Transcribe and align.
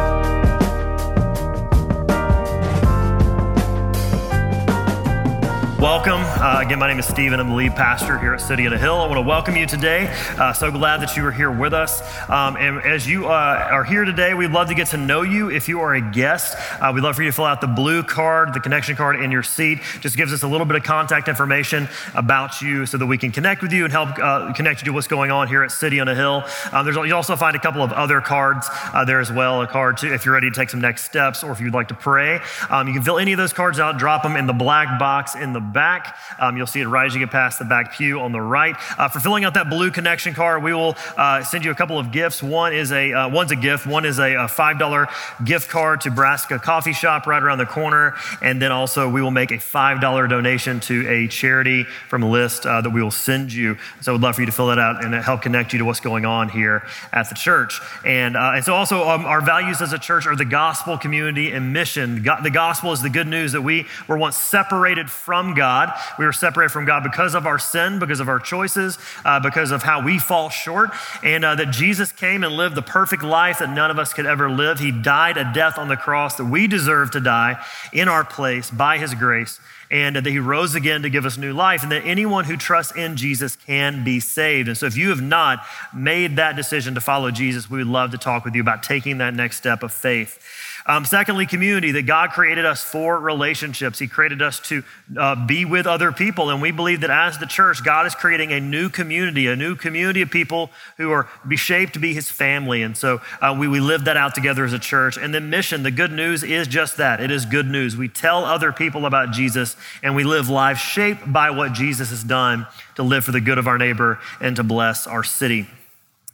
Welcome. 5.79 6.19
Uh, 6.19 6.59
again, 6.59 6.77
my 6.77 6.89
name 6.89 6.99
is 6.99 7.05
Stephen. 7.05 7.39
I'm 7.39 7.47
the 7.47 7.55
lead 7.55 7.73
pastor 7.73 8.19
here 8.19 8.33
at 8.33 8.41
City 8.41 8.67
on 8.67 8.73
a 8.73 8.77
Hill. 8.77 8.95
I 8.95 9.05
want 9.05 9.15
to 9.15 9.21
welcome 9.21 9.55
you 9.55 9.65
today. 9.65 10.13
Uh, 10.37 10.51
so 10.51 10.69
glad 10.71 10.99
that 10.99 11.15
you 11.15 11.25
are 11.25 11.31
here 11.31 11.49
with 11.49 11.73
us. 11.73 12.01
Um, 12.29 12.57
and 12.57 12.79
as 12.79 13.07
you 13.07 13.27
uh, 13.27 13.69
are 13.71 13.85
here 13.85 14.03
today, 14.03 14.33
we'd 14.33 14.51
love 14.51 14.67
to 14.67 14.73
get 14.75 14.87
to 14.87 14.97
know 14.97 15.21
you. 15.21 15.49
If 15.49 15.69
you 15.69 15.79
are 15.79 15.93
a 15.93 16.01
guest, 16.01 16.57
uh, 16.81 16.91
we'd 16.93 16.99
love 16.99 17.15
for 17.15 17.23
you 17.23 17.29
to 17.29 17.33
fill 17.33 17.45
out 17.45 17.61
the 17.61 17.67
blue 17.67 18.03
card, 18.03 18.53
the 18.53 18.59
connection 18.59 18.97
card 18.97 19.21
in 19.21 19.31
your 19.31 19.41
seat. 19.41 19.79
Just 20.01 20.17
gives 20.17 20.33
us 20.33 20.43
a 20.43 20.49
little 20.49 20.65
bit 20.65 20.75
of 20.75 20.83
contact 20.83 21.29
information 21.29 21.87
about 22.13 22.61
you 22.61 22.85
so 22.85 22.97
that 22.97 23.05
we 23.05 23.17
can 23.17 23.31
connect 23.31 23.61
with 23.61 23.71
you 23.71 23.85
and 23.85 23.93
help 23.93 24.09
uh, 24.19 24.51
connect 24.51 24.81
you 24.81 24.85
to 24.87 24.91
what's 24.91 25.07
going 25.07 25.31
on 25.31 25.47
here 25.47 25.63
at 25.63 25.71
City 25.71 26.01
on 26.01 26.09
a 26.09 26.15
Hill. 26.15 26.43
Um, 26.73 26.83
there's, 26.83 26.97
you 26.97 27.15
also 27.15 27.37
find 27.37 27.55
a 27.55 27.59
couple 27.59 27.81
of 27.81 27.93
other 27.93 28.19
cards 28.19 28.67
uh, 28.93 29.05
there 29.05 29.21
as 29.21 29.31
well. 29.31 29.61
A 29.61 29.67
card 29.67 29.95
to, 29.99 30.13
if 30.13 30.25
you're 30.25 30.33
ready 30.33 30.49
to 30.49 30.55
take 30.55 30.69
some 30.69 30.81
next 30.81 31.05
steps 31.05 31.41
or 31.41 31.53
if 31.53 31.61
you'd 31.61 31.73
like 31.73 31.87
to 31.87 31.95
pray. 31.95 32.41
Um, 32.69 32.89
you 32.89 32.93
can 32.93 33.01
fill 33.01 33.17
any 33.17 33.31
of 33.31 33.37
those 33.37 33.53
cards 33.53 33.79
out, 33.79 33.97
drop 33.97 34.23
them 34.23 34.35
in 34.35 34.45
the 34.45 34.51
black 34.51 34.99
box 34.99 35.35
in 35.35 35.53
the 35.53 35.68
back. 35.71 36.17
Um, 36.39 36.57
you'll 36.57 36.67
see 36.67 36.81
it 36.81 36.87
get 37.19 37.31
past 37.31 37.59
the 37.59 37.65
back 37.65 37.93
pew 37.93 38.19
on 38.19 38.31
the 38.31 38.41
right. 38.41 38.75
Uh, 38.97 39.07
for 39.07 39.19
filling 39.19 39.43
out 39.43 39.53
that 39.55 39.69
blue 39.69 39.91
connection 39.91 40.33
card, 40.33 40.63
we 40.63 40.73
will 40.73 40.95
uh, 41.17 41.43
send 41.43 41.65
you 41.65 41.71
a 41.71 41.75
couple 41.75 41.97
of 41.97 42.11
gifts. 42.11 42.43
One 42.43 42.73
is 42.73 42.91
a 42.91 43.13
uh, 43.13 43.29
one's 43.29 43.51
a 43.51 43.55
gift. 43.55 43.87
One 43.87 44.05
is 44.05 44.19
a, 44.19 44.35
a 44.35 44.47
five 44.47 44.79
dollar 44.79 45.07
gift 45.43 45.69
card 45.69 46.01
to 46.01 46.11
Brassica 46.11 46.59
Coffee 46.59 46.93
Shop 46.93 47.27
right 47.27 47.41
around 47.41 47.57
the 47.57 47.65
corner, 47.65 48.15
and 48.41 48.61
then 48.61 48.71
also 48.71 49.09
we 49.09 49.21
will 49.21 49.31
make 49.31 49.51
a 49.51 49.59
five 49.59 50.01
dollar 50.01 50.27
donation 50.27 50.79
to 50.81 51.07
a 51.07 51.27
charity 51.27 51.83
from 51.83 52.23
a 52.23 52.29
list 52.29 52.65
uh, 52.65 52.81
that 52.81 52.89
we 52.89 53.01
will 53.01 53.11
send 53.11 53.51
you. 53.53 53.77
So 54.01 54.13
we'd 54.13 54.21
love 54.21 54.35
for 54.35 54.41
you 54.41 54.45
to 54.47 54.51
fill 54.51 54.67
that 54.67 54.79
out 54.79 55.03
and 55.03 55.13
help 55.15 55.41
connect 55.41 55.73
you 55.73 55.79
to 55.79 55.85
what's 55.85 55.99
going 55.99 56.25
on 56.25 56.49
here 56.49 56.83
at 57.13 57.29
the 57.29 57.35
church. 57.35 57.79
And 58.05 58.35
uh, 58.35 58.53
and 58.55 58.63
so 58.63 58.73
also 58.73 59.07
um, 59.07 59.25
our 59.25 59.41
values 59.41 59.81
as 59.81 59.93
a 59.93 59.99
church 59.99 60.27
are 60.27 60.35
the 60.35 60.45
gospel, 60.45 60.97
community, 60.97 61.51
and 61.51 61.73
mission. 61.73 62.23
The 62.23 62.51
gospel 62.51 62.91
is 62.91 63.01
the 63.01 63.09
good 63.09 63.27
news 63.27 63.51
that 63.53 63.61
we 63.61 63.85
were 64.07 64.17
once 64.17 64.37
separated 64.37 65.09
from 65.09 65.53
God. 65.59 65.91
We 66.17 66.23
were 66.23 66.31
separated 66.31 66.71
from 66.71 66.85
God 66.85 67.03
because 67.03 67.35
of 67.35 67.45
our 67.45 67.59
sin, 67.59 67.99
because 67.99 68.21
of 68.21 68.29
our 68.29 68.39
choices, 68.39 68.97
uh, 69.25 69.41
because 69.41 69.71
of 69.71 69.83
how 69.83 70.01
we 70.01 70.17
fall 70.17 70.49
short, 70.49 70.91
and 71.21 71.43
uh, 71.43 71.55
that 71.55 71.71
Jesus 71.71 72.13
came 72.13 72.45
and 72.45 72.55
lived 72.55 72.75
the 72.75 72.81
perfect 72.81 73.23
life 73.23 73.59
that 73.59 73.69
none 73.69 73.91
of 73.91 73.99
us 73.99 74.13
could 74.13 74.25
ever 74.25 74.49
live. 74.49 74.79
He 74.79 74.91
died 74.91 75.35
a 75.35 75.51
death 75.53 75.77
on 75.77 75.89
the 75.89 75.97
cross 75.97 76.35
that 76.35 76.45
we 76.45 76.65
deserve 76.65 77.11
to 77.11 77.19
die 77.19 77.61
in 77.91 78.07
our 78.07 78.23
place 78.23 78.71
by 78.71 78.99
His 78.99 79.13
grace 79.13 79.59
and 79.91 80.15
that 80.15 80.25
he 80.25 80.37
rose 80.37 80.75
again 80.75 81.01
to 81.01 81.09
give 81.09 81.25
us 81.25 81.37
new 81.37 81.51
life, 81.51 81.81
and 81.81 81.91
that 81.91 82.05
anyone 82.05 82.45
who 82.45 82.55
trusts 82.55 82.95
in 82.95 83.15
Jesus 83.15 83.55
can 83.55 84.03
be 84.03 84.19
saved. 84.19 84.67
And 84.67 84.77
so, 84.77 84.85
if 84.85 84.95
you 84.95 85.09
have 85.09 85.21
not 85.21 85.65
made 85.93 86.35
that 86.35 86.55
decision 86.55 86.93
to 86.93 87.01
follow 87.01 87.31
Jesus, 87.31 87.69
we 87.69 87.79
would 87.79 87.87
love 87.87 88.11
to 88.11 88.17
talk 88.17 88.45
with 88.45 88.53
you 88.53 88.61
about 88.61 88.83
taking 88.83 89.17
that 89.17 89.33
next 89.33 89.57
step 89.57 89.81
of 89.81 89.91
faith. 89.91 90.39
Um, 90.85 91.05
secondly, 91.05 91.45
community, 91.45 91.91
that 91.91 92.03
God 92.03 92.31
created 92.31 92.65
us 92.65 92.83
for 92.83 93.19
relationships. 93.19 93.99
He 93.99 94.07
created 94.07 94.41
us 94.41 94.59
to 94.61 94.83
uh, 95.17 95.45
be 95.45 95.65
with 95.65 95.87
other 95.87 96.11
people. 96.11 96.49
And 96.49 96.61
we 96.61 96.71
believe 96.71 97.01
that 97.01 97.09
as 97.09 97.37
the 97.37 97.45
church, 97.45 97.83
God 97.83 98.05
is 98.05 98.15
creating 98.15 98.51
a 98.51 98.59
new 98.59 98.89
community, 98.89 99.47
a 99.47 99.55
new 99.55 99.75
community 99.75 100.21
of 100.21 100.29
people 100.29 100.71
who 100.97 101.11
are 101.11 101.27
be 101.47 101.55
shaped 101.55 101.93
to 101.93 101.99
be 101.99 102.13
his 102.13 102.29
family. 102.29 102.81
And 102.81 102.95
so 102.95 103.21
uh, 103.41 103.55
we, 103.57 103.67
we 103.67 103.79
live 103.79 104.05
that 104.05 104.17
out 104.17 104.35
together 104.35 104.65
as 104.65 104.73
a 104.73 104.79
church. 104.79 105.17
And 105.17 105.33
then 105.33 105.49
mission, 105.49 105.83
the 105.83 105.91
good 105.91 106.11
news 106.11 106.43
is 106.43 106.67
just 106.67 106.97
that 106.97 107.19
it 107.19 107.31
is 107.31 107.45
good 107.45 107.67
news. 107.67 107.95
We 107.95 108.07
tell 108.07 108.45
other 108.45 108.71
people 108.71 109.05
about 109.05 109.31
Jesus 109.31 109.75
and 110.03 110.15
we 110.15 110.23
live 110.23 110.49
lives 110.49 110.79
shaped 110.79 111.31
by 111.31 111.51
what 111.51 111.73
Jesus 111.73 112.09
has 112.09 112.23
done 112.23 112.67
to 112.95 113.03
live 113.03 113.23
for 113.25 113.31
the 113.31 113.41
good 113.41 113.57
of 113.57 113.67
our 113.67 113.77
neighbor 113.77 114.19
and 114.39 114.55
to 114.55 114.63
bless 114.63 115.07
our 115.07 115.23
city. 115.23 115.67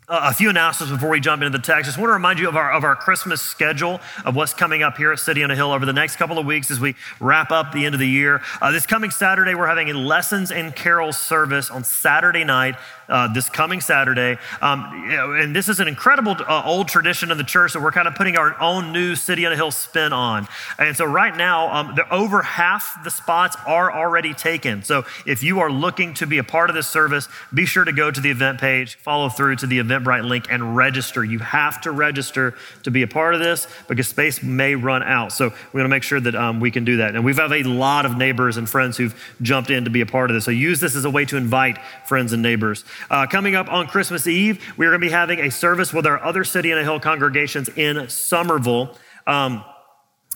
A 0.07 0.35
few 0.35 0.51
announcements 0.51 0.93
before 0.93 1.09
we 1.09 1.19
jump 1.19 1.41
into 1.41 1.57
the 1.57 1.63
text. 1.63 1.79
I 1.79 1.81
Just 1.81 1.97
want 1.97 2.09
to 2.09 2.13
remind 2.13 2.37
you 2.37 2.47
of 2.47 2.55
our, 2.55 2.71
of 2.71 2.83
our 2.83 2.95
Christmas 2.95 3.41
schedule 3.41 3.99
of 4.23 4.35
what's 4.35 4.53
coming 4.53 4.83
up 4.83 4.97
here 4.97 5.11
at 5.11 5.17
City 5.17 5.43
on 5.43 5.49
a 5.49 5.55
Hill 5.55 5.71
over 5.71 5.83
the 5.83 5.93
next 5.93 6.17
couple 6.17 6.37
of 6.37 6.45
weeks 6.45 6.69
as 6.69 6.79
we 6.79 6.93
wrap 7.19 7.49
up 7.49 7.71
the 7.71 7.87
end 7.87 7.95
of 7.95 7.99
the 7.99 8.07
year. 8.07 8.43
Uh, 8.61 8.71
this 8.71 8.85
coming 8.85 9.09
Saturday, 9.09 9.55
we're 9.55 9.65
having 9.65 9.89
a 9.89 9.93
lessons 9.95 10.51
and 10.51 10.75
carols 10.75 11.17
service 11.17 11.71
on 11.71 11.83
Saturday 11.83 12.43
night 12.43 12.75
uh, 13.09 13.31
this 13.31 13.49
coming 13.49 13.81
Saturday. 13.81 14.37
Um, 14.61 15.09
and 15.09 15.55
this 15.55 15.69
is 15.69 15.79
an 15.79 15.87
incredible 15.87 16.35
uh, 16.39 16.63
old 16.65 16.87
tradition 16.87 17.31
of 17.31 17.37
the 17.37 17.43
church 17.43 17.73
that 17.73 17.81
we're 17.81 17.91
kind 17.91 18.07
of 18.07 18.15
putting 18.15 18.37
our 18.37 18.59
own 18.61 18.91
new 18.91 19.15
City 19.15 19.45
on 19.45 19.51
a 19.51 19.55
Hill 19.55 19.71
spin 19.71 20.13
on. 20.13 20.47
And 20.77 20.95
so 20.95 21.05
right 21.05 21.35
now, 21.35 21.73
um, 21.73 21.95
the, 21.95 22.11
over 22.13 22.41
half 22.41 23.03
the 23.03 23.11
spots 23.11 23.55
are 23.65 23.91
already 23.91 24.33
taken. 24.33 24.83
So 24.83 25.05
if 25.25 25.43
you 25.43 25.59
are 25.59 25.71
looking 25.71 26.13
to 26.15 26.27
be 26.27 26.37
a 26.37 26.43
part 26.43 26.69
of 26.69 26.75
this 26.75 26.87
service, 26.87 27.27
be 27.53 27.65
sure 27.65 27.83
to 27.83 27.93
go 27.93 28.11
to 28.11 28.21
the 28.21 28.29
event 28.29 28.59
page, 28.59 28.95
follow 28.95 29.29
through 29.29 29.57
to 29.57 29.67
the 29.67 29.79
Eventbrite 29.95 30.27
link, 30.27 30.47
and 30.49 30.75
register. 30.75 31.23
You 31.23 31.39
have 31.39 31.81
to 31.81 31.91
register 31.91 32.55
to 32.83 32.91
be 32.91 33.01
a 33.01 33.07
part 33.07 33.33
of 33.33 33.39
this 33.39 33.67
because 33.87 34.07
space 34.07 34.43
may 34.43 34.75
run 34.75 35.03
out. 35.03 35.31
So 35.31 35.49
we 35.73 35.79
want 35.79 35.85
to 35.85 35.89
make 35.89 36.03
sure 36.03 36.19
that 36.19 36.35
um, 36.35 36.59
we 36.59 36.71
can 36.71 36.85
do 36.85 36.97
that. 36.97 37.15
And 37.15 37.23
we 37.23 37.33
have 37.33 37.51
a 37.51 37.63
lot 37.63 38.05
of 38.05 38.17
neighbors 38.17 38.57
and 38.57 38.69
friends 38.69 38.97
who've 38.97 39.15
jumped 39.41 39.69
in 39.69 39.85
to 39.85 39.89
be 39.89 40.01
a 40.01 40.05
part 40.05 40.29
of 40.29 40.35
this. 40.35 40.45
So 40.45 40.51
use 40.51 40.79
this 40.79 40.95
as 40.95 41.05
a 41.05 41.09
way 41.09 41.25
to 41.25 41.37
invite 41.37 41.79
friends 42.05 42.33
and 42.33 42.41
neighbors. 42.41 42.83
Uh, 43.09 43.27
coming 43.27 43.55
up 43.55 43.71
on 43.71 43.87
Christmas 43.87 44.27
Eve, 44.27 44.63
we're 44.77 44.89
going 44.89 45.01
to 45.01 45.07
be 45.07 45.11
having 45.11 45.39
a 45.39 45.51
service 45.51 45.93
with 45.93 46.05
our 46.05 46.21
other 46.23 46.43
City 46.43 46.71
on 46.71 46.77
a 46.77 46.83
Hill 46.83 46.99
congregations 46.99 47.69
in 47.69 48.09
Somerville. 48.09 48.97
Um, 49.27 49.63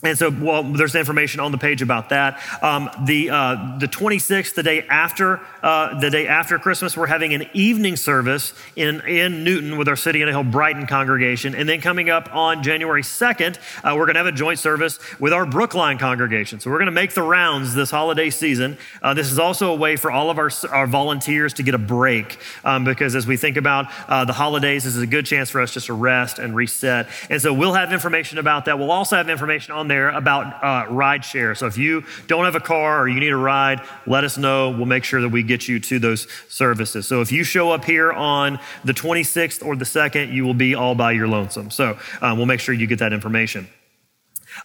and 0.02 0.18
so, 0.18 0.30
well, 0.30 0.64
there's 0.64 0.96
information 0.96 1.42
on 1.42 1.52
the 1.52 1.58
page 1.58 1.82
about 1.82 2.10
that. 2.10 2.40
Um, 2.64 2.90
the 3.06 3.30
uh, 3.30 3.78
the 3.80 3.88
26th, 3.88 4.54
the 4.54 4.64
day 4.64 4.86
after 4.88 5.42
uh, 5.62 6.00
the 6.00 6.10
day 6.10 6.26
after 6.26 6.58
Christmas, 6.58 6.96
we're 6.96 7.08
having 7.08 7.34
an 7.34 7.50
evening 7.54 7.98
service 7.98 8.54
in 8.78 9.02
in 9.02 9.44
Newton 9.44 9.78
with 9.78 9.90
our 9.90 9.98
City 9.98 10.24
on 10.24 10.30
a 10.30 10.32
Hill 10.32 10.46
Brighton 10.46 10.88
congregation, 10.88 11.54
and 11.54 11.68
then 11.68 11.82
coming 11.82 12.10
up 12.10 12.34
on 12.34 12.64
January 12.64 13.02
2nd, 13.02 13.58
uh, 13.84 13.94
we're 13.96 14.06
going 14.06 14.14
to 14.14 14.20
have 14.20 14.28
a 14.28 14.32
joint 14.32 14.60
service 14.60 15.00
with 15.20 15.34
our 15.34 15.46
Brookline 15.46 15.98
congregation. 15.98 16.62
So 16.62 16.70
we're 16.70 16.78
going 16.78 16.86
to 16.86 16.92
make 16.94 17.14
the 17.14 17.24
rounds 17.24 17.76
this 17.76 17.92
holiday 17.92 18.30
season. 18.30 18.78
Uh, 19.02 19.14
this 19.14 19.30
is 19.30 19.38
also 19.38 19.74
a 19.74 19.76
way 19.76 19.98
for 19.98 20.12
all 20.12 20.30
of 20.30 20.38
our 20.38 20.50
our 20.72 20.88
volunteers 20.88 21.56
to 21.56 21.64
get 21.64 21.76
a 21.76 21.80
break 21.80 22.40
um, 22.64 22.86
because 22.86 23.16
as 23.16 23.28
we 23.28 23.36
think 23.36 23.58
about 23.58 23.88
uh, 24.08 24.24
the 24.24 24.34
holidays, 24.34 24.86
this 24.86 24.96
is 24.96 25.02
a 25.02 25.08
good 25.08 25.26
chance 25.26 25.50
for 25.50 25.60
us 25.60 25.74
just 25.74 25.88
to 25.88 25.94
rest 25.94 26.40
and 26.40 26.56
reset. 26.56 27.10
And 27.30 27.42
so 27.42 27.54
we'll 27.54 27.74
have 27.74 27.92
information 27.92 28.38
about 28.38 28.64
that. 28.66 28.80
We'll 28.80 28.92
also 28.92 29.18
have 29.18 29.30
information 29.30 29.74
on 29.74 29.89
there 29.90 30.10
about 30.10 30.64
uh, 30.64 30.90
ride 30.90 31.26
share. 31.26 31.54
So 31.56 31.68
if 31.68 31.78
you 31.78 32.06
don't 32.28 32.46
have 32.46 32.56
a 32.56 32.62
car 32.62 33.02
or 33.02 33.10
you 33.10 33.20
need 33.20 33.34
a 33.34 33.38
ride, 33.38 33.82
let 34.08 34.24
us 34.24 34.38
know. 34.38 34.70
We'll 34.70 34.86
make 34.86 35.04
sure 35.04 35.20
that 35.22 35.30
we 35.30 35.44
get 35.44 35.68
you 35.68 35.80
to 35.82 36.00
those 36.00 36.28
services. 36.48 37.08
So 37.08 37.22
if 37.22 37.32
you 37.32 37.44
show 37.44 37.72
up 37.72 37.84
here 37.84 38.12
on 38.12 38.60
the 38.84 38.94
26th 38.94 39.66
or 39.66 39.76
the 39.76 39.86
2nd, 39.86 40.32
you 40.32 40.46
will 40.46 40.54
be 40.54 40.76
all 40.76 40.96
by 40.96 41.12
your 41.12 41.28
lonesome. 41.28 41.70
So 41.72 42.00
um, 42.22 42.38
we'll 42.38 42.48
make 42.48 42.62
sure 42.62 42.74
you 42.74 42.88
get 42.88 43.00
that 43.00 43.12
information. 43.14 43.68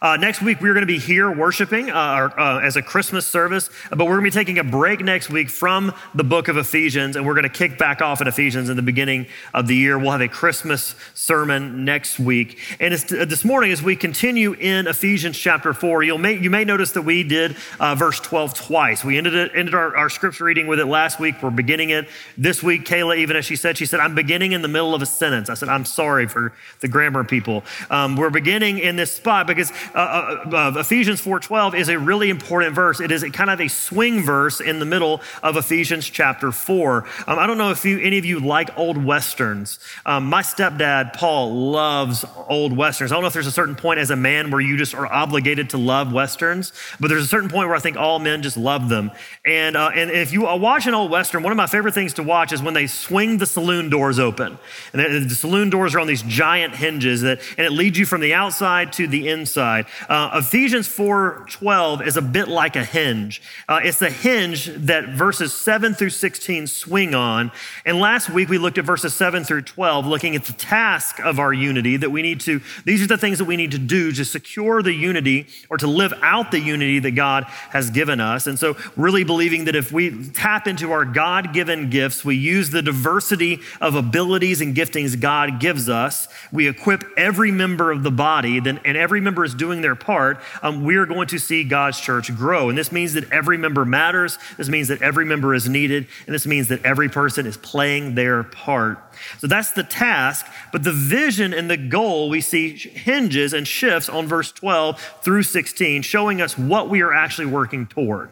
Uh, 0.00 0.16
next 0.16 0.42
week, 0.42 0.60
we're 0.60 0.74
going 0.74 0.82
to 0.82 0.86
be 0.86 0.98
here 0.98 1.30
worshiping 1.30 1.90
uh, 1.90 1.94
our, 1.94 2.40
uh, 2.40 2.60
as 2.60 2.76
a 2.76 2.82
Christmas 2.82 3.26
service, 3.26 3.70
but 3.90 4.00
we're 4.00 4.18
going 4.18 4.30
to 4.30 4.30
be 4.30 4.44
taking 4.44 4.58
a 4.58 4.64
break 4.64 5.00
next 5.00 5.30
week 5.30 5.48
from 5.48 5.92
the 6.14 6.24
book 6.24 6.48
of 6.48 6.56
Ephesians, 6.56 7.16
and 7.16 7.26
we're 7.26 7.34
going 7.34 7.44
to 7.44 7.48
kick 7.48 7.78
back 7.78 8.02
off 8.02 8.20
at 8.20 8.26
Ephesians 8.26 8.68
in 8.68 8.76
the 8.76 8.82
beginning 8.82 9.26
of 9.52 9.66
the 9.66 9.76
year. 9.76 9.98
We'll 9.98 10.10
have 10.10 10.20
a 10.20 10.28
Christmas 10.28 10.94
sermon 11.14 11.84
next 11.84 12.18
week. 12.18 12.58
And 12.80 12.94
uh, 12.94 13.24
this 13.24 13.44
morning, 13.44 13.72
as 13.72 13.82
we 13.82 13.96
continue 13.96 14.54
in 14.54 14.86
Ephesians 14.86 15.38
chapter 15.38 15.72
4, 15.72 16.02
you'll 16.02 16.18
may, 16.18 16.38
you 16.38 16.50
may 16.50 16.64
notice 16.64 16.92
that 16.92 17.02
we 17.02 17.22
did 17.22 17.56
uh, 17.78 17.94
verse 17.94 18.20
12 18.20 18.54
twice. 18.54 19.04
We 19.04 19.18
ended, 19.18 19.34
it, 19.34 19.52
ended 19.54 19.74
our, 19.74 19.96
our 19.96 20.10
scripture 20.10 20.44
reading 20.44 20.66
with 20.66 20.80
it 20.80 20.86
last 20.86 21.20
week. 21.20 21.42
We're 21.42 21.50
beginning 21.50 21.90
it 21.90 22.08
this 22.36 22.62
week. 22.62 22.84
Kayla, 22.84 23.18
even 23.18 23.36
as 23.36 23.44
she 23.44 23.56
said, 23.56 23.78
she 23.78 23.86
said, 23.86 24.00
I'm 24.00 24.14
beginning 24.14 24.52
in 24.52 24.62
the 24.62 24.68
middle 24.68 24.94
of 24.94 25.02
a 25.02 25.06
sentence. 25.06 25.48
I 25.50 25.54
said, 25.54 25.68
I'm 25.68 25.84
sorry 25.84 26.26
for 26.26 26.52
the 26.80 26.88
grammar 26.88 27.24
people. 27.24 27.64
Um, 27.90 28.16
we're 28.16 28.30
beginning 28.30 28.78
in 28.78 28.96
this 28.96 29.14
spot 29.14 29.46
because 29.46 29.72
uh, 29.94 30.44
uh, 30.52 30.72
Ephesians 30.76 31.20
4:12 31.20 31.74
is 31.74 31.88
a 31.88 31.98
really 31.98 32.30
important 32.30 32.74
verse. 32.74 33.00
It 33.00 33.10
is 33.10 33.22
a 33.22 33.30
kind 33.30 33.50
of 33.50 33.60
a 33.60 33.68
swing 33.68 34.22
verse 34.22 34.60
in 34.60 34.78
the 34.78 34.84
middle 34.84 35.20
of 35.42 35.56
Ephesians 35.56 36.08
chapter 36.08 36.52
4. 36.52 37.04
Um, 37.26 37.38
I 37.38 37.46
don't 37.46 37.58
know 37.58 37.70
if 37.70 37.84
you, 37.84 37.98
any 37.98 38.18
of 38.18 38.24
you 38.24 38.40
like 38.40 38.76
old 38.78 39.02
westerns. 39.02 39.78
Um, 40.06 40.26
my 40.26 40.42
stepdad 40.42 41.14
Paul 41.14 41.70
loves 41.70 42.24
old 42.48 42.76
westerns. 42.76 43.12
I 43.12 43.16
don't 43.16 43.22
know 43.22 43.28
if 43.28 43.34
there's 43.34 43.46
a 43.46 43.52
certain 43.52 43.74
point 43.74 43.98
as 44.00 44.10
a 44.10 44.16
man 44.16 44.50
where 44.50 44.60
you 44.60 44.76
just 44.76 44.94
are 44.94 45.06
obligated 45.06 45.70
to 45.70 45.78
love 45.78 46.12
westerns, 46.12 46.72
but 47.00 47.08
there's 47.08 47.24
a 47.24 47.28
certain 47.28 47.48
point 47.48 47.68
where 47.68 47.76
I 47.76 47.80
think 47.80 47.96
all 47.96 48.18
men 48.18 48.42
just 48.42 48.56
love 48.56 48.88
them. 48.88 49.10
And 49.44 49.76
uh, 49.76 49.90
and 49.94 50.10
if 50.10 50.32
you 50.32 50.42
watch 50.42 50.86
an 50.86 50.94
old 50.94 51.10
western, 51.10 51.42
one 51.42 51.52
of 51.52 51.56
my 51.56 51.66
favorite 51.66 51.94
things 51.94 52.14
to 52.14 52.22
watch 52.22 52.52
is 52.52 52.62
when 52.62 52.74
they 52.74 52.86
swing 52.86 53.38
the 53.38 53.46
saloon 53.46 53.90
doors 53.90 54.18
open, 54.18 54.58
and 54.92 55.30
the 55.30 55.34
saloon 55.34 55.70
doors 55.70 55.94
are 55.94 56.00
on 56.00 56.06
these 56.06 56.22
giant 56.22 56.76
hinges 56.76 57.22
that, 57.22 57.40
and 57.58 57.66
it 57.66 57.72
leads 57.72 57.98
you 57.98 58.06
from 58.06 58.20
the 58.20 58.34
outside 58.34 58.92
to 58.94 59.06
the 59.06 59.28
inside. 59.28 59.73
Side. 59.74 59.86
Uh, 60.08 60.38
Ephesians 60.38 60.88
4:12 60.88 62.06
is 62.06 62.16
a 62.16 62.22
bit 62.22 62.48
like 62.48 62.76
a 62.76 62.84
hinge. 62.84 63.42
Uh, 63.68 63.80
it's 63.82 63.98
the 63.98 64.10
hinge 64.10 64.66
that 64.66 65.08
verses 65.10 65.52
7 65.52 65.94
through 65.94 66.10
16 66.10 66.66
swing 66.66 67.14
on. 67.14 67.50
And 67.84 67.98
last 67.98 68.30
week 68.30 68.48
we 68.48 68.58
looked 68.58 68.78
at 68.78 68.84
verses 68.84 69.14
7 69.14 69.44
through 69.44 69.62
12, 69.62 70.06
looking 70.06 70.36
at 70.36 70.44
the 70.44 70.52
task 70.52 71.18
of 71.20 71.38
our 71.38 71.52
unity 71.52 71.96
that 71.96 72.10
we 72.10 72.22
need 72.22 72.40
to. 72.40 72.60
These 72.84 73.02
are 73.02 73.06
the 73.06 73.18
things 73.18 73.38
that 73.38 73.44
we 73.44 73.56
need 73.56 73.72
to 73.72 73.78
do 73.78 74.12
to 74.12 74.24
secure 74.24 74.82
the 74.82 74.92
unity 74.92 75.46
or 75.70 75.78
to 75.78 75.86
live 75.86 76.12
out 76.22 76.50
the 76.50 76.60
unity 76.60 76.98
that 77.00 77.12
God 77.12 77.44
has 77.70 77.90
given 77.90 78.20
us. 78.20 78.46
And 78.46 78.58
so, 78.58 78.76
really 78.96 79.24
believing 79.24 79.64
that 79.64 79.76
if 79.76 79.92
we 79.92 80.28
tap 80.30 80.66
into 80.66 80.92
our 80.92 81.04
God-given 81.04 81.90
gifts, 81.90 82.24
we 82.24 82.36
use 82.36 82.70
the 82.70 82.82
diversity 82.82 83.60
of 83.80 83.94
abilities 83.94 84.60
and 84.60 84.74
giftings 84.74 85.18
God 85.18 85.60
gives 85.60 85.88
us, 85.88 86.28
we 86.52 86.68
equip 86.68 87.04
every 87.16 87.50
member 87.50 87.90
of 87.90 88.02
the 88.02 88.10
body, 88.10 88.60
then, 88.60 88.80
and 88.84 88.96
every 88.96 89.20
member 89.20 89.44
is 89.44 89.53
doing 89.54 89.80
their 89.80 89.94
part, 89.94 90.38
um, 90.62 90.84
we 90.84 90.96
are 90.96 91.06
going 91.06 91.28
to 91.28 91.38
see 91.38 91.64
God's 91.64 92.00
church 92.00 92.34
grow. 92.34 92.68
And 92.68 92.76
this 92.76 92.92
means 92.92 93.14
that 93.14 93.30
every 93.32 93.56
member 93.56 93.84
matters. 93.84 94.38
This 94.56 94.68
means 94.68 94.88
that 94.88 95.02
every 95.02 95.24
member 95.24 95.54
is 95.54 95.68
needed. 95.68 96.06
And 96.26 96.34
this 96.34 96.46
means 96.46 96.68
that 96.68 96.84
every 96.84 97.08
person 97.08 97.46
is 97.46 97.56
playing 97.56 98.14
their 98.14 98.42
part. 98.42 98.98
So 99.38 99.46
that's 99.46 99.72
the 99.72 99.84
task. 99.84 100.46
But 100.72 100.84
the 100.84 100.92
vision 100.92 101.54
and 101.54 101.70
the 101.70 101.76
goal 101.76 102.28
we 102.28 102.40
see 102.40 102.76
hinges 102.76 103.52
and 103.52 103.66
shifts 103.66 104.08
on 104.08 104.26
verse 104.26 104.52
12 104.52 105.00
through 105.22 105.44
16, 105.44 106.02
showing 106.02 106.40
us 106.40 106.58
what 106.58 106.88
we 106.88 107.00
are 107.00 107.12
actually 107.12 107.46
working 107.46 107.86
toward 107.86 108.30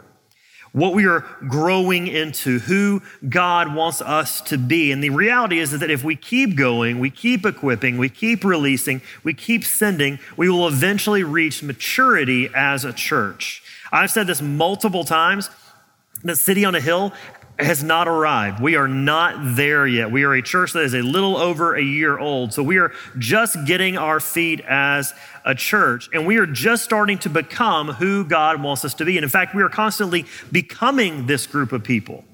what 0.72 0.94
we 0.94 1.06
are 1.06 1.20
growing 1.48 2.06
into, 2.06 2.58
who 2.58 3.02
God 3.28 3.74
wants 3.74 4.00
us 4.00 4.40
to 4.42 4.56
be. 4.56 4.90
And 4.90 5.04
the 5.04 5.10
reality 5.10 5.58
is 5.58 5.78
that 5.78 5.90
if 5.90 6.02
we 6.02 6.16
keep 6.16 6.56
going, 6.56 6.98
we 6.98 7.10
keep 7.10 7.44
equipping, 7.44 7.98
we 7.98 8.08
keep 8.08 8.42
releasing, 8.42 9.02
we 9.22 9.34
keep 9.34 9.64
sending, 9.64 10.18
we 10.36 10.48
will 10.48 10.66
eventually 10.66 11.22
reach 11.22 11.62
maturity 11.62 12.48
as 12.54 12.84
a 12.84 12.92
church. 12.92 13.62
I've 13.92 14.10
said 14.10 14.26
this 14.26 14.40
multiple 14.40 15.04
times. 15.04 15.50
The 16.24 16.36
city 16.36 16.64
on 16.64 16.74
a 16.74 16.80
hill 16.80 17.12
has 17.58 17.82
not 17.82 18.08
arrived. 18.08 18.60
We 18.60 18.76
are 18.76 18.88
not 18.88 19.56
there 19.56 19.86
yet. 19.86 20.10
We 20.10 20.24
are 20.24 20.32
a 20.32 20.42
church 20.42 20.72
that 20.72 20.82
is 20.82 20.94
a 20.94 21.02
little 21.02 21.36
over 21.36 21.74
a 21.74 21.82
year 21.82 22.18
old. 22.18 22.52
So 22.52 22.62
we 22.62 22.78
are 22.78 22.92
just 23.18 23.56
getting 23.66 23.96
our 23.96 24.20
feet 24.20 24.60
as 24.60 25.12
a 25.44 25.54
church, 25.54 26.08
and 26.12 26.26
we 26.26 26.38
are 26.38 26.46
just 26.46 26.84
starting 26.84 27.18
to 27.18 27.28
become 27.28 27.88
who 27.88 28.24
God 28.24 28.62
wants 28.62 28.84
us 28.84 28.94
to 28.94 29.04
be. 29.04 29.16
And 29.16 29.24
in 29.24 29.30
fact, 29.30 29.54
we 29.54 29.62
are 29.62 29.68
constantly 29.68 30.24
becoming 30.50 31.26
this 31.26 31.46
group 31.46 31.72
of 31.72 31.84
people. 31.84 32.24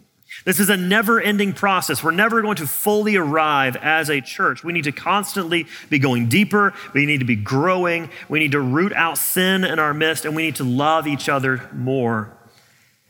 This 0.45 0.61
is 0.61 0.69
a 0.69 0.77
never 0.77 1.21
ending 1.21 1.53
process. 1.53 2.05
We're 2.05 2.11
never 2.11 2.43
going 2.43 2.57
to 2.57 2.67
fully 2.67 3.17
arrive 3.17 3.77
as 3.77 4.11
a 4.11 4.21
church. 4.21 4.63
We 4.63 4.73
need 4.73 4.85
to 4.85 4.93
constantly 4.93 5.67
be 5.91 5.99
going 5.99 6.29
deeper. 6.29 6.75
We 6.93 7.07
need 7.07 7.19
to 7.19 7.25
be 7.25 7.35
growing. 7.35 8.11
We 8.29 8.39
need 8.39 8.53
to 8.53 8.61
root 8.61 8.93
out 8.93 9.19
sin 9.19 9.65
in 9.65 9.79
our 9.79 9.95
midst, 9.95 10.25
and 10.25 10.37
we 10.37 10.43
need 10.43 10.57
to 10.57 10.65
love 10.65 11.07
each 11.07 11.29
other 11.29 11.69
more 11.73 12.38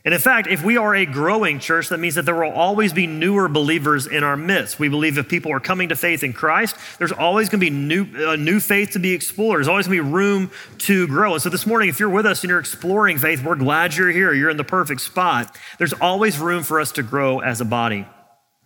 and 0.09 0.15
in 0.15 0.21
fact, 0.21 0.47
if 0.47 0.63
we 0.63 0.75
are 0.75 0.95
a 0.95 1.05
growing 1.05 1.59
church, 1.59 1.89
that 1.89 1.99
means 1.99 2.15
that 2.15 2.25
there 2.25 2.33
will 2.33 2.51
always 2.51 2.93
be 2.93 3.05
newer 3.05 3.47
believers 3.47 4.07
in 4.07 4.23
our 4.23 4.35
midst. 4.35 4.79
We 4.79 4.89
believe 4.89 5.19
if 5.19 5.29
people 5.29 5.51
are 5.51 5.59
coming 5.59 5.89
to 5.89 5.95
faith 5.95 6.23
in 6.23 6.33
Christ, 6.33 6.75
there's 6.97 7.11
always 7.11 7.47
going 7.47 7.59
to 7.59 7.65
be 7.67 7.69
new, 7.69 8.07
uh, 8.27 8.35
new 8.35 8.59
faith 8.59 8.89
to 8.93 8.99
be 8.99 9.11
explored. 9.11 9.59
There's 9.59 9.67
always 9.67 9.85
going 9.85 9.99
to 9.99 10.03
be 10.03 10.09
room 10.09 10.49
to 10.79 11.05
grow. 11.05 11.33
And 11.33 11.41
so 11.43 11.49
this 11.49 11.67
morning, 11.67 11.89
if 11.89 11.99
you're 11.99 12.09
with 12.09 12.25
us 12.25 12.43
and 12.43 12.49
you're 12.49 12.57
exploring 12.57 13.19
faith, 13.19 13.43
we're 13.43 13.53
glad 13.53 13.95
you're 13.95 14.09
here. 14.09 14.33
You're 14.33 14.49
in 14.49 14.57
the 14.57 14.63
perfect 14.63 15.01
spot. 15.01 15.55
There's 15.77 15.93
always 15.93 16.39
room 16.39 16.63
for 16.63 16.79
us 16.79 16.91
to 16.93 17.03
grow 17.03 17.41
as 17.41 17.61
a 17.61 17.65
body. 17.65 18.07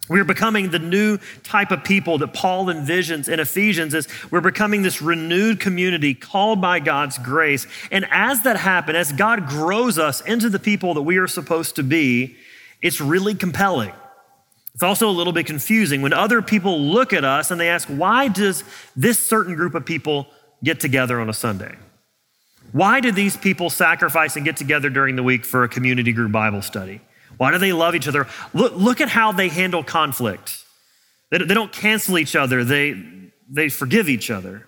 We're 0.09 0.25
becoming 0.25 0.69
the 0.69 0.79
new 0.79 1.17
type 1.43 1.71
of 1.71 1.85
people 1.85 2.17
that 2.17 2.33
Paul 2.33 2.65
envisions 2.65 3.29
in 3.29 3.39
Ephesians 3.39 3.93
is 3.93 4.07
we're 4.31 4.41
becoming 4.41 4.81
this 4.81 5.01
renewed 5.01 5.61
community 5.61 6.13
called 6.13 6.59
by 6.59 6.79
God's 6.79 7.17
grace. 7.17 7.67
And 7.89 8.05
as 8.11 8.43
that 8.43 8.57
happens, 8.57 8.97
as 8.97 9.11
God 9.13 9.47
grows 9.47 9.97
us 9.97 10.19
into 10.21 10.49
the 10.49 10.59
people 10.59 10.93
that 10.95 11.03
we 11.03 11.17
are 11.17 11.27
supposed 11.27 11.77
to 11.77 11.83
be, 11.83 12.35
it's 12.81 12.99
really 12.99 13.33
compelling. 13.33 13.93
It's 14.73 14.83
also 14.83 15.07
a 15.07 15.11
little 15.11 15.33
bit 15.33 15.45
confusing 15.45 16.01
when 16.01 16.11
other 16.11 16.41
people 16.41 16.81
look 16.81 17.13
at 17.13 17.23
us 17.23 17.49
and 17.49 17.61
they 17.61 17.69
ask, 17.69 17.87
why 17.87 18.27
does 18.27 18.65
this 18.95 19.25
certain 19.25 19.55
group 19.55 19.73
of 19.73 19.85
people 19.85 20.27
get 20.63 20.81
together 20.81 21.21
on 21.21 21.29
a 21.29 21.33
Sunday? 21.33 21.75
Why 22.73 22.99
do 22.99 23.11
these 23.11 23.37
people 23.37 23.69
sacrifice 23.69 24.35
and 24.35 24.43
get 24.43 24.57
together 24.57 24.89
during 24.89 25.15
the 25.15 25.23
week 25.23 25.45
for 25.45 25.63
a 25.63 25.69
community 25.69 26.11
group 26.11 26.31
Bible 26.31 26.61
study? 26.61 27.01
Why 27.37 27.51
do 27.51 27.57
they 27.57 27.73
love 27.73 27.95
each 27.95 28.07
other? 28.07 28.27
Look, 28.53 28.73
look 28.75 29.01
at 29.01 29.09
how 29.09 29.31
they 29.31 29.49
handle 29.49 29.83
conflict. 29.83 30.63
They, 31.31 31.39
they 31.39 31.53
don't 31.53 31.71
cancel 31.71 32.17
each 32.17 32.35
other, 32.35 32.63
they, 32.63 33.01
they 33.49 33.69
forgive 33.69 34.09
each 34.09 34.29
other. 34.29 34.67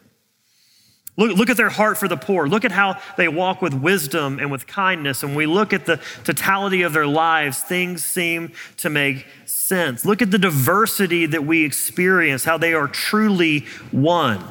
Look, 1.18 1.38
look 1.38 1.50
at 1.50 1.58
their 1.58 1.70
heart 1.70 1.98
for 1.98 2.08
the 2.08 2.18
poor. 2.18 2.48
Look 2.48 2.66
at 2.66 2.74
how 2.74 3.00
they 3.16 3.28
walk 3.28 3.62
with 3.62 3.74
wisdom 3.74 4.38
and 4.40 4.52
with 4.52 4.68
kindness. 4.68 5.24
And 5.24 5.36
we 5.36 5.46
look 5.46 5.72
at 5.72 5.86
the 5.86 6.00
totality 6.26 6.82
of 6.82 6.92
their 6.92 7.08
lives, 7.08 7.62
things 7.62 8.06
seem 8.06 8.52
to 8.78 8.90
make 8.90 9.26
sense. 9.46 10.04
Look 10.04 10.22
at 10.22 10.32
the 10.32 10.38
diversity 10.38 11.26
that 11.28 11.46
we 11.46 11.64
experience, 11.64 12.44
how 12.44 12.58
they 12.58 12.74
are 12.74 12.88
truly 12.88 13.62
one. 13.92 14.44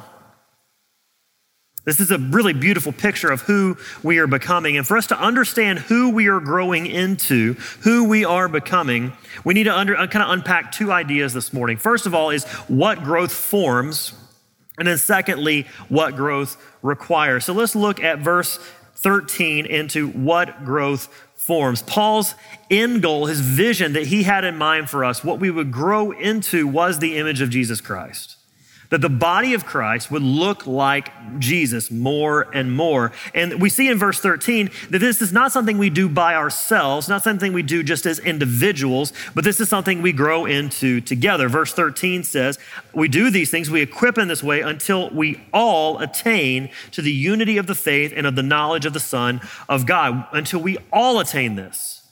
This 1.84 2.00
is 2.00 2.10
a 2.10 2.18
really 2.18 2.54
beautiful 2.54 2.92
picture 2.92 3.30
of 3.30 3.42
who 3.42 3.76
we 4.02 4.18
are 4.18 4.26
becoming. 4.26 4.76
And 4.78 4.86
for 4.86 4.96
us 4.96 5.06
to 5.08 5.20
understand 5.20 5.80
who 5.80 6.10
we 6.10 6.28
are 6.28 6.40
growing 6.40 6.86
into, 6.86 7.54
who 7.80 8.04
we 8.04 8.24
are 8.24 8.48
becoming, 8.48 9.12
we 9.44 9.52
need 9.52 9.64
to 9.64 9.76
under, 9.76 9.94
uh, 9.96 10.06
kind 10.06 10.22
of 10.22 10.30
unpack 10.30 10.72
two 10.72 10.90
ideas 10.90 11.34
this 11.34 11.52
morning. 11.52 11.76
First 11.76 12.06
of 12.06 12.14
all, 12.14 12.30
is 12.30 12.44
what 12.68 13.04
growth 13.04 13.32
forms, 13.32 14.14
and 14.78 14.88
then 14.88 14.96
secondly, 14.96 15.66
what 15.90 16.16
growth 16.16 16.56
requires. 16.82 17.44
So 17.44 17.52
let's 17.52 17.76
look 17.76 18.02
at 18.02 18.18
verse 18.20 18.58
13 18.96 19.66
into 19.66 20.08
what 20.08 20.64
growth 20.64 21.08
forms. 21.36 21.82
Paul's 21.82 22.34
end 22.70 23.02
goal, 23.02 23.26
his 23.26 23.40
vision 23.40 23.92
that 23.92 24.06
he 24.06 24.22
had 24.22 24.44
in 24.44 24.56
mind 24.56 24.88
for 24.88 25.04
us, 25.04 25.22
what 25.22 25.38
we 25.38 25.50
would 25.50 25.70
grow 25.70 26.12
into 26.12 26.66
was 26.66 26.98
the 26.98 27.18
image 27.18 27.42
of 27.42 27.50
Jesus 27.50 27.82
Christ 27.82 28.38
that 28.94 29.00
the 29.00 29.08
body 29.08 29.54
of 29.54 29.66
Christ 29.66 30.08
would 30.12 30.22
look 30.22 30.68
like 30.68 31.10
Jesus 31.40 31.90
more 31.90 32.46
and 32.54 32.70
more. 32.70 33.10
And 33.34 33.60
we 33.60 33.68
see 33.68 33.88
in 33.88 33.98
verse 33.98 34.20
13 34.20 34.70
that 34.90 35.00
this 35.00 35.20
is 35.20 35.32
not 35.32 35.50
something 35.50 35.78
we 35.78 35.90
do 35.90 36.08
by 36.08 36.36
ourselves, 36.36 37.08
not 37.08 37.24
something 37.24 37.52
we 37.52 37.64
do 37.64 37.82
just 37.82 38.06
as 38.06 38.20
individuals, 38.20 39.12
but 39.34 39.42
this 39.42 39.58
is 39.58 39.68
something 39.68 40.00
we 40.00 40.12
grow 40.12 40.44
into 40.44 41.00
together. 41.00 41.48
Verse 41.48 41.74
13 41.74 42.22
says, 42.22 42.56
We 42.94 43.08
do 43.08 43.30
these 43.30 43.50
things, 43.50 43.68
we 43.68 43.80
equip 43.82 44.16
in 44.16 44.28
this 44.28 44.44
way 44.44 44.60
until 44.60 45.10
we 45.10 45.40
all 45.52 45.98
attain 45.98 46.70
to 46.92 47.02
the 47.02 47.10
unity 47.10 47.58
of 47.58 47.66
the 47.66 47.74
faith 47.74 48.12
and 48.14 48.28
of 48.28 48.36
the 48.36 48.44
knowledge 48.44 48.86
of 48.86 48.92
the 48.92 49.00
Son 49.00 49.40
of 49.68 49.86
God, 49.86 50.24
until 50.30 50.60
we 50.60 50.78
all 50.92 51.18
attain 51.18 51.56
this. 51.56 52.03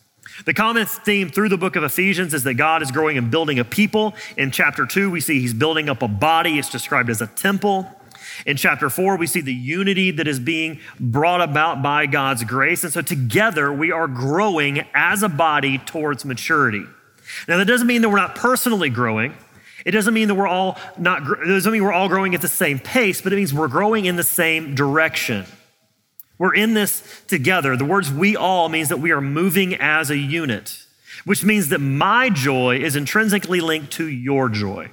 The 0.44 0.54
common 0.54 0.86
theme 0.86 1.30
through 1.30 1.50
the 1.50 1.58
book 1.58 1.76
of 1.76 1.84
Ephesians 1.84 2.34
is 2.34 2.44
that 2.44 2.54
God 2.54 2.82
is 2.82 2.90
growing 2.90 3.18
and 3.18 3.30
building 3.30 3.58
a 3.58 3.64
people. 3.64 4.14
In 4.36 4.50
chapter 4.50 4.86
two, 4.86 5.10
we 5.10 5.20
see 5.20 5.40
he's 5.40 5.54
building 5.54 5.88
up 5.88 6.02
a 6.02 6.08
body. 6.08 6.58
It's 6.58 6.70
described 6.70 7.10
as 7.10 7.20
a 7.20 7.26
temple. 7.26 7.86
In 8.46 8.56
chapter 8.56 8.88
four, 8.88 9.16
we 9.16 9.26
see 9.26 9.40
the 9.40 9.52
unity 9.52 10.10
that 10.12 10.26
is 10.26 10.40
being 10.40 10.80
brought 10.98 11.40
about 11.42 11.82
by 11.82 12.06
God's 12.06 12.44
grace. 12.44 12.82
And 12.82 12.92
so 12.92 13.02
together 13.02 13.72
we 13.72 13.92
are 13.92 14.08
growing 14.08 14.84
as 14.94 15.22
a 15.22 15.28
body 15.28 15.78
towards 15.78 16.24
maturity. 16.24 16.84
Now, 17.46 17.58
that 17.58 17.66
doesn't 17.66 17.86
mean 17.86 18.02
that 18.02 18.08
we're 18.08 18.16
not 18.16 18.34
personally 18.34 18.90
growing. 18.90 19.34
It 19.84 19.90
doesn't 19.90 20.14
mean 20.14 20.28
that 20.28 20.34
we're 20.34 20.48
all 20.48 20.78
not, 20.96 21.22
it 21.22 21.46
doesn't 21.46 21.72
mean 21.72 21.82
we're 21.82 21.92
all 21.92 22.08
growing 22.08 22.34
at 22.34 22.40
the 22.40 22.48
same 22.48 22.78
pace, 22.78 23.20
but 23.20 23.32
it 23.32 23.36
means 23.36 23.52
we're 23.52 23.68
growing 23.68 24.04
in 24.06 24.16
the 24.16 24.22
same 24.22 24.74
direction. 24.74 25.44
We're 26.42 26.56
in 26.56 26.74
this 26.74 27.22
together. 27.28 27.76
The 27.76 27.84
words 27.84 28.12
we 28.12 28.34
all 28.34 28.68
means 28.68 28.88
that 28.88 28.96
we 28.96 29.12
are 29.12 29.20
moving 29.20 29.76
as 29.76 30.10
a 30.10 30.16
unit, 30.16 30.76
which 31.24 31.44
means 31.44 31.68
that 31.68 31.78
my 31.78 32.30
joy 32.30 32.78
is 32.78 32.96
intrinsically 32.96 33.60
linked 33.60 33.92
to 33.92 34.08
your 34.08 34.48
joy. 34.48 34.90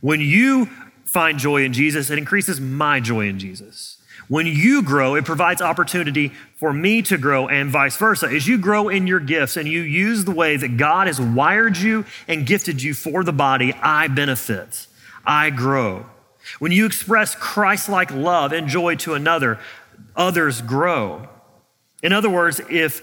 When 0.00 0.20
you 0.20 0.66
find 1.06 1.40
joy 1.40 1.64
in 1.64 1.72
Jesus, 1.72 2.08
it 2.08 2.18
increases 2.18 2.60
my 2.60 3.00
joy 3.00 3.26
in 3.26 3.40
Jesus. 3.40 4.00
When 4.28 4.46
you 4.46 4.84
grow, 4.84 5.16
it 5.16 5.24
provides 5.24 5.60
opportunity 5.60 6.30
for 6.54 6.72
me 6.72 7.02
to 7.02 7.18
grow 7.18 7.48
and 7.48 7.68
vice 7.68 7.96
versa. 7.96 8.28
As 8.28 8.46
you 8.46 8.56
grow 8.56 8.88
in 8.88 9.08
your 9.08 9.18
gifts 9.18 9.56
and 9.56 9.66
you 9.66 9.80
use 9.80 10.24
the 10.24 10.30
way 10.30 10.56
that 10.56 10.76
God 10.76 11.08
has 11.08 11.20
wired 11.20 11.78
you 11.78 12.04
and 12.28 12.46
gifted 12.46 12.80
you 12.80 12.94
for 12.94 13.24
the 13.24 13.32
body, 13.32 13.72
I 13.82 14.06
benefit. 14.06 14.86
I 15.26 15.50
grow. 15.50 16.06
When 16.58 16.72
you 16.72 16.86
express 16.86 17.34
Christ 17.34 17.88
like 17.88 18.10
love 18.12 18.52
and 18.52 18.68
joy 18.68 18.96
to 18.96 19.14
another, 19.14 19.58
others 20.16 20.62
grow. 20.62 21.28
In 22.02 22.12
other 22.12 22.30
words, 22.30 22.60
if 22.70 23.02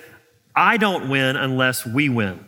I 0.56 0.78
don't 0.78 1.10
win 1.10 1.36
unless 1.36 1.86
we 1.86 2.10
win. 2.10 2.46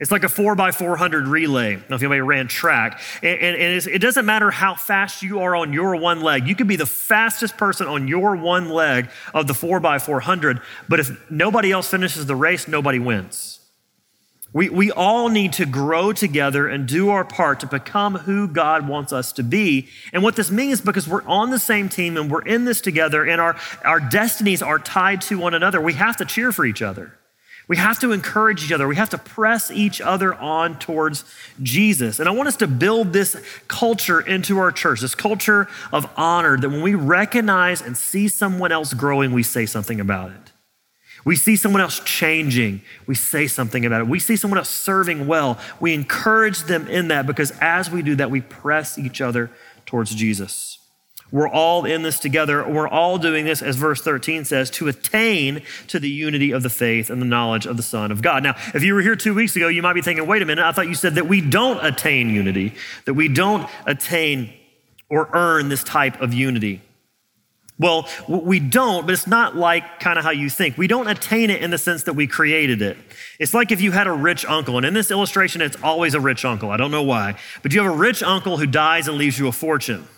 It's 0.00 0.12
like 0.12 0.22
a 0.22 0.28
four 0.28 0.54
by 0.54 0.70
400 0.70 1.26
relay. 1.26 1.72
I 1.72 1.74
don't 1.74 1.90
know 1.90 1.96
if 1.96 2.02
anybody 2.02 2.20
ran 2.20 2.46
track. 2.46 3.00
And, 3.20 3.40
and, 3.40 3.56
and 3.56 3.86
it 3.86 3.98
doesn't 3.98 4.24
matter 4.24 4.50
how 4.50 4.76
fast 4.76 5.22
you 5.22 5.40
are 5.40 5.56
on 5.56 5.72
your 5.72 5.96
one 5.96 6.20
leg. 6.20 6.46
You 6.46 6.54
could 6.54 6.68
be 6.68 6.76
the 6.76 6.86
fastest 6.86 7.56
person 7.56 7.88
on 7.88 8.06
your 8.06 8.36
one 8.36 8.68
leg 8.68 9.10
of 9.34 9.48
the 9.48 9.54
four 9.54 9.80
by 9.80 9.98
400, 9.98 10.60
but 10.88 11.00
if 11.00 11.30
nobody 11.30 11.72
else 11.72 11.88
finishes 11.88 12.26
the 12.26 12.36
race, 12.36 12.68
nobody 12.68 13.00
wins. 13.00 13.57
We, 14.58 14.70
we 14.70 14.90
all 14.90 15.28
need 15.28 15.52
to 15.52 15.66
grow 15.66 16.12
together 16.12 16.66
and 16.66 16.88
do 16.88 17.10
our 17.10 17.24
part 17.24 17.60
to 17.60 17.66
become 17.68 18.16
who 18.16 18.48
God 18.48 18.88
wants 18.88 19.12
us 19.12 19.30
to 19.34 19.44
be. 19.44 19.86
And 20.12 20.24
what 20.24 20.34
this 20.34 20.50
means 20.50 20.80
is 20.80 20.84
because 20.84 21.06
we're 21.06 21.22
on 21.28 21.50
the 21.50 21.60
same 21.60 21.88
team 21.88 22.16
and 22.16 22.28
we're 22.28 22.42
in 22.42 22.64
this 22.64 22.80
together 22.80 23.24
and 23.24 23.40
our, 23.40 23.56
our 23.84 24.00
destinies 24.00 24.60
are 24.60 24.80
tied 24.80 25.20
to 25.22 25.38
one 25.38 25.54
another, 25.54 25.80
we 25.80 25.92
have 25.92 26.16
to 26.16 26.24
cheer 26.24 26.50
for 26.50 26.64
each 26.64 26.82
other. 26.82 27.16
We 27.68 27.76
have 27.76 28.00
to 28.00 28.10
encourage 28.10 28.64
each 28.64 28.72
other. 28.72 28.88
We 28.88 28.96
have 28.96 29.10
to 29.10 29.18
press 29.18 29.70
each 29.70 30.00
other 30.00 30.34
on 30.34 30.80
towards 30.80 31.24
Jesus. 31.62 32.18
And 32.18 32.28
I 32.28 32.32
want 32.32 32.48
us 32.48 32.56
to 32.56 32.66
build 32.66 33.12
this 33.12 33.36
culture 33.68 34.20
into 34.20 34.58
our 34.58 34.72
church, 34.72 35.02
this 35.02 35.14
culture 35.14 35.68
of 35.92 36.10
honor 36.16 36.58
that 36.58 36.68
when 36.68 36.82
we 36.82 36.96
recognize 36.96 37.80
and 37.80 37.96
see 37.96 38.26
someone 38.26 38.72
else 38.72 38.92
growing, 38.92 39.30
we 39.30 39.44
say 39.44 39.66
something 39.66 40.00
about 40.00 40.32
it. 40.32 40.52
We 41.24 41.36
see 41.36 41.56
someone 41.56 41.82
else 41.82 42.00
changing, 42.00 42.82
we 43.06 43.14
say 43.14 43.46
something 43.46 43.84
about 43.84 44.02
it. 44.02 44.08
We 44.08 44.18
see 44.18 44.36
someone 44.36 44.58
else 44.58 44.70
serving 44.70 45.26
well, 45.26 45.58
we 45.80 45.94
encourage 45.94 46.62
them 46.64 46.86
in 46.88 47.08
that 47.08 47.26
because 47.26 47.52
as 47.60 47.90
we 47.90 48.02
do 48.02 48.14
that, 48.16 48.30
we 48.30 48.40
press 48.40 48.98
each 48.98 49.20
other 49.20 49.50
towards 49.86 50.14
Jesus. 50.14 50.78
We're 51.30 51.48
all 51.48 51.84
in 51.84 52.02
this 52.02 52.18
together. 52.18 52.66
We're 52.66 52.88
all 52.88 53.18
doing 53.18 53.44
this, 53.44 53.60
as 53.60 53.76
verse 53.76 54.00
13 54.00 54.46
says, 54.46 54.70
to 54.70 54.88
attain 54.88 55.62
to 55.88 56.00
the 56.00 56.08
unity 56.08 56.52
of 56.52 56.62
the 56.62 56.70
faith 56.70 57.10
and 57.10 57.20
the 57.20 57.26
knowledge 57.26 57.66
of 57.66 57.76
the 57.76 57.82
Son 57.82 58.10
of 58.10 58.22
God. 58.22 58.42
Now, 58.42 58.54
if 58.74 58.82
you 58.82 58.94
were 58.94 59.02
here 59.02 59.16
two 59.16 59.34
weeks 59.34 59.54
ago, 59.54 59.68
you 59.68 59.82
might 59.82 59.92
be 59.92 60.00
thinking, 60.00 60.26
wait 60.26 60.40
a 60.40 60.46
minute, 60.46 60.64
I 60.64 60.72
thought 60.72 60.88
you 60.88 60.94
said 60.94 61.16
that 61.16 61.28
we 61.28 61.42
don't 61.42 61.84
attain 61.84 62.30
unity, 62.30 62.74
that 63.04 63.14
we 63.14 63.28
don't 63.28 63.68
attain 63.84 64.52
or 65.10 65.28
earn 65.32 65.68
this 65.68 65.84
type 65.84 66.20
of 66.22 66.32
unity. 66.32 66.80
Well, 67.80 68.08
we 68.26 68.58
don't, 68.58 69.06
but 69.06 69.12
it's 69.12 69.28
not 69.28 69.56
like 69.56 70.00
kind 70.00 70.18
of 70.18 70.24
how 70.24 70.32
you 70.32 70.50
think. 70.50 70.76
We 70.76 70.88
don't 70.88 71.06
attain 71.06 71.48
it 71.48 71.62
in 71.62 71.70
the 71.70 71.78
sense 71.78 72.02
that 72.04 72.14
we 72.14 72.26
created 72.26 72.82
it. 72.82 72.96
It's 73.38 73.54
like 73.54 73.70
if 73.70 73.80
you 73.80 73.92
had 73.92 74.08
a 74.08 74.12
rich 74.12 74.44
uncle, 74.46 74.76
and 74.78 74.84
in 74.84 74.94
this 74.94 75.12
illustration, 75.12 75.62
it's 75.62 75.76
always 75.80 76.14
a 76.14 76.20
rich 76.20 76.44
uncle. 76.44 76.70
I 76.70 76.76
don't 76.76 76.90
know 76.90 77.04
why, 77.04 77.36
but 77.62 77.72
you 77.72 77.80
have 77.80 77.92
a 77.92 77.96
rich 77.96 78.20
uncle 78.22 78.56
who 78.56 78.66
dies 78.66 79.06
and 79.06 79.16
leaves 79.16 79.38
you 79.38 79.46
a 79.46 79.52
fortune. 79.52 80.08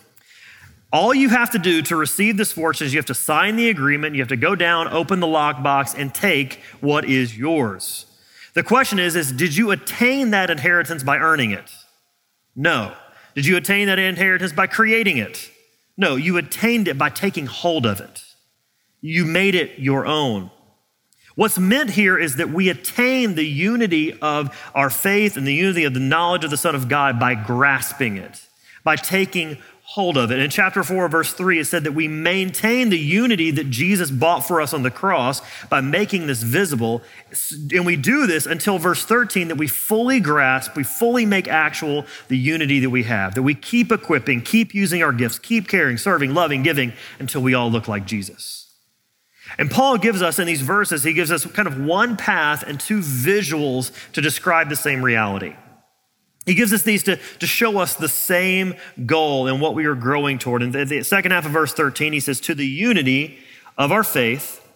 All 0.91 1.13
you 1.13 1.29
have 1.29 1.51
to 1.51 1.59
do 1.59 1.83
to 1.83 1.95
receive 1.95 2.35
this 2.35 2.51
fortune 2.51 2.87
is 2.87 2.93
you 2.93 2.97
have 2.97 3.05
to 3.05 3.13
sign 3.13 3.55
the 3.55 3.69
agreement, 3.69 4.15
you 4.15 4.21
have 4.21 4.29
to 4.29 4.35
go 4.35 4.55
down, 4.55 4.87
open 4.87 5.19
the 5.19 5.27
lockbox, 5.27 5.95
and 5.97 6.13
take 6.13 6.59
what 6.81 7.05
is 7.05 7.37
yours. 7.37 8.07
The 8.55 8.63
question 8.63 8.97
is, 8.97 9.15
is 9.15 9.31
did 9.31 9.55
you 9.55 9.69
attain 9.71 10.31
that 10.31 10.49
inheritance 10.49 11.03
by 11.03 11.17
earning 11.17 11.51
it? 11.51 11.71
No. 12.55 12.93
Did 13.35 13.45
you 13.45 13.55
attain 13.55 13.87
that 13.87 13.99
inheritance 13.99 14.51
by 14.51 14.67
creating 14.67 15.17
it? 15.17 15.49
No, 16.01 16.15
you 16.15 16.37
attained 16.37 16.87
it 16.87 16.97
by 16.97 17.11
taking 17.11 17.45
hold 17.45 17.85
of 17.85 17.99
it. 17.99 18.23
You 19.01 19.23
made 19.23 19.53
it 19.53 19.77
your 19.77 20.07
own. 20.07 20.49
What's 21.35 21.59
meant 21.59 21.91
here 21.91 22.17
is 22.17 22.37
that 22.37 22.49
we 22.49 22.69
attain 22.69 23.35
the 23.35 23.45
unity 23.45 24.19
of 24.19 24.49
our 24.73 24.89
faith 24.89 25.37
and 25.37 25.45
the 25.45 25.53
unity 25.53 25.83
of 25.83 25.93
the 25.93 25.99
knowledge 25.99 26.43
of 26.43 26.49
the 26.49 26.57
Son 26.57 26.73
of 26.73 26.89
God 26.89 27.19
by 27.19 27.35
grasping 27.35 28.17
it, 28.17 28.47
by 28.83 28.95
taking 28.95 29.59
hold 29.91 30.15
of 30.15 30.31
it. 30.31 30.39
In 30.39 30.49
chapter 30.49 30.83
4, 30.83 31.09
verse 31.09 31.33
3, 31.33 31.59
it 31.59 31.65
said 31.65 31.83
that 31.83 31.91
we 31.91 32.07
maintain 32.07 32.87
the 32.87 32.97
unity 32.97 33.51
that 33.51 33.69
Jesus 33.69 34.09
bought 34.09 34.47
for 34.47 34.61
us 34.61 34.73
on 34.73 34.83
the 34.83 34.89
cross 34.89 35.41
by 35.67 35.81
making 35.81 36.27
this 36.27 36.43
visible. 36.43 37.01
And 37.73 37.85
we 37.85 37.97
do 37.97 38.25
this 38.25 38.45
until 38.45 38.77
verse 38.77 39.03
13 39.03 39.49
that 39.49 39.57
we 39.57 39.67
fully 39.67 40.21
grasp, 40.21 40.77
we 40.77 40.83
fully 40.83 41.25
make 41.25 41.49
actual 41.49 42.05
the 42.29 42.37
unity 42.37 42.79
that 42.79 42.89
we 42.89 43.03
have, 43.03 43.35
that 43.35 43.43
we 43.43 43.53
keep 43.53 43.91
equipping, 43.91 44.41
keep 44.41 44.73
using 44.73 45.03
our 45.03 45.11
gifts, 45.11 45.37
keep 45.37 45.67
caring, 45.67 45.97
serving, 45.97 46.33
loving, 46.33 46.63
giving 46.63 46.93
until 47.19 47.41
we 47.41 47.53
all 47.53 47.69
look 47.69 47.89
like 47.89 48.05
Jesus. 48.05 48.73
And 49.57 49.69
Paul 49.69 49.97
gives 49.97 50.21
us 50.21 50.39
in 50.39 50.47
these 50.47 50.61
verses, 50.61 51.03
he 51.03 51.11
gives 51.11 51.31
us 51.31 51.45
kind 51.47 51.67
of 51.67 51.77
one 51.77 52.15
path 52.15 52.63
and 52.65 52.79
two 52.79 52.99
visuals 52.99 53.91
to 54.13 54.21
describe 54.21 54.69
the 54.69 54.77
same 54.77 55.03
reality. 55.03 55.53
He 56.45 56.55
gives 56.55 56.73
us 56.73 56.81
these 56.81 57.03
to, 57.03 57.17
to 57.39 57.47
show 57.47 57.77
us 57.77 57.95
the 57.95 58.09
same 58.09 58.75
goal 59.05 59.47
and 59.47 59.61
what 59.61 59.75
we 59.75 59.85
are 59.85 59.95
growing 59.95 60.39
toward. 60.39 60.63
In 60.63 60.71
the, 60.71 61.03
second 61.03 61.31
half 61.31 61.45
of 61.45 61.51
verse 61.51 61.73
13, 61.73 62.13
he 62.13 62.19
says, 62.19 62.39
To 62.41 62.55
the 62.55 62.65
unity 62.65 63.37
of 63.77 63.91
our 63.91 64.03
faith, 64.03 64.67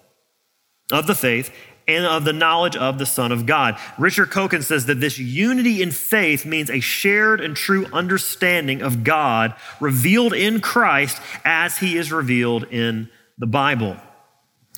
of 0.91 1.07
the 1.07 1.15
faith, 1.15 1.51
and 1.88 2.05
of 2.05 2.24
the 2.24 2.34
knowledge 2.34 2.75
of 2.75 2.98
the 2.98 3.05
Son 3.05 3.31
of 3.31 3.45
God. 3.45 3.77
Richard 3.98 4.31
Coekin 4.31 4.63
says 4.63 4.86
that 4.88 5.00
this 5.00 5.19
unity 5.19 5.81
in 5.81 5.91
faith 5.91 6.45
means 6.45 6.69
a 6.69 6.79
shared 6.79 7.41
and 7.41 7.55
true 7.55 7.86
understanding 7.93 8.81
of 8.81 9.03
God 9.03 9.53
revealed 9.79 10.34
in 10.34 10.62
Christ 10.62 11.22
as 11.43 11.77
he 11.77 11.98
is 11.98 12.12
revealed 12.12 12.63
in 12.65 13.10
the 13.38 13.48
Bible. 13.48 13.98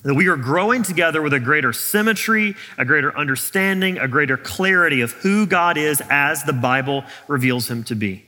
That 0.04 0.14
we 0.14 0.28
are 0.28 0.36
growing 0.36 0.84
together 0.84 1.20
with 1.20 1.32
a 1.32 1.40
greater 1.40 1.72
symmetry, 1.72 2.54
a 2.76 2.84
greater 2.84 3.16
understanding, 3.16 3.98
a 3.98 4.06
greater 4.06 4.36
clarity 4.36 5.00
of 5.00 5.12
who 5.12 5.46
God 5.46 5.76
is 5.76 6.00
as 6.08 6.44
the 6.44 6.52
Bible 6.52 7.04
reveals 7.26 7.68
him 7.68 7.82
to 7.84 7.96
be. 7.96 8.24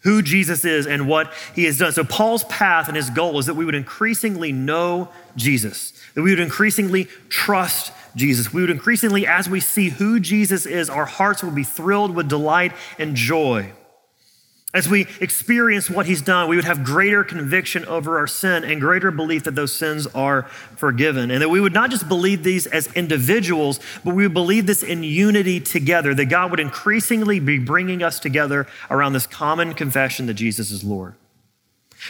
Who 0.00 0.22
Jesus 0.22 0.64
is 0.64 0.86
and 0.86 1.06
what 1.06 1.32
he 1.54 1.64
has 1.64 1.78
done. 1.78 1.92
So, 1.92 2.04
Paul's 2.04 2.44
path 2.44 2.88
and 2.88 2.96
his 2.96 3.10
goal 3.10 3.38
is 3.38 3.46
that 3.46 3.54
we 3.54 3.64
would 3.64 3.74
increasingly 3.74 4.52
know 4.52 5.10
Jesus, 5.36 5.92
that 6.14 6.22
we 6.22 6.30
would 6.30 6.40
increasingly 6.40 7.08
trust 7.28 7.92
Jesus. 8.16 8.52
We 8.52 8.60
would 8.60 8.70
increasingly, 8.70 9.26
as 9.26 9.48
we 9.48 9.60
see 9.60 9.90
who 9.90 10.20
Jesus 10.20 10.66
is, 10.66 10.88
our 10.88 11.06
hearts 11.06 11.42
will 11.42 11.50
be 11.50 11.64
thrilled 11.64 12.14
with 12.14 12.28
delight 12.28 12.72
and 12.98 13.16
joy. 13.16 13.72
As 14.74 14.88
we 14.88 15.06
experience 15.20 15.88
what 15.88 16.06
he's 16.06 16.20
done, 16.20 16.48
we 16.48 16.56
would 16.56 16.64
have 16.64 16.82
greater 16.82 17.22
conviction 17.22 17.84
over 17.84 18.18
our 18.18 18.26
sin 18.26 18.64
and 18.64 18.80
greater 18.80 19.12
belief 19.12 19.44
that 19.44 19.54
those 19.54 19.72
sins 19.72 20.08
are 20.08 20.42
forgiven. 20.76 21.30
And 21.30 21.40
that 21.40 21.48
we 21.48 21.60
would 21.60 21.72
not 21.72 21.90
just 21.90 22.08
believe 22.08 22.42
these 22.42 22.66
as 22.66 22.88
individuals, 22.94 23.78
but 24.04 24.16
we 24.16 24.24
would 24.24 24.34
believe 24.34 24.66
this 24.66 24.82
in 24.82 25.04
unity 25.04 25.60
together, 25.60 26.12
that 26.14 26.24
God 26.24 26.50
would 26.50 26.58
increasingly 26.58 27.38
be 27.38 27.60
bringing 27.60 28.02
us 28.02 28.18
together 28.18 28.66
around 28.90 29.12
this 29.12 29.28
common 29.28 29.74
confession 29.74 30.26
that 30.26 30.34
Jesus 30.34 30.72
is 30.72 30.82
Lord. 30.82 31.14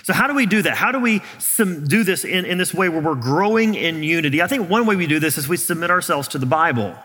So, 0.03 0.15
how 0.15 0.27
do 0.27 0.35
we 0.35 0.47
do 0.47 0.63
that? 0.63 0.79
How 0.79 0.91
do 0.91 1.01
we 1.01 1.21
do 1.59 2.03
this 2.03 2.25
in, 2.25 2.47
in 2.47 2.57
this 2.57 2.73
way 2.73 2.89
where 2.89 3.03
we're 3.03 3.15
growing 3.15 3.75
in 3.75 4.03
unity? 4.03 4.41
I 4.41 4.47
think 4.47 4.71
one 4.71 4.87
way 4.87 4.97
we 4.97 5.07
do 5.07 5.21
this 5.21 5.37
is 5.37 5.47
we 5.47 5.59
submit 5.59 5.91
ourselves 5.91 6.29
to 6.29 6.39
the 6.39 6.47
Bible. 6.47 6.97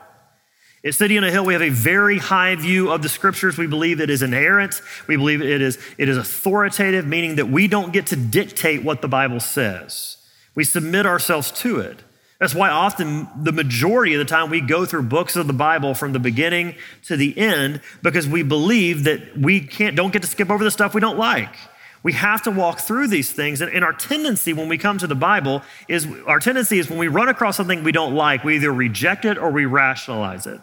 At 0.83 0.95
City 0.95 1.17
on 1.17 1.25
a 1.25 1.31
Hill, 1.31 1.45
we 1.45 1.53
have 1.53 1.62
a 1.62 1.69
very 1.69 2.19
high 2.19 2.55
view 2.55 2.89
of 2.89 3.01
the 3.01 3.09
scriptures. 3.09 3.57
We 3.57 3.67
believe 3.67 4.00
it 4.00 4.09
is 4.09 4.21
inerrant. 4.21 4.81
We 5.07 5.17
believe 5.17 5.41
it 5.41 5.62
is, 5.62 5.77
it 5.98 6.07
is 6.07 6.17
authoritative, 6.17 7.05
meaning 7.05 7.36
that 7.36 7.50
we 7.50 7.67
don't 7.67 7.91
get 7.91 8.07
to 8.07 8.15
dictate 8.15 8.83
what 8.83 9.01
the 9.01 9.09
Bible 9.09 9.41
says. 9.41 10.17
We 10.55 10.63
submit 10.63 11.05
ourselves 11.05 11.51
to 11.51 11.79
it. 11.79 12.01
That's 12.39 12.55
why 12.55 12.69
often 12.69 13.27
the 13.43 13.51
majority 13.51 14.13
of 14.13 14.19
the 14.19 14.25
time 14.25 14.50
we 14.50 14.62
go 14.62 14.86
through 14.86 15.03
books 15.03 15.36
of 15.36 15.48
the 15.48 15.53
Bible 15.53 15.93
from 15.93 16.13
the 16.13 16.19
beginning 16.19 16.75
to 17.03 17.17
the 17.17 17.38
end 17.38 17.81
because 18.01 18.29
we 18.29 18.43
believe 18.43 19.03
that 19.03 19.38
we 19.38 19.59
can't, 19.59 19.98
don't 19.98 20.13
get 20.13 20.21
to 20.21 20.27
skip 20.29 20.50
over 20.50 20.63
the 20.63 20.71
stuff 20.71 20.93
we 20.93 21.01
don't 21.01 21.17
like. 21.17 21.53
We 22.01 22.13
have 22.13 22.43
to 22.43 22.51
walk 22.51 22.79
through 22.79 23.07
these 23.07 23.33
things. 23.33 23.59
And, 23.59 23.83
our 23.83 23.91
tendency 23.91 24.53
when 24.53 24.69
we 24.69 24.77
come 24.77 24.98
to 25.00 25.07
the 25.07 25.15
Bible 25.15 25.63
is 25.89 26.07
our 26.25 26.39
tendency 26.39 26.79
is 26.79 26.89
when 26.89 26.98
we 26.98 27.09
run 27.09 27.27
across 27.27 27.57
something 27.57 27.83
we 27.83 27.91
don't 27.91 28.15
like, 28.15 28.45
we 28.45 28.55
either 28.55 28.71
reject 28.71 29.25
it 29.25 29.38
or 29.38 29.51
we 29.51 29.65
rationalize 29.65 30.48
it. 30.48 30.62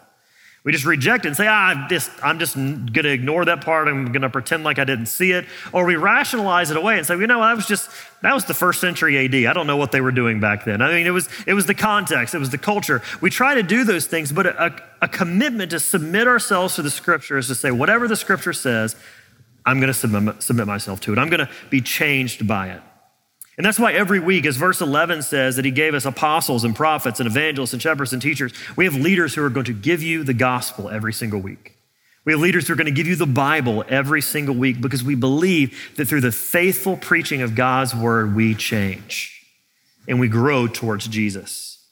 We 0.63 0.71
just 0.73 0.85
reject 0.85 1.23
it 1.23 1.29
and 1.29 1.37
say, 1.37 1.47
ah, 1.47 1.69
I'm 1.69 1.87
just, 1.87 2.11
I'm 2.21 2.39
just 2.39 2.55
going 2.55 2.91
to 2.91 3.09
ignore 3.09 3.45
that 3.45 3.63
part. 3.63 3.87
I'm 3.87 4.11
going 4.11 4.23
to 4.23 4.29
pretend 4.29 4.63
like 4.63 4.79
I 4.79 4.83
didn't 4.83 5.05
see 5.05 5.31
it. 5.31 5.45
Or 5.71 5.85
we 5.85 5.95
rationalize 5.95 6.71
it 6.71 6.77
away 6.77 6.97
and 6.97 7.07
say, 7.07 7.17
you 7.17 7.27
know, 7.27 7.39
that 7.39 7.55
was 7.55 7.65
just, 7.65 7.89
that 8.21 8.33
was 8.33 8.45
the 8.45 8.53
first 8.53 8.81
century 8.81 9.17
AD. 9.17 9.49
I 9.49 9.53
don't 9.53 9.67
know 9.67 9.77
what 9.77 9.91
they 9.91 10.01
were 10.01 10.11
doing 10.11 10.39
back 10.39 10.65
then. 10.65 10.81
I 10.81 10.91
mean, 10.91 11.07
it 11.07 11.11
was, 11.11 11.29
it 11.45 11.53
was 11.53 11.67
the 11.67 11.73
context, 11.73 12.35
it 12.35 12.39
was 12.39 12.49
the 12.49 12.57
culture. 12.57 13.01
We 13.21 13.29
try 13.29 13.55
to 13.55 13.63
do 13.63 13.85
those 13.85 14.07
things, 14.07 14.31
but 14.31 14.47
a, 14.47 14.83
a 15.01 15.07
commitment 15.07 15.71
to 15.71 15.79
submit 15.79 16.27
ourselves 16.27 16.75
to 16.75 16.81
the 16.81 16.91
scripture 16.91 17.37
is 17.37 17.47
to 17.47 17.55
say, 17.55 17.71
whatever 17.71 18.07
the 18.07 18.17
scripture 18.17 18.53
says, 18.53 18.95
I'm 19.65 19.79
going 19.79 19.91
to 19.91 19.93
submit, 19.93 20.41
submit 20.41 20.67
myself 20.67 20.99
to 21.01 21.13
it. 21.13 21.19
I'm 21.19 21.29
going 21.29 21.45
to 21.45 21.49
be 21.69 21.81
changed 21.81 22.47
by 22.47 22.69
it. 22.71 22.81
And 23.57 23.65
that's 23.65 23.79
why 23.79 23.93
every 23.93 24.19
week, 24.19 24.45
as 24.45 24.55
verse 24.55 24.81
11 24.81 25.23
says, 25.23 25.55
that 25.55 25.65
he 25.65 25.71
gave 25.71 25.95
us 25.95 26.05
apostles 26.05 26.63
and 26.63 26.75
prophets 26.75 27.19
and 27.19 27.25
evangelists 27.25 27.73
and 27.73 27.81
shepherds 27.81 28.13
and 28.13 28.21
teachers, 28.21 28.53
we 28.75 28.85
have 28.85 28.95
leaders 28.95 29.33
who 29.33 29.43
are 29.43 29.49
going 29.49 29.65
to 29.65 29.73
give 29.73 30.03
you 30.03 30.23
the 30.23 30.33
gospel 30.33 30.89
every 30.89 31.11
single 31.11 31.39
week. 31.39 31.73
We 32.23 32.33
have 32.33 32.41
leaders 32.41 32.67
who 32.67 32.73
are 32.73 32.75
going 32.75 32.85
to 32.85 32.91
give 32.91 33.07
you 33.07 33.15
the 33.15 33.25
Bible 33.25 33.83
every 33.87 34.21
single 34.21 34.53
week 34.53 34.79
because 34.79 35.03
we 35.03 35.15
believe 35.15 35.93
that 35.95 36.07
through 36.07 36.21
the 36.21 36.31
faithful 36.31 36.97
preaching 36.97 37.41
of 37.41 37.55
God's 37.55 37.95
word, 37.95 38.35
we 38.35 38.53
change 38.53 39.41
and 40.07 40.19
we 40.19 40.27
grow 40.27 40.67
towards 40.67 41.07
Jesus. 41.07 41.85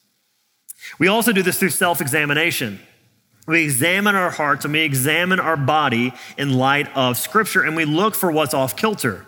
We 1.00 1.08
also 1.08 1.32
do 1.32 1.42
this 1.42 1.58
through 1.58 1.70
self 1.70 2.00
examination. 2.00 2.80
We 3.48 3.64
examine 3.64 4.16
our 4.16 4.30
hearts 4.30 4.66
and 4.66 4.74
we 4.74 4.82
examine 4.82 5.40
our 5.40 5.58
body 5.58 6.14
in 6.38 6.54
light 6.54 6.96
of 6.96 7.18
Scripture 7.18 7.64
and 7.64 7.76
we 7.76 7.86
look 7.86 8.14
for 8.14 8.32
what's 8.32 8.54
off 8.54 8.76
kilter. 8.76 9.26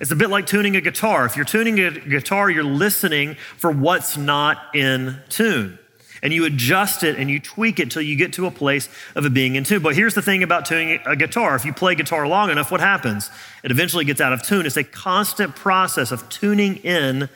It's 0.00 0.10
a 0.10 0.16
bit 0.16 0.30
like 0.30 0.46
tuning 0.46 0.76
a 0.76 0.80
guitar. 0.80 1.24
If 1.24 1.36
you're 1.36 1.44
tuning 1.44 1.78
a 1.80 1.90
guitar, 1.90 2.50
you're 2.50 2.64
listening 2.64 3.36
for 3.56 3.70
what's 3.70 4.16
not 4.16 4.74
in 4.74 5.18
tune. 5.28 5.78
And 6.22 6.32
you 6.32 6.44
adjust 6.44 7.02
it 7.02 7.16
and 7.16 7.30
you 7.30 7.38
tweak 7.40 7.78
it 7.78 7.90
till 7.90 8.02
you 8.02 8.16
get 8.16 8.32
to 8.34 8.46
a 8.46 8.50
place 8.50 8.88
of 9.14 9.24
it 9.26 9.34
being 9.34 9.54
in 9.54 9.64
tune. 9.64 9.82
But 9.82 9.94
here's 9.94 10.14
the 10.14 10.22
thing 10.22 10.42
about 10.42 10.66
tuning 10.66 10.98
a 11.06 11.16
guitar 11.16 11.54
if 11.56 11.64
you 11.64 11.72
play 11.72 11.94
guitar 11.94 12.26
long 12.26 12.50
enough, 12.50 12.70
what 12.70 12.80
happens? 12.80 13.30
It 13.62 13.70
eventually 13.70 14.04
gets 14.04 14.20
out 14.20 14.32
of 14.32 14.42
tune. 14.42 14.66
It's 14.66 14.76
a 14.76 14.84
constant 14.84 15.56
process 15.56 16.10
of 16.10 16.28
tuning 16.28 16.76
in 16.76 17.28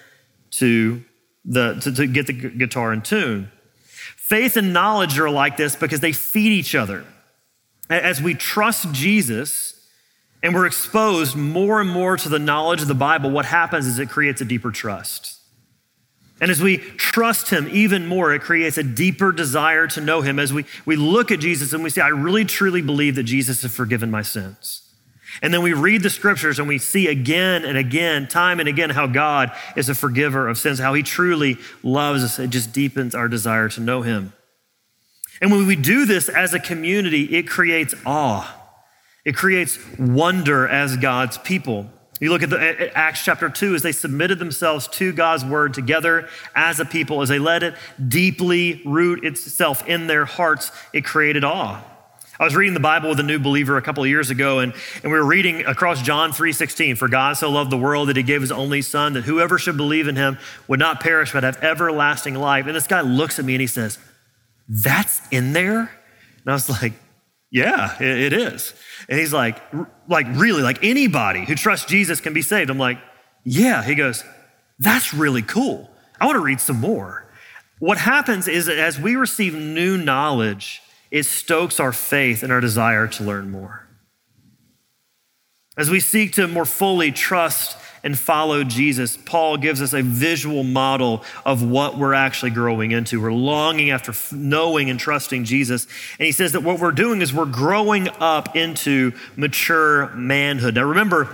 to, 0.52 1.04
the, 1.44 1.74
to, 1.82 1.92
to 1.92 2.06
get 2.06 2.26
the 2.26 2.32
guitar 2.32 2.92
in 2.92 3.02
tune. 3.02 3.50
Faith 4.16 4.56
and 4.56 4.72
knowledge 4.72 5.18
are 5.18 5.30
like 5.30 5.56
this 5.56 5.76
because 5.76 6.00
they 6.00 6.12
feed 6.12 6.52
each 6.52 6.74
other. 6.74 7.04
As 7.88 8.22
we 8.22 8.34
trust 8.34 8.92
Jesus 8.92 9.69
and 10.42 10.54
we're 10.54 10.66
exposed 10.66 11.36
more 11.36 11.80
and 11.80 11.90
more 11.90 12.16
to 12.16 12.28
the 12.28 12.38
knowledge 12.38 12.82
of 12.82 12.88
the 12.88 12.94
Bible, 12.94 13.30
what 13.30 13.44
happens 13.44 13.86
is 13.86 13.98
it 13.98 14.08
creates 14.08 14.40
a 14.40 14.44
deeper 14.44 14.70
trust. 14.70 15.38
And 16.40 16.50
as 16.50 16.62
we 16.62 16.78
trust 16.78 17.50
him 17.50 17.68
even 17.70 18.06
more, 18.06 18.32
it 18.32 18.40
creates 18.40 18.78
a 18.78 18.82
deeper 18.82 19.30
desire 19.30 19.86
to 19.88 20.00
know 20.00 20.22
him. 20.22 20.38
As 20.38 20.52
we, 20.52 20.64
we 20.86 20.96
look 20.96 21.30
at 21.30 21.40
Jesus 21.40 21.74
and 21.74 21.82
we 21.82 21.90
say, 21.90 22.00
I 22.00 22.08
really 22.08 22.46
truly 22.46 22.80
believe 22.80 23.16
that 23.16 23.24
Jesus 23.24 23.60
has 23.60 23.74
forgiven 23.74 24.10
my 24.10 24.22
sins. 24.22 24.90
And 25.42 25.52
then 25.52 25.62
we 25.62 25.74
read 25.74 26.02
the 26.02 26.10
scriptures 26.10 26.58
and 26.58 26.66
we 26.66 26.78
see 26.78 27.08
again 27.08 27.64
and 27.64 27.76
again, 27.76 28.26
time 28.26 28.58
and 28.58 28.68
again, 28.68 28.90
how 28.90 29.06
God 29.06 29.52
is 29.76 29.88
a 29.90 29.94
forgiver 29.94 30.48
of 30.48 30.56
sins, 30.56 30.78
how 30.78 30.94
he 30.94 31.02
truly 31.02 31.58
loves 31.82 32.24
us. 32.24 32.38
It 32.38 32.50
just 32.50 32.72
deepens 32.72 33.14
our 33.14 33.28
desire 33.28 33.68
to 33.68 33.80
know 33.80 34.00
him. 34.00 34.32
And 35.42 35.52
when 35.52 35.66
we 35.66 35.76
do 35.76 36.06
this 36.06 36.28
as 36.28 36.52
a 36.54 36.58
community, 36.58 37.36
it 37.36 37.46
creates 37.48 37.94
awe. 38.04 38.59
It 39.30 39.36
creates 39.36 39.78
wonder 39.96 40.66
as 40.66 40.96
God's 40.96 41.38
people. 41.38 41.88
You 42.18 42.30
look 42.30 42.42
at, 42.42 42.50
the, 42.50 42.60
at 42.60 42.96
Acts 42.96 43.24
chapter 43.24 43.48
2 43.48 43.76
as 43.76 43.82
they 43.82 43.92
submitted 43.92 44.40
themselves 44.40 44.88
to 44.88 45.12
God's 45.12 45.44
word 45.44 45.72
together 45.72 46.28
as 46.52 46.80
a 46.80 46.84
people, 46.84 47.22
as 47.22 47.28
they 47.28 47.38
let 47.38 47.62
it 47.62 47.76
deeply 48.08 48.82
root 48.84 49.24
itself 49.24 49.86
in 49.86 50.08
their 50.08 50.24
hearts, 50.24 50.72
it 50.92 51.04
created 51.04 51.44
awe. 51.44 51.80
I 52.40 52.44
was 52.44 52.56
reading 52.56 52.74
the 52.74 52.80
Bible 52.80 53.10
with 53.10 53.20
a 53.20 53.22
new 53.22 53.38
believer 53.38 53.76
a 53.76 53.82
couple 53.82 54.02
of 54.02 54.10
years 54.10 54.30
ago, 54.30 54.58
and, 54.58 54.72
and 55.04 55.12
we 55.12 55.16
were 55.16 55.24
reading 55.24 55.64
across 55.64 56.02
John 56.02 56.32
3:16, 56.32 56.98
for 56.98 57.06
God 57.06 57.36
so 57.36 57.52
loved 57.52 57.70
the 57.70 57.78
world 57.78 58.08
that 58.08 58.16
he 58.16 58.24
gave 58.24 58.40
his 58.40 58.50
only 58.50 58.82
son, 58.82 59.12
that 59.12 59.22
whoever 59.22 59.60
should 59.60 59.76
believe 59.76 60.08
in 60.08 60.16
him 60.16 60.38
would 60.66 60.80
not 60.80 60.98
perish 60.98 61.32
but 61.32 61.44
have 61.44 61.62
everlasting 61.62 62.34
life. 62.34 62.66
And 62.66 62.74
this 62.74 62.88
guy 62.88 63.02
looks 63.02 63.38
at 63.38 63.44
me 63.44 63.54
and 63.54 63.60
he 63.60 63.68
says, 63.68 63.96
That's 64.68 65.22
in 65.30 65.52
there? 65.52 65.82
And 65.82 66.48
I 66.48 66.52
was 66.52 66.68
like, 66.68 66.94
Yeah, 67.50 68.00
it, 68.00 68.32
is. 68.32 68.74
And 69.08 69.18
he's 69.18 69.32
like, 69.32 69.60
like 70.08 70.26
really, 70.30 70.62
like 70.62 70.84
anybody 70.84 71.44
who 71.44 71.56
trusts 71.56 71.86
Jesus 71.86 72.20
can 72.20 72.32
be 72.32 72.42
saved. 72.42 72.70
I'm 72.70 72.78
like, 72.78 72.98
yeah. 73.44 73.82
He 73.82 73.96
goes, 73.96 74.24
that's 74.78 75.12
really 75.12 75.42
cool. 75.42 75.90
I 76.20 76.26
want 76.26 76.36
to 76.36 76.42
read 76.42 76.60
some 76.60 76.80
more. 76.80 77.26
What 77.80 77.98
happens 77.98 78.46
is 78.46 78.66
that 78.66 78.78
as 78.78 79.00
we 79.00 79.16
receive 79.16 79.54
new 79.54 79.96
knowledge, 79.96 80.82
it 81.10 81.24
stokes 81.24 81.80
our 81.80 81.92
faith 81.92 82.42
and 82.42 82.52
our 82.52 82.60
desire 82.60 83.08
to 83.08 83.24
learn 83.24 83.50
more. 83.50 83.88
As 85.76 85.90
we 85.90 85.98
seek 85.98 86.32
to 86.34 86.46
more 86.46 86.66
fully 86.66 87.10
trust 87.10 87.76
and 88.02 88.18
follow 88.18 88.64
Jesus, 88.64 89.16
Paul 89.16 89.56
gives 89.56 89.82
us 89.82 89.92
a 89.92 90.02
visual 90.02 90.64
model 90.64 91.24
of 91.44 91.62
what 91.62 91.98
we're 91.98 92.14
actually 92.14 92.50
growing 92.50 92.92
into. 92.92 93.20
We're 93.20 93.32
longing 93.32 93.90
after 93.90 94.12
knowing 94.34 94.90
and 94.90 94.98
trusting 94.98 95.44
Jesus. 95.44 95.86
And 96.18 96.26
he 96.26 96.32
says 96.32 96.52
that 96.52 96.62
what 96.62 96.80
we're 96.80 96.92
doing 96.92 97.20
is 97.22 97.32
we're 97.32 97.44
growing 97.44 98.08
up 98.20 98.56
into 98.56 99.12
mature 99.36 100.08
manhood. 100.14 100.74
Now, 100.74 100.84
remember, 100.84 101.28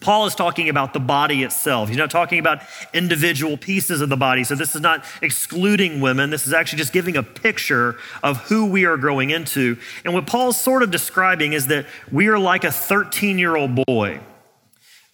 Paul 0.00 0.26
is 0.26 0.34
talking 0.34 0.68
about 0.68 0.92
the 0.92 1.00
body 1.00 1.42
itself. 1.42 1.88
He's 1.88 1.98
not 1.98 2.10
talking 2.10 2.38
about 2.38 2.62
individual 2.94 3.56
pieces 3.56 4.00
of 4.00 4.08
the 4.08 4.16
body. 4.16 4.44
So, 4.44 4.54
this 4.54 4.74
is 4.74 4.80
not 4.80 5.04
excluding 5.22 6.00
women. 6.00 6.30
This 6.30 6.46
is 6.46 6.52
actually 6.52 6.78
just 6.78 6.92
giving 6.92 7.16
a 7.16 7.22
picture 7.22 7.96
of 8.22 8.36
who 8.42 8.66
we 8.66 8.84
are 8.84 8.96
growing 8.96 9.30
into. 9.30 9.76
And 10.04 10.14
what 10.14 10.26
Paul's 10.26 10.60
sort 10.60 10.82
of 10.82 10.90
describing 10.90 11.52
is 11.52 11.66
that 11.66 11.86
we 12.12 12.28
are 12.28 12.38
like 12.38 12.62
a 12.62 12.70
13 12.70 13.38
year 13.38 13.56
old 13.56 13.84
boy 13.86 14.20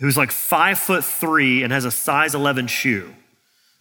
who's 0.00 0.16
like 0.16 0.30
five 0.30 0.78
foot 0.78 1.04
three 1.04 1.62
and 1.62 1.72
has 1.72 1.84
a 1.84 1.90
size 1.90 2.34
11 2.34 2.66
shoe. 2.66 3.14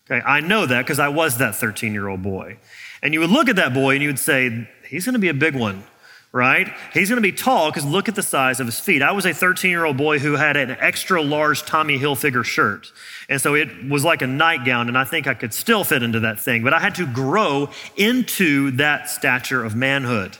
Okay, 0.10 0.26
I 0.26 0.42
know 0.42 0.66
that 0.66 0.82
because 0.82 1.00
I 1.00 1.08
was 1.08 1.38
that 1.38 1.56
13 1.56 1.94
year 1.94 2.08
old 2.08 2.22
boy. 2.22 2.58
And 3.02 3.14
you 3.14 3.20
would 3.20 3.30
look 3.30 3.50
at 3.50 3.56
that 3.58 3.74
boy 3.74 3.94
and 3.94 4.02
you 4.02 4.10
would 4.10 4.20
say, 4.20 4.68
he's 4.90 5.06
going 5.06 5.14
to 5.14 5.20
be 5.20 5.30
a 5.30 5.34
big 5.34 5.56
one, 5.56 5.84
right? 6.32 6.72
He's 6.94 7.10
going 7.10 7.22
to 7.22 7.22
be 7.22 7.32
tall 7.32 7.70
because 7.70 7.86
look 7.86 8.08
at 8.08 8.16
the 8.16 8.24
size 8.24 8.60
of 8.60 8.66
his 8.66 8.80
feet. 8.80 9.02
I 9.02 9.12
was 9.12 9.26
a 9.26 9.34
13 9.34 9.72
year 9.72 9.86
old 9.86 9.98
boy 9.98 10.20
who 10.20 10.34
had 10.34 10.56
an 10.58 10.72
extra 10.72 11.22
large 11.22 11.64
Tommy 11.64 11.98
Hilfiger 11.98 12.44
shirt. 12.44 12.92
And 13.30 13.42
so 13.42 13.56
it 13.56 13.90
was 13.90 14.04
like 14.04 14.22
a 14.22 14.28
nightgown, 14.28 14.88
and 14.88 14.98
I 14.98 15.04
think 15.06 15.28
I 15.28 15.34
could 15.34 15.54
still 15.54 15.84
fit 15.84 16.04
into 16.04 16.22
that 16.22 16.40
thing, 16.40 16.64
but 16.64 16.74
I 16.74 16.80
had 16.80 16.96
to 16.96 17.06
grow 17.06 17.70
into 17.96 18.72
that 18.72 19.10
stature 19.10 19.64
of 19.64 19.76
manhood. 19.76 20.38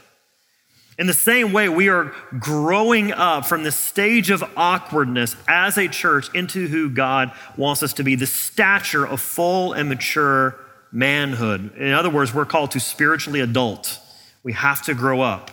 In 0.98 1.08
the 1.08 1.14
same 1.14 1.54
way, 1.54 1.70
we 1.70 1.90
are 1.90 2.14
growing 2.38 3.12
up 3.12 3.46
from 3.46 3.64
the 3.64 3.72
stage 3.72 4.30
of 4.30 4.44
awkwardness 4.56 5.36
as 5.48 5.78
a 5.78 5.88
church 5.88 6.34
into 6.36 6.68
who 6.68 6.90
God 6.90 7.32
wants 7.58 7.82
us 7.82 7.94
to 7.94 8.04
be, 8.04 8.16
the 8.16 8.28
stature 8.28 9.06
of 9.06 9.20
full 9.20 9.74
and 9.74 9.90
mature 9.90 10.56
manhood. 10.92 11.76
In 11.78 11.94
other 11.94 12.12
words, 12.12 12.34
we're 12.34 12.46
called 12.46 12.72
to 12.72 12.80
spiritually 12.80 13.40
adult. 13.40 14.00
We 14.44 14.54
have 14.54 14.84
to 14.84 14.94
grow 14.94 15.22
up. 15.22 15.52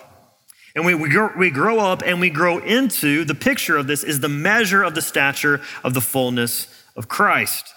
And 0.75 0.85
we, 0.85 0.95
we, 0.95 1.09
grow, 1.09 1.31
we 1.37 1.51
grow 1.51 1.79
up 1.79 2.03
and 2.05 2.21
we 2.21 2.31
grow 2.31 2.59
into 2.59 3.25
the 3.25 3.35
picture 3.35 3.77
of 3.77 3.87
this 3.87 4.05
is 4.05 4.21
the 4.21 4.29
measure 4.29 4.83
of 4.83 4.95
the 4.95 5.03
stature 5.03 5.61
of 5.83 5.95
the 5.95 6.01
fullness 6.01 6.69
of 6.97 7.09
Christ. 7.09 7.75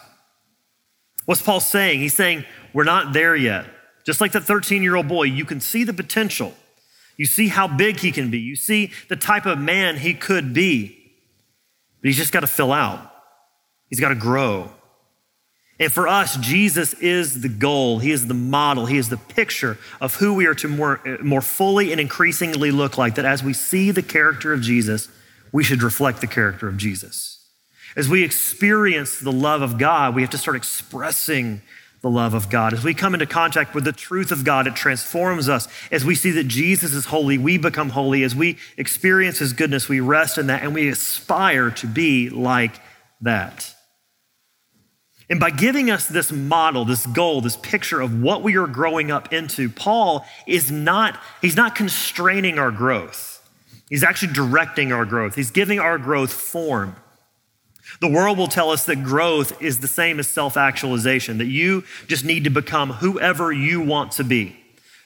What's 1.26 1.42
Paul 1.42 1.60
saying? 1.60 2.00
He's 2.00 2.14
saying, 2.14 2.46
We're 2.74 2.84
not 2.84 3.14
there 3.14 3.36
yet. 3.36 3.66
Just 4.06 4.20
like 4.20 4.34
that 4.34 4.44
13 4.44 4.84
year 4.84 4.96
old 4.96 5.08
boy, 5.08 5.24
you 5.24 5.46
can 5.46 5.62
see 5.62 5.84
the 5.86 5.94
potential. 5.94 6.54
You 7.18 7.26
see 7.26 7.48
how 7.48 7.68
big 7.68 8.00
he 8.00 8.12
can 8.12 8.32
be. 8.32 8.40
You 8.40 8.56
see 8.56 8.92
the 9.08 9.16
type 9.16 9.46
of 9.46 9.60
man 9.60 9.98
he 9.98 10.14
could 10.14 10.54
be. 10.54 11.00
But 12.02 12.10
he's 12.10 12.18
just 12.18 12.34
got 12.34 12.42
to 12.42 12.48
fill 12.48 12.72
out, 12.72 13.12
he's 13.90 14.00
got 14.00 14.10
to 14.10 14.16
grow. 14.16 14.72
And 15.80 15.92
for 15.92 16.08
us, 16.08 16.38
Jesus 16.38 16.94
is 16.94 17.42
the 17.42 17.50
goal. 17.50 18.00
He 18.00 18.12
is 18.12 18.28
the 18.28 18.36
model. 18.36 18.86
He 18.86 18.98
is 18.98 19.10
the 19.10 19.18
picture 19.18 19.78
of 20.00 20.16
who 20.16 20.36
we 20.36 20.46
are 20.46 20.54
to 20.56 20.68
more, 20.68 21.02
more 21.22 21.42
fully 21.42 21.92
and 21.92 22.00
increasingly 22.00 22.70
look 22.70 22.98
like. 22.98 23.16
That 23.16 23.26
as 23.26 23.44
we 23.44 23.54
see 23.54 23.90
the 23.90 24.04
character 24.04 24.54
of 24.54 24.62
Jesus, 24.62 25.10
we 25.52 25.64
should 25.64 25.82
reflect 25.82 26.22
the 26.22 26.28
character 26.28 26.68
of 26.68 26.78
Jesus. 26.78 27.50
As 27.96 28.08
we 28.08 28.24
experience 28.24 29.20
the 29.20 29.32
love 29.32 29.62
of 29.62 29.78
God, 29.78 30.16
we 30.16 30.22
have 30.22 30.32
to 30.32 30.38
start 30.38 30.56
expressing 30.56 31.62
the 32.04 32.10
love 32.10 32.34
of 32.34 32.50
God. 32.50 32.74
As 32.74 32.84
we 32.84 32.94
come 32.94 33.14
into 33.14 33.26
contact 33.26 33.74
with 33.74 33.86
the 33.86 33.94
truth 33.94 34.32
of 34.32 34.44
God, 34.44 34.68
it 34.68 34.76
transforms 34.76 35.48
us. 35.48 35.70
As 35.90 36.04
we 36.04 36.16
see 36.16 36.32
that 36.32 36.50
Jesus 36.50 36.94
is 36.94 37.06
holy, 37.06 37.38
we 37.38 37.58
become 37.58 37.90
holy. 37.90 38.24
As 38.24 38.36
we 38.36 38.58
experience 38.78 39.40
his 39.40 39.54
goodness, 39.54 39.88
we 39.88 40.02
rest 40.02 40.38
in 40.38 40.48
that 40.48 40.64
and 40.64 40.76
we 40.76 40.90
aspire 40.90 41.72
to 41.72 41.88
be 41.88 42.30
like 42.30 42.74
that. 43.22 43.74
And 45.30 45.40
by 45.40 45.50
giving 45.50 45.90
us 45.90 46.06
this 46.06 46.30
model, 46.30 46.84
this 46.84 47.06
goal, 47.06 47.40
this 47.40 47.56
picture 47.56 48.02
of 48.02 48.22
what 48.22 48.44
we 48.44 48.58
are 48.58 48.68
growing 48.68 49.10
up 49.10 49.32
into, 49.32 49.70
Paul 49.70 50.26
is 50.46 50.70
not, 50.70 51.18
he's 51.42 51.56
not 51.56 51.74
constraining 51.74 52.60
our 52.60 52.70
growth. 52.70 53.50
He's 53.88 54.04
actually 54.04 54.34
directing 54.34 54.92
our 54.92 55.06
growth. 55.06 55.36
He's 55.36 55.52
giving 55.52 55.80
our 55.80 55.98
growth 55.98 56.34
form. 56.34 56.98
The 58.00 58.08
world 58.08 58.38
will 58.38 58.48
tell 58.48 58.72
us 58.72 58.86
that 58.86 59.04
growth 59.04 59.62
is 59.62 59.80
the 59.80 59.88
same 59.88 60.20
as 60.20 60.28
self 60.28 60.58
actualization, 60.58 61.38
that 61.38 61.48
you 61.48 61.84
just 62.08 62.26
need 62.26 62.44
to 62.46 62.50
become 62.50 62.92
whoever 62.92 63.52
you 63.52 63.82
want 63.82 64.14
to 64.14 64.24
be. 64.24 64.60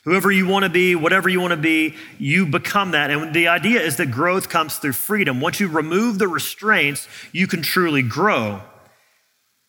Whoever 0.04 0.32
you 0.32 0.48
want 0.48 0.64
to 0.64 0.70
be, 0.70 0.96
whatever 0.96 1.28
you 1.28 1.42
want 1.42 1.52
to 1.52 1.58
be, 1.58 1.94
you 2.18 2.46
become 2.46 2.92
that. 2.92 3.12
And 3.12 3.34
the 3.34 3.50
idea 3.50 3.82
is 3.82 3.98
that 3.98 4.10
growth 4.10 4.48
comes 4.48 4.78
through 4.78 4.94
freedom. 4.94 5.42
Once 5.42 5.60
you 5.60 5.68
remove 5.68 6.18
the 6.18 6.30
restraints, 6.30 7.10
you 7.34 7.46
can 7.46 7.62
truly 7.62 8.04
grow. 8.04 8.62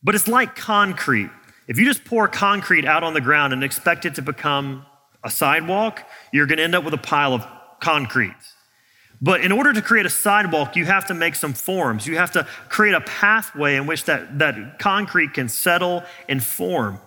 But 0.01 0.15
it's 0.15 0.29
like 0.29 0.55
concrete. 0.55 1.31
If 1.67 1.77
you 1.77 1.85
just 1.85 2.05
pour 2.05 2.29
concrete 2.29 2.85
out 2.85 3.03
on 3.03 3.15
the 3.15 3.21
ground 3.21 3.53
and 3.53 3.65
expect 3.65 4.07
it 4.07 4.15
to 4.15 4.23
become 4.23 4.87
a 5.25 5.31
sidewalk, 5.31 6.05
you're 6.33 6.47
going 6.47 6.59
to 6.59 6.65
end 6.65 6.77
up 6.77 6.85
with 6.85 6.95
a 6.95 6.99
pile 6.99 7.35
of 7.35 7.45
concrete. 7.81 8.33
But 9.21 9.41
in 9.41 9.51
order 9.51 9.73
to 9.73 9.83
create 9.83 10.07
a 10.07 10.11
sidewalk, 10.11 10.77
you 10.77 10.85
have 10.85 11.07
to 11.07 11.15
make 11.15 11.35
some 11.35 11.53
forms. 11.53 12.07
You 12.07 12.17
have 12.19 12.31
to 12.33 12.47
create 12.69 12.95
a 12.95 13.01
pathway 13.01 13.77
in 13.77 13.87
which 13.87 14.05
that, 14.05 14.39
that 14.39 14.79
concrete 14.79 15.35
can 15.35 15.49
settle 15.49 16.05
and 16.29 16.43
form. 16.43 17.01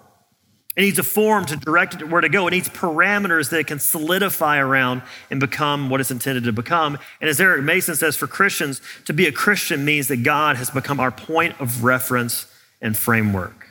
It 0.76 0.82
needs 0.82 1.00
a 1.00 1.04
form 1.04 1.46
to 1.46 1.58
direct 1.58 1.96
it 1.96 2.10
where 2.10 2.22
to 2.22 2.30
go. 2.30 2.48
It 2.48 2.52
needs 2.52 2.70
parameters 2.70 3.50
that 3.50 3.60
it 3.60 3.68
can 3.68 3.80
solidify 3.80 4.58
around 4.58 5.02
and 5.30 5.40
become 5.40 5.90
what 5.90 6.00
it's 6.00 6.12
intended 6.12 6.46
to 6.46 6.54
become. 6.54 6.98
And 7.20 7.30
as 7.30 7.42
Eric 7.42 7.64
Mason 7.64 7.96
says, 7.96 8.16
for 8.16 8.28
Christians, 8.28 8.82
to 9.06 9.14
be 9.14 9.28
a 9.28 9.32
Christian 9.34 9.84
means 9.84 10.08
that 10.08 10.24
God 10.24 10.56
has 10.56 10.70
become 10.70 11.00
our 11.00 11.12
point 11.12 11.60
of 11.60 11.84
reference 11.84 12.46
and 12.82 12.98
framework. 12.98 13.68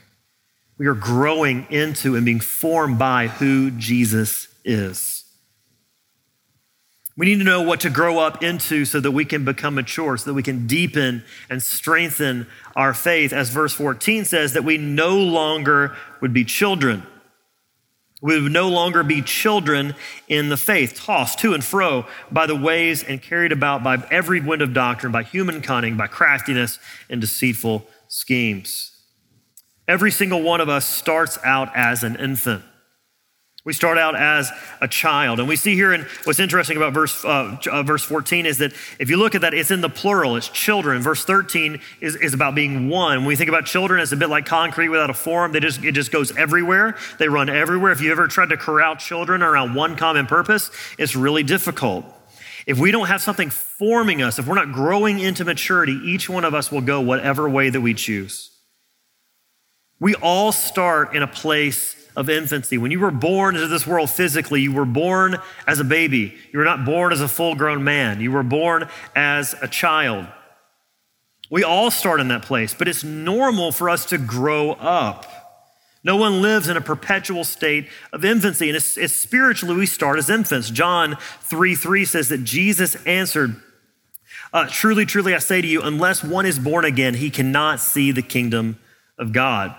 We 0.76 0.86
are 0.86 0.94
growing 0.94 1.66
into 1.70 2.16
and 2.16 2.24
being 2.24 2.40
formed 2.40 2.98
by 2.98 3.28
who 3.28 3.70
Jesus 3.70 4.48
is. 4.64 5.19
We 7.20 7.26
need 7.26 7.40
to 7.40 7.44
know 7.44 7.60
what 7.60 7.80
to 7.80 7.90
grow 7.90 8.18
up 8.18 8.42
into 8.42 8.86
so 8.86 8.98
that 8.98 9.10
we 9.10 9.26
can 9.26 9.44
become 9.44 9.74
mature, 9.74 10.16
so 10.16 10.30
that 10.30 10.32
we 10.32 10.42
can 10.42 10.66
deepen 10.66 11.22
and 11.50 11.62
strengthen 11.62 12.46
our 12.74 12.94
faith. 12.94 13.34
As 13.34 13.50
verse 13.50 13.74
14 13.74 14.24
says, 14.24 14.54
that 14.54 14.64
we 14.64 14.78
no 14.78 15.18
longer 15.18 15.94
would 16.22 16.32
be 16.32 16.46
children. 16.46 17.02
We 18.22 18.40
would 18.40 18.52
no 18.52 18.70
longer 18.70 19.02
be 19.02 19.20
children 19.20 19.94
in 20.28 20.48
the 20.48 20.56
faith, 20.56 20.94
tossed 20.94 21.38
to 21.40 21.52
and 21.52 21.62
fro 21.62 22.06
by 22.32 22.46
the 22.46 22.56
waves 22.56 23.02
and 23.02 23.20
carried 23.20 23.52
about 23.52 23.84
by 23.84 24.02
every 24.10 24.40
wind 24.40 24.62
of 24.62 24.72
doctrine, 24.72 25.12
by 25.12 25.22
human 25.22 25.60
cunning, 25.60 25.98
by 25.98 26.06
craftiness 26.06 26.78
and 27.10 27.20
deceitful 27.20 27.86
schemes. 28.08 28.92
Every 29.86 30.10
single 30.10 30.40
one 30.40 30.62
of 30.62 30.70
us 30.70 30.86
starts 30.86 31.38
out 31.44 31.70
as 31.76 32.02
an 32.02 32.16
infant. 32.16 32.64
We 33.62 33.74
start 33.74 33.98
out 33.98 34.16
as 34.16 34.50
a 34.80 34.88
child. 34.88 35.38
And 35.38 35.46
we 35.46 35.54
see 35.54 35.74
here, 35.74 35.92
in 35.92 36.06
what's 36.24 36.38
interesting 36.38 36.78
about 36.78 36.94
verse, 36.94 37.22
uh, 37.22 37.58
uh, 37.70 37.82
verse 37.82 38.02
14 38.02 38.46
is 38.46 38.58
that 38.58 38.72
if 38.98 39.10
you 39.10 39.18
look 39.18 39.34
at 39.34 39.42
that, 39.42 39.52
it's 39.52 39.70
in 39.70 39.82
the 39.82 39.90
plural, 39.90 40.36
it's 40.36 40.48
children. 40.48 41.02
Verse 41.02 41.26
13 41.26 41.78
is, 42.00 42.16
is 42.16 42.32
about 42.32 42.54
being 42.54 42.88
one. 42.88 43.18
When 43.18 43.26
we 43.26 43.36
think 43.36 43.50
about 43.50 43.66
children, 43.66 44.00
it's 44.00 44.12
a 44.12 44.16
bit 44.16 44.30
like 44.30 44.46
concrete 44.46 44.88
without 44.88 45.10
a 45.10 45.14
form. 45.14 45.52
They 45.52 45.60
just, 45.60 45.84
it 45.84 45.92
just 45.92 46.10
goes 46.10 46.34
everywhere, 46.38 46.96
they 47.18 47.28
run 47.28 47.50
everywhere. 47.50 47.92
If 47.92 48.00
you 48.00 48.10
ever 48.12 48.28
tried 48.28 48.48
to 48.48 48.56
corral 48.56 48.96
children 48.96 49.42
around 49.42 49.74
one 49.74 49.94
common 49.94 50.26
purpose, 50.26 50.70
it's 50.96 51.14
really 51.14 51.42
difficult. 51.42 52.06
If 52.66 52.78
we 52.78 52.92
don't 52.92 53.08
have 53.08 53.20
something 53.20 53.50
forming 53.50 54.22
us, 54.22 54.38
if 54.38 54.46
we're 54.46 54.54
not 54.54 54.72
growing 54.72 55.18
into 55.18 55.44
maturity, 55.44 56.00
each 56.04 56.30
one 56.30 56.44
of 56.44 56.54
us 56.54 56.72
will 56.72 56.80
go 56.80 57.02
whatever 57.02 57.48
way 57.48 57.68
that 57.68 57.80
we 57.80 57.92
choose. 57.92 58.50
We 59.98 60.14
all 60.14 60.50
start 60.50 61.14
in 61.14 61.22
a 61.22 61.26
place 61.26 61.94
of 62.16 62.28
infancy. 62.28 62.78
When 62.78 62.90
you 62.90 63.00
were 63.00 63.10
born 63.10 63.54
into 63.54 63.68
this 63.68 63.86
world 63.86 64.10
physically, 64.10 64.62
you 64.62 64.72
were 64.72 64.84
born 64.84 65.36
as 65.66 65.80
a 65.80 65.84
baby. 65.84 66.34
You 66.52 66.58
were 66.58 66.64
not 66.64 66.84
born 66.84 67.12
as 67.12 67.20
a 67.20 67.28
full 67.28 67.54
grown 67.54 67.84
man. 67.84 68.20
You 68.20 68.32
were 68.32 68.42
born 68.42 68.88
as 69.14 69.54
a 69.62 69.68
child. 69.68 70.26
We 71.50 71.64
all 71.64 71.90
start 71.90 72.20
in 72.20 72.28
that 72.28 72.42
place, 72.42 72.74
but 72.74 72.88
it's 72.88 73.02
normal 73.02 73.72
for 73.72 73.90
us 73.90 74.04
to 74.06 74.18
grow 74.18 74.72
up. 74.72 75.26
No 76.02 76.16
one 76.16 76.40
lives 76.40 76.68
in 76.68 76.76
a 76.76 76.80
perpetual 76.80 77.44
state 77.44 77.88
of 78.12 78.24
infancy. 78.24 78.68
And 78.68 78.76
it's, 78.76 78.96
it's 78.96 79.14
spiritually, 79.14 79.76
we 79.76 79.86
start 79.86 80.18
as 80.18 80.30
infants. 80.30 80.70
John 80.70 81.16
3 81.42 81.74
3 81.74 82.04
says 82.04 82.28
that 82.30 82.44
Jesus 82.44 82.94
answered, 83.04 83.56
uh, 84.52 84.66
Truly, 84.70 85.04
truly, 85.04 85.34
I 85.34 85.38
say 85.38 85.60
to 85.60 85.66
you, 85.66 85.82
unless 85.82 86.24
one 86.24 86.46
is 86.46 86.58
born 86.58 86.84
again, 86.84 87.14
he 87.14 87.30
cannot 87.30 87.80
see 87.80 88.12
the 88.12 88.22
kingdom 88.22 88.78
of 89.18 89.32
God. 89.32 89.74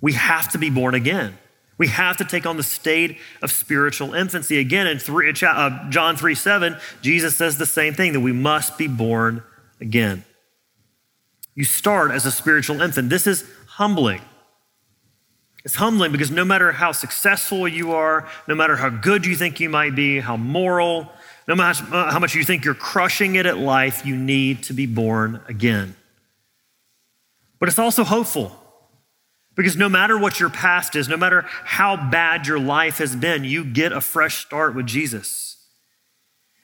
We 0.00 0.12
have 0.12 0.50
to 0.52 0.58
be 0.58 0.70
born 0.70 0.94
again. 0.94 1.36
We 1.78 1.88
have 1.88 2.16
to 2.18 2.24
take 2.24 2.46
on 2.46 2.56
the 2.56 2.62
state 2.62 3.18
of 3.40 3.50
spiritual 3.50 4.14
infancy. 4.14 4.58
Again, 4.58 4.86
in 4.86 4.98
three, 4.98 5.32
uh, 5.42 5.90
John 5.90 6.16
3 6.16 6.34
7, 6.34 6.76
Jesus 7.00 7.36
says 7.36 7.58
the 7.58 7.66
same 7.66 7.94
thing 7.94 8.12
that 8.12 8.20
we 8.20 8.32
must 8.32 8.78
be 8.78 8.86
born 8.86 9.42
again. 9.80 10.24
You 11.54 11.64
start 11.64 12.10
as 12.10 12.24
a 12.24 12.30
spiritual 12.30 12.80
infant. 12.80 13.10
This 13.10 13.26
is 13.26 13.44
humbling. 13.66 14.20
It's 15.64 15.76
humbling 15.76 16.12
because 16.12 16.30
no 16.30 16.44
matter 16.44 16.72
how 16.72 16.92
successful 16.92 17.68
you 17.68 17.92
are, 17.92 18.28
no 18.48 18.54
matter 18.54 18.76
how 18.76 18.88
good 18.88 19.24
you 19.24 19.36
think 19.36 19.60
you 19.60 19.68
might 19.68 19.94
be, 19.94 20.18
how 20.18 20.36
moral, 20.36 21.12
no 21.46 21.54
matter 21.54 21.84
how 21.84 22.18
much 22.18 22.34
you 22.34 22.44
think 22.44 22.64
you're 22.64 22.74
crushing 22.74 23.36
it 23.36 23.46
at 23.46 23.58
life, 23.58 24.04
you 24.04 24.16
need 24.16 24.64
to 24.64 24.72
be 24.72 24.86
born 24.86 25.40
again. 25.48 25.94
But 27.58 27.68
it's 27.68 27.78
also 27.78 28.02
hopeful 28.02 28.58
because 29.54 29.76
no 29.76 29.88
matter 29.88 30.18
what 30.18 30.40
your 30.40 30.50
past 30.50 30.96
is, 30.96 31.08
no 31.08 31.16
matter 31.16 31.42
how 31.64 31.96
bad 32.10 32.46
your 32.46 32.58
life 32.58 32.98
has 32.98 33.14
been, 33.14 33.44
you 33.44 33.64
get 33.64 33.92
a 33.92 34.00
fresh 34.00 34.44
start 34.44 34.74
with 34.74 34.86
Jesus. 34.86 35.66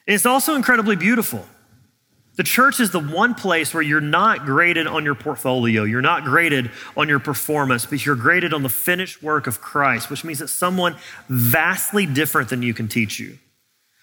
And 0.07 0.15
it's 0.15 0.25
also 0.25 0.55
incredibly 0.55 0.95
beautiful. 0.95 1.45
The 2.35 2.43
church 2.43 2.79
is 2.79 2.91
the 2.91 3.01
one 3.01 3.35
place 3.35 3.73
where 3.73 3.83
you're 3.83 3.99
not 3.99 4.45
graded 4.45 4.87
on 4.87 5.03
your 5.03 5.13
portfolio, 5.13 5.83
you're 5.83 6.01
not 6.01 6.23
graded 6.23 6.71
on 6.95 7.09
your 7.09 7.19
performance, 7.19 7.85
but 7.85 8.05
you're 8.05 8.15
graded 8.15 8.53
on 8.53 8.63
the 8.63 8.69
finished 8.69 9.21
work 9.21 9.45
of 9.45 9.59
Christ, 9.59 10.09
which 10.09 10.23
means 10.23 10.39
that 10.39 10.47
someone 10.47 10.95
vastly 11.27 12.05
different 12.05 12.49
than 12.49 12.61
you 12.61 12.73
can 12.73 12.87
teach 12.87 13.19
you. 13.19 13.37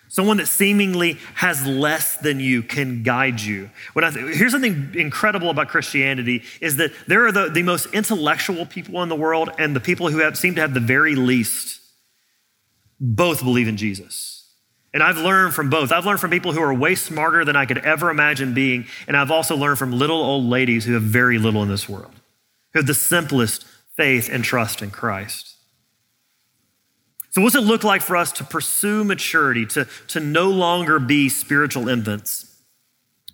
Someone 0.09 0.37
that 0.37 0.47
seemingly 0.47 1.19
has 1.35 1.67
less 1.67 2.17
than 2.17 2.39
you 2.39 2.63
can 2.63 3.03
guide 3.03 3.41
you. 3.41 3.71
Th- 3.99 4.37
here's 4.37 4.53
something 4.53 4.93
incredible 4.95 5.51
about 5.51 5.69
Christianity 5.69 6.43
is 6.61 6.77
that 6.77 6.93
there 7.07 7.27
are 7.27 7.33
the, 7.33 7.51
the 7.51 7.63
most 7.63 7.87
intellectual 7.87 8.67
people 8.67 9.03
in 9.03 9.09
the 9.09 9.17
world 9.17 9.51
and 9.59 9.75
the 9.75 9.81
people 9.81 10.09
who 10.09 10.19
have, 10.19 10.39
seem 10.39 10.55
to 10.55 10.61
have 10.61 10.75
the 10.75 10.81
very 10.81 11.17
least 11.17 11.81
both 13.01 13.43
believe 13.43 13.69
in 13.69 13.77
Jesus. 13.77 14.37
And 14.95 15.03
I've 15.03 15.19
learned 15.19 15.53
from 15.55 15.69
both. 15.69 15.93
I've 15.93 16.07
learned 16.07 16.21
from 16.21 16.31
people 16.31 16.53
who 16.53 16.63
are 16.63 16.73
way 16.73 16.95
smarter 16.95 17.45
than 17.45 17.57
I 17.57 17.67
could 17.67 17.79
ever 17.79 18.09
imagine 18.09 18.55
being. 18.55 18.87
And 19.07 19.17
I've 19.17 19.31
also 19.31 19.55
learned 19.55 19.79
from 19.79 19.93
little 19.93 20.23
old 20.23 20.45
ladies 20.45 20.87
who 20.87 20.95
have 20.95 21.03
very 21.03 21.39
little 21.39 21.63
in 21.63 21.69
this 21.69 21.89
world, 21.89 22.15
who 22.73 22.79
have 22.79 22.87
the 22.87 22.95
simplest 22.95 23.67
faith 23.97 24.31
and 24.33 24.43
trust 24.43 24.81
in 24.81 24.91
Christ. 24.91 25.56
So, 27.37 27.43
what's 27.43 27.55
it 27.55 27.65
look 27.65 27.85
like 27.85 28.01
for 28.01 28.17
us 28.17 28.33
to 28.33 28.45
pursue 28.45 29.05
maturity, 29.05 29.67
to, 29.67 29.87
to 30.09 30.21
no 30.21 30.49
longer 30.49 30.99
be 30.99 31.29
spiritual 31.29 31.87
infants? 31.87 32.51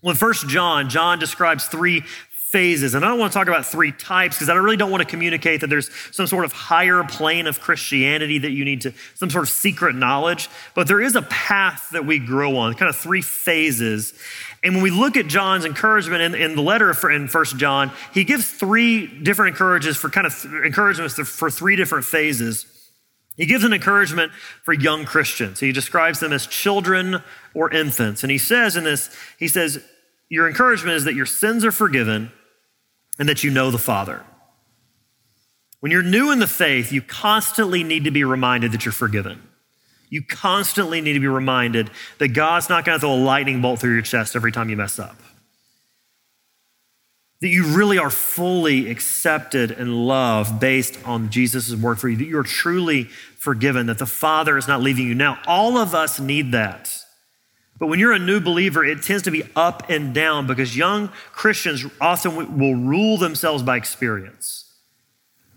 Well, 0.03 0.11
in 0.11 0.17
First 0.17 0.49
John, 0.49 0.91
John 0.91 1.21
describes 1.21 1.67
three 1.67 2.01
phases. 2.01 2.97
And 2.97 3.05
I 3.05 3.09
don't 3.09 3.21
want 3.21 3.33
to 3.33 3.39
talk 3.39 3.47
about 3.47 3.65
three 3.65 3.93
types 3.93 4.35
because 4.35 4.49
I 4.49 4.55
really 4.55 4.77
don't 4.77 4.91
want 4.91 5.03
to 5.03 5.09
communicate 5.09 5.61
that 5.61 5.69
there's 5.69 5.89
some 6.11 6.27
sort 6.27 6.45
of 6.45 6.53
higher 6.53 7.05
plane 7.05 7.47
of 7.47 7.61
Christianity 7.61 8.39
that 8.39 8.51
you 8.51 8.65
need 8.65 8.81
to, 8.81 8.93
some 9.15 9.31
sort 9.31 9.45
of 9.45 9.51
secret 9.51 9.95
knowledge. 9.95 10.49
But 10.75 10.89
there 10.89 11.01
is 11.01 11.15
a 11.15 11.23
path 11.23 11.91
that 11.93 12.05
we 12.05 12.19
grow 12.19 12.57
on, 12.57 12.75
kind 12.75 12.89
of 12.89 12.97
three 12.97 13.23
phases. 13.23 14.15
And 14.65 14.75
when 14.75 14.83
we 14.83 14.91
look 14.91 15.17
at 15.17 15.29
John's 15.29 15.65
encouragement 15.65 16.23
in, 16.23 16.35
in 16.35 16.57
the 16.57 16.63
letter 16.63 16.93
for, 16.93 17.09
in 17.09 17.29
First 17.29 17.57
John, 17.57 17.93
he 18.13 18.25
gives 18.25 18.51
three 18.51 19.07
different 19.07 19.55
encouragements 19.55 19.97
for 19.97 20.11
kind 20.11 20.27
of 20.27 20.45
encouragements 20.65 21.15
for 21.21 21.53
three 21.53 21.77
different 21.77 22.05
phases. 22.05 22.67
He 23.43 23.47
gives 23.47 23.65
an 23.65 23.73
encouragement 23.73 24.31
for 24.63 24.73
young 24.73 25.05
Christians. 25.05 25.59
He 25.59 25.73
describes 25.73 26.21
them 26.21 26.33
as 26.33 26.47
children 26.47 27.25
or 27.55 27.75
infants. 27.75 28.23
And 28.23 28.31
he 28.31 28.39
says 28.39 28.77
in 28.77 28.85
this, 28.85 29.11
he 29.37 29.49
says, 29.49 29.83
Your 30.29 30.47
encouragement 30.47 30.95
is 30.95 31.05
that 31.07 31.17
your 31.17 31.27
sins 31.27 31.65
are 31.65 31.73
forgiven 31.73 32.31
and 33.19 33.29
that 33.29 33.43
you 33.43 33.51
know 33.51 33.73
the 33.73 33.79
Father. 33.79 34.23
When 35.81 35.91
you're 35.91 36.05
new 36.05 36.31
in 36.31 36.39
the 36.39 36.47
faith, 36.47 36.93
you 36.93 37.03
constantly 37.03 37.83
need 37.83 38.05
to 38.05 38.13
be 38.13 38.23
reminded 38.23 38.71
that 38.71 38.85
you're 38.85 38.93
forgiven. 38.93 39.43
You 40.09 40.23
constantly 40.23 41.01
need 41.01 41.15
to 41.15 41.21
be 41.21 41.27
reminded 41.27 41.91
that 42.19 42.29
God's 42.29 42.69
not 42.69 42.85
going 42.85 42.95
to 42.95 43.01
throw 43.01 43.13
a 43.13 43.17
lightning 43.17 43.61
bolt 43.61 43.81
through 43.81 43.95
your 43.95 44.03
chest 44.03 44.37
every 44.37 44.53
time 44.53 44.71
you 44.71 44.77
mess 44.77 45.01
up 45.01 45.17
that 47.43 47.49
you 47.49 47.67
really 47.77 47.99
are 47.99 48.09
fully 48.09 48.89
accepted 48.89 49.73
and 49.73 50.07
loved 50.07 50.61
based 50.61 50.97
on 51.05 51.29
Jesus' 51.29 51.75
work 51.75 51.99
for 51.99 52.09
you, 52.09 52.17
that 52.17 52.29
you're 52.29 52.45
truly 52.45 53.05
forgiven, 53.37 53.87
that 53.87 53.99
the 53.99 54.07
Father 54.07 54.57
is 54.57 54.69
not 54.69 54.81
leaving 54.81 55.09
you. 55.09 55.15
Now, 55.15 55.41
all 55.47 55.77
of 55.77 55.93
us 55.93 56.21
need 56.21 56.53
that. 56.53 56.89
But 57.81 57.89
when 57.89 57.99
you're 57.99 58.13
a 58.13 58.19
new 58.21 58.39
believer, 58.39 58.85
it 58.85 59.03
tends 59.03 59.25
to 59.25 59.33
be 59.33 59.43
up 59.57 59.91
and 59.91 60.15
down 60.15 60.47
because 60.47 60.77
young 60.77 61.09
Christians 61.33 61.85
often 62.01 62.57
will 62.57 62.77
rule 62.77 63.19
themselves 63.19 63.65
by 63.65 63.77
experience. 63.77 64.73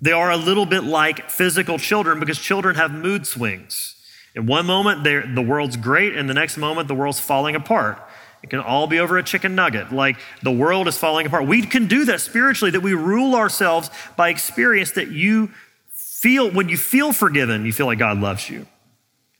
They 0.02 0.12
are 0.12 0.32
a 0.32 0.38
little 0.38 0.65
bit 0.65 0.84
like 0.84 1.30
physical 1.30 1.78
children 1.78 2.19
because 2.19 2.39
children 2.39 2.78
have 2.78 2.91
mood 2.91 3.28
swings. 3.28 3.95
In 4.34 4.48
one 4.48 4.65
moment, 4.65 5.04
the 5.04 5.41
world's 5.41 5.78
great, 5.78 6.15
and 6.15 6.28
the 6.28 6.34
next 6.34 6.58
moment, 6.58 6.88
the 6.88 6.95
world's 6.95 7.19
falling 7.19 7.56
apart. 7.56 8.02
It 8.45 8.51
can 8.51 8.60
all 8.60 8.86
be 8.86 8.99
over 8.99 9.17
a 9.17 9.23
chicken 9.23 9.55
nugget. 9.55 9.91
Like 9.91 10.17
the 10.43 10.51
world 10.51 10.88
is 10.88 10.95
falling 10.95 11.25
apart. 11.25 11.47
We 11.47 11.63
can 11.63 11.88
do 11.88 12.05
that 12.05 12.21
spiritually, 12.21 12.69
that 12.69 12.81
we 12.81 12.93
rule 12.93 13.34
ourselves 13.34 13.89
by 14.15 14.29
experience 14.29 14.91
that 14.91 15.08
you 15.08 15.49
feel, 15.89 16.51
when 16.51 16.69
you 16.69 16.77
feel 16.77 17.12
forgiven, 17.12 17.65
you 17.65 17.73
feel 17.73 17.88
like 17.88 17.97
God 17.97 18.19
loves 18.19 18.47
you. 18.47 18.67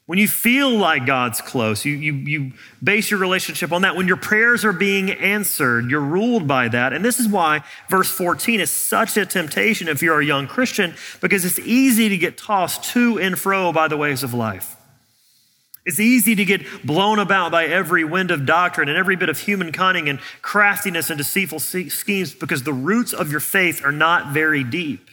When 0.08 0.18
you 0.18 0.28
feel 0.28 0.72
like 0.72 1.06
God's 1.06 1.40
close, 1.40 1.86
you, 1.86 1.94
you, 1.94 2.14
you 2.14 2.52
base 2.84 3.12
your 3.12 3.20
relationship 3.20 3.72
on 3.72 3.84
that. 3.84 3.96
When 3.96 4.08
your 4.08 4.18
prayers 4.18 4.66
are 4.66 4.74
being 4.74 5.12
answered, 5.12 5.92
you're 5.92 6.02
ruled 6.02 6.48
by 6.48 6.68
that. 6.70 6.92
And 6.92 7.06
this 7.06 7.20
is 7.20 7.28
why 7.28 7.64
verse 7.88 8.10
14 8.10 8.60
is 8.60 8.72
such 8.72 9.18
a 9.18 9.28
temptation 9.28 9.88
if 9.88 10.02
you're 10.02 10.20
a 10.20 10.26
young 10.26 10.48
Christian, 10.48 10.96
because 11.22 11.46
it's 11.46 11.60
easy 11.60 12.10
to 12.10 12.18
get 12.18 12.40
tossed 12.40 12.86
to 12.86 13.20
and 13.20 13.38
fro 13.38 13.72
by 13.72 13.88
the 13.88 13.98
ways 13.98 14.24
of 14.24 14.34
life. 14.34 14.76
It's 15.86 16.00
easy 16.00 16.34
to 16.36 16.46
get 16.46 16.62
blown 16.84 17.20
about 17.20 17.52
by 17.52 17.66
every 17.66 18.04
wind 18.04 18.32
of 18.32 18.46
doctrine 18.46 18.90
and 18.90 18.98
every 18.98 19.16
bit 19.16 19.30
of 19.30 19.40
human 19.40 19.72
cunning 19.72 20.10
and 20.10 20.20
craftiness 20.42 21.12
and 21.12 21.18
deceitful 21.18 21.60
schemes 21.60 22.34
because 22.34 22.64
the 22.64 22.74
roots 22.74 23.14
of 23.14 23.30
your 23.30 23.40
faith 23.40 23.86
are 23.86 23.92
not 23.92 24.34
very 24.34 24.64
deep. 24.64 25.08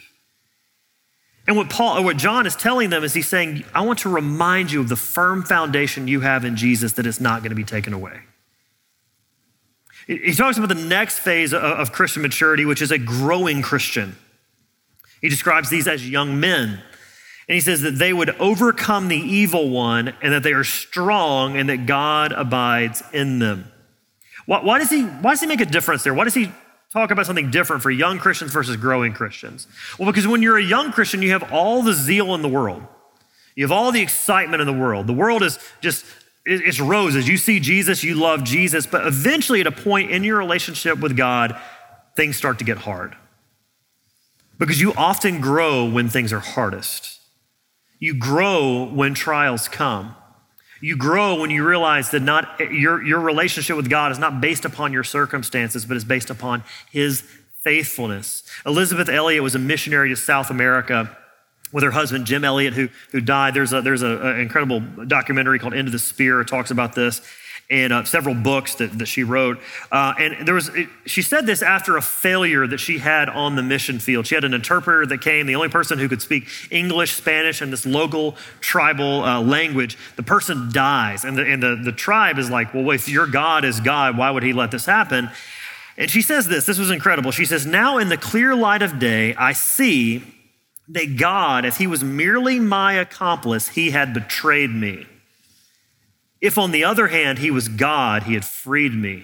And 1.45 1.57
what 1.57 1.69
Paul 1.69 1.99
or 1.99 2.03
what 2.03 2.17
John 2.17 2.47
is 2.47 2.55
telling 2.55 2.89
them 2.89 3.03
is 3.03 3.13
he's 3.13 3.27
saying, 3.27 3.65
I 3.75 3.81
want 3.81 3.99
to 3.99 4.09
remind 4.09 4.71
you 4.71 4.79
of 4.79 4.89
the 4.89 4.95
firm 4.95 5.43
foundation 5.43 6.07
you 6.07 6.21
have 6.21 6.45
in 6.45 6.55
Jesus 6.55 6.93
that 6.93 7.05
is 7.05 7.19
not 7.19 7.41
going 7.41 7.49
to 7.49 7.55
be 7.55 7.65
taken 7.65 7.93
away. 7.93 8.21
He 10.07 10.33
talks 10.33 10.57
about 10.57 10.69
the 10.69 10.75
next 10.75 11.19
phase 11.19 11.53
of 11.53 11.91
Christian 11.91 12.21
maturity, 12.23 12.65
which 12.65 12.81
is 12.81 12.91
a 12.91 12.97
growing 12.97 13.61
Christian. 13.61 14.15
He 15.21 15.29
describes 15.29 15.69
these 15.69 15.87
as 15.87 16.09
young 16.09 16.39
men. 16.39 16.81
And 17.47 17.55
he 17.55 17.61
says 17.61 17.81
that 17.81 17.97
they 17.97 18.13
would 18.13 18.29
overcome 18.39 19.09
the 19.09 19.17
evil 19.17 19.69
one 19.69 20.13
and 20.21 20.33
that 20.33 20.43
they 20.43 20.53
are 20.53 20.63
strong 20.63 21.57
and 21.57 21.69
that 21.69 21.85
God 21.85 22.31
abides 22.31 23.03
in 23.11 23.39
them. 23.39 23.71
Why, 24.45 24.63
why, 24.63 24.79
does, 24.79 24.89
he, 24.89 25.03
why 25.03 25.31
does 25.31 25.41
he 25.41 25.47
make 25.47 25.61
a 25.61 25.65
difference 25.65 26.03
there? 26.03 26.13
Why 26.13 26.23
does 26.23 26.33
he 26.33 26.51
talk 26.91 27.11
about 27.11 27.25
something 27.25 27.51
different 27.51 27.81
for 27.81 27.91
young 27.91 28.19
Christians 28.19 28.51
versus 28.51 28.77
growing 28.77 29.13
Christians? 29.13 29.67
Well, 29.97 30.09
because 30.09 30.27
when 30.27 30.41
you're 30.41 30.57
a 30.57 30.63
young 30.63 30.91
Christian, 30.91 31.21
you 31.21 31.31
have 31.31 31.51
all 31.51 31.81
the 31.81 31.93
zeal 31.93 32.33
in 32.35 32.41
the 32.41 32.49
world, 32.49 32.83
you 33.55 33.63
have 33.63 33.71
all 33.71 33.91
the 33.91 34.01
excitement 34.01 34.61
in 34.61 34.67
the 34.67 34.73
world. 34.73 35.07
The 35.07 35.13
world 35.13 35.43
is 35.43 35.59
just 35.81 36.05
it's 36.45 36.79
roses. 36.79 37.27
You 37.27 37.37
see 37.37 37.59
Jesus, 37.59 38.03
you 38.03 38.15
love 38.15 38.43
Jesus, 38.43 38.85
but 38.85 39.07
eventually, 39.07 39.61
at 39.61 39.67
a 39.67 39.71
point 39.71 40.11
in 40.11 40.23
your 40.23 40.37
relationship 40.37 40.99
with 40.99 41.15
God, 41.15 41.57
things 42.17 42.35
start 42.35 42.59
to 42.59 42.65
get 42.65 42.79
hard. 42.79 43.15
Because 44.59 44.81
you 44.81 44.93
often 44.93 45.39
grow 45.39 45.85
when 45.85 46.09
things 46.09 46.33
are 46.33 46.39
hardest. 46.39 47.19
You 48.03 48.13
grow 48.13 48.83
when 48.83 49.13
trials 49.13 49.69
come. 49.69 50.13
You 50.81 50.97
grow 50.97 51.39
when 51.39 51.51
you 51.51 51.65
realize 51.65 52.11
that 52.11 52.21
not 52.21 52.59
your, 52.59 53.01
your 53.01 53.21
relationship 53.21 53.77
with 53.77 53.89
God 53.89 54.11
is 54.11 54.19
not 54.19 54.41
based 54.41 54.65
upon 54.65 54.91
your 54.91 55.05
circumstances, 55.05 55.85
but 55.85 55.95
is 55.95 56.03
based 56.03 56.29
upon 56.29 56.65
His 56.91 57.21
faithfulness. 57.61 58.43
Elisabeth 58.65 59.07
Elliot 59.07 59.41
was 59.41 59.55
a 59.55 59.59
missionary 59.59 60.09
to 60.09 60.17
South 60.17 60.49
America 60.49 61.15
with 61.71 61.81
her 61.85 61.91
husband 61.91 62.25
Jim 62.25 62.43
Elliot, 62.43 62.73
who, 62.73 62.89
who 63.13 63.21
died. 63.21 63.53
There's 63.53 63.71
a 63.71 63.81
there's 63.81 64.01
an 64.01 64.37
incredible 64.37 64.81
documentary 65.07 65.57
called 65.57 65.73
End 65.73 65.87
of 65.87 65.93
the 65.93 65.99
Spear. 65.99 66.43
Talks 66.43 66.71
about 66.71 66.95
this 66.95 67.21
and 67.69 67.93
uh, 67.93 68.03
several 68.03 68.35
books 68.35 68.75
that, 68.75 68.97
that 68.99 69.07
she 69.07 69.23
wrote. 69.23 69.59
Uh, 69.91 70.13
and 70.19 70.47
there 70.47 70.55
was, 70.55 70.69
she 71.05 71.21
said 71.21 71.45
this 71.45 71.61
after 71.61 71.97
a 71.97 72.01
failure 72.01 72.67
that 72.67 72.77
she 72.77 72.99
had 72.99 73.29
on 73.29 73.55
the 73.55 73.63
mission 73.63 73.99
field. 73.99 74.27
She 74.27 74.35
had 74.35 74.43
an 74.43 74.53
interpreter 74.53 75.05
that 75.05 75.21
came, 75.21 75.47
the 75.47 75.55
only 75.55 75.69
person 75.69 75.97
who 75.97 76.07
could 76.07 76.21
speak 76.21 76.47
English, 76.71 77.13
Spanish, 77.13 77.61
and 77.61 77.73
this 77.73 77.85
local 77.85 78.35
tribal 78.59 79.23
uh, 79.23 79.41
language. 79.41 79.97
The 80.15 80.23
person 80.23 80.71
dies, 80.71 81.23
and, 81.23 81.37
the, 81.37 81.43
and 81.43 81.63
the, 81.63 81.75
the 81.83 81.91
tribe 81.91 82.37
is 82.37 82.49
like, 82.49 82.73
well, 82.73 82.91
if 82.91 83.09
your 83.09 83.27
God 83.27 83.65
is 83.65 83.79
God, 83.79 84.17
why 84.17 84.29
would 84.29 84.43
he 84.43 84.53
let 84.53 84.71
this 84.71 84.85
happen? 84.85 85.29
And 85.97 86.09
she 86.09 86.21
says 86.21 86.47
this, 86.47 86.65
this 86.65 86.79
was 86.79 86.91
incredible. 86.91 87.31
She 87.31 87.45
says, 87.45 87.65
Now 87.65 87.97
in 87.97 88.09
the 88.09 88.17
clear 88.17 88.55
light 88.55 88.81
of 88.81 88.99
day, 88.99 89.35
I 89.35 89.53
see 89.53 90.23
that 90.89 91.17
God, 91.17 91.65
if 91.65 91.77
he 91.77 91.87
was 91.87 92.03
merely 92.03 92.59
my 92.59 92.93
accomplice, 92.93 93.69
he 93.69 93.91
had 93.91 94.13
betrayed 94.13 94.71
me. 94.71 95.07
If, 96.43 96.57
on 96.57 96.71
the 96.71 96.83
other 96.83 97.07
hand, 97.07 97.39
he 97.39 97.51
was 97.51 97.69
God, 97.69 98.23
he 98.23 98.33
had 98.33 98.43
freed 98.43 98.93
me. 98.93 99.23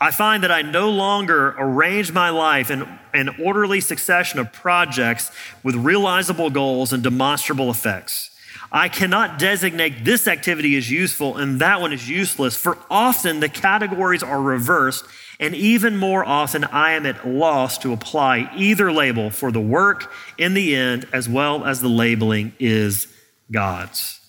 I 0.00 0.10
find 0.10 0.42
that 0.42 0.50
I 0.50 0.62
no 0.62 0.88
longer 0.88 1.54
arrange 1.58 2.12
my 2.12 2.30
life 2.30 2.70
in 2.70 2.98
an 3.12 3.28
orderly 3.42 3.82
succession 3.82 4.38
of 4.38 4.50
projects 4.50 5.30
with 5.62 5.74
realizable 5.74 6.48
goals 6.48 6.94
and 6.94 7.02
demonstrable 7.02 7.70
effects. 7.70 8.30
I 8.72 8.88
cannot 8.88 9.38
designate 9.38 10.06
this 10.06 10.26
activity 10.26 10.78
as 10.78 10.90
useful 10.90 11.36
and 11.36 11.60
that 11.60 11.82
one 11.82 11.92
as 11.92 12.08
useless, 12.08 12.56
for 12.56 12.78
often 12.88 13.40
the 13.40 13.50
categories 13.50 14.22
are 14.22 14.40
reversed, 14.40 15.04
and 15.38 15.54
even 15.54 15.98
more 15.98 16.24
often 16.24 16.64
I 16.64 16.92
am 16.92 17.04
at 17.04 17.28
loss 17.28 17.76
to 17.78 17.92
apply 17.92 18.50
either 18.56 18.90
label, 18.90 19.28
for 19.28 19.52
the 19.52 19.60
work 19.60 20.10
in 20.38 20.54
the 20.54 20.74
end, 20.74 21.06
as 21.12 21.28
well 21.28 21.66
as 21.66 21.82
the 21.82 21.88
labeling, 21.88 22.54
is 22.58 23.08
God's. 23.52 24.23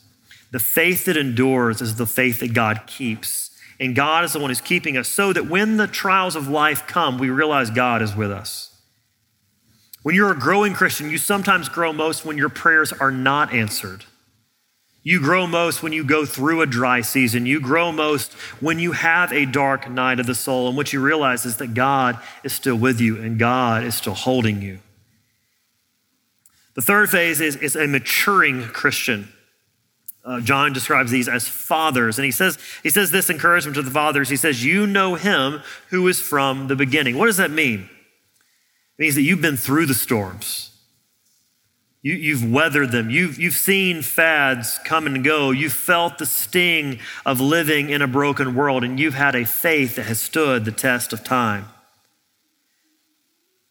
The 0.55 0.59
faith 0.59 1.03
that 1.03 1.17
endures 1.17 1.81
is 1.81 1.97
the 1.97 2.05
faith 2.05 2.39
that 2.39 2.53
God 2.53 2.83
keeps. 2.87 3.51
And 3.77 3.93
God 3.93 4.23
is 4.23 4.31
the 4.31 4.39
one 4.39 4.49
who's 4.49 4.61
keeping 4.61 4.95
us 4.95 5.09
so 5.09 5.33
that 5.33 5.49
when 5.49 5.75
the 5.75 5.85
trials 5.85 6.37
of 6.37 6.47
life 6.47 6.87
come, 6.87 7.17
we 7.17 7.29
realize 7.29 7.69
God 7.69 8.01
is 8.01 8.15
with 8.15 8.31
us. 8.31 8.73
When 10.03 10.15
you're 10.15 10.31
a 10.31 10.39
growing 10.39 10.73
Christian, 10.73 11.09
you 11.09 11.17
sometimes 11.17 11.67
grow 11.67 11.91
most 11.91 12.23
when 12.23 12.37
your 12.37 12.47
prayers 12.47 12.93
are 12.93 13.11
not 13.11 13.51
answered. 13.53 14.05
You 15.03 15.19
grow 15.19 15.45
most 15.45 15.83
when 15.83 15.91
you 15.91 16.05
go 16.05 16.25
through 16.25 16.61
a 16.61 16.65
dry 16.65 17.01
season. 17.01 17.45
You 17.45 17.59
grow 17.59 17.91
most 17.91 18.31
when 18.61 18.79
you 18.79 18.93
have 18.93 19.33
a 19.33 19.45
dark 19.45 19.89
night 19.89 20.21
of 20.21 20.25
the 20.25 20.35
soul. 20.35 20.69
And 20.69 20.77
what 20.77 20.93
you 20.93 21.01
realize 21.01 21.45
is 21.45 21.57
that 21.57 21.73
God 21.73 22.17
is 22.45 22.53
still 22.53 22.77
with 22.77 23.01
you 23.01 23.21
and 23.21 23.37
God 23.37 23.83
is 23.83 23.95
still 23.95 24.13
holding 24.13 24.61
you. 24.61 24.79
The 26.75 26.81
third 26.81 27.09
phase 27.09 27.41
is, 27.41 27.57
is 27.57 27.75
a 27.75 27.87
maturing 27.87 28.63
Christian. 28.69 29.33
Uh, 30.25 30.41
John 30.41 30.73
describes 30.73 31.11
these 31.11 31.29
as 31.29 31.47
fathers. 31.47 32.17
And 32.17 32.25
he 32.25 32.31
says, 32.31 32.57
he 32.81 32.89
says 32.89 33.11
this 33.11 33.29
encouragement 33.29 33.75
to 33.75 33.83
the 33.83 33.91
fathers. 33.91 34.27
He 34.27 34.35
says, 34.35 34.65
You 34.65 34.87
know 34.87 35.13
him 35.13 35.61
who 35.89 36.07
is 36.07 36.19
from 36.19 36.67
the 36.67 36.75
beginning. 36.75 37.17
What 37.17 37.27
does 37.27 37.37
that 37.37 37.51
mean? 37.51 37.81
It 38.97 39.01
means 39.01 39.15
that 39.15 39.21
you've 39.21 39.41
been 39.41 39.57
through 39.57 39.85
the 39.85 39.93
storms. 39.93 40.71
You, 42.01 42.37
have 42.37 42.51
weathered 42.51 42.91
them. 42.91 43.09
You've, 43.09 43.39
you've 43.39 43.55
seen 43.55 44.03
fads 44.03 44.79
come 44.85 45.07
and 45.07 45.23
go. 45.23 45.49
You've 45.49 45.73
felt 45.73 46.19
the 46.19 46.27
sting 46.27 46.99
of 47.25 47.41
living 47.41 47.89
in 47.89 48.03
a 48.03 48.07
broken 48.07 48.53
world, 48.53 48.83
and 48.83 48.99
you've 48.99 49.15
had 49.15 49.33
a 49.33 49.43
faith 49.43 49.95
that 49.95 50.05
has 50.05 50.21
stood 50.21 50.65
the 50.65 50.71
test 50.71 51.13
of 51.13 51.23
time. 51.23 51.65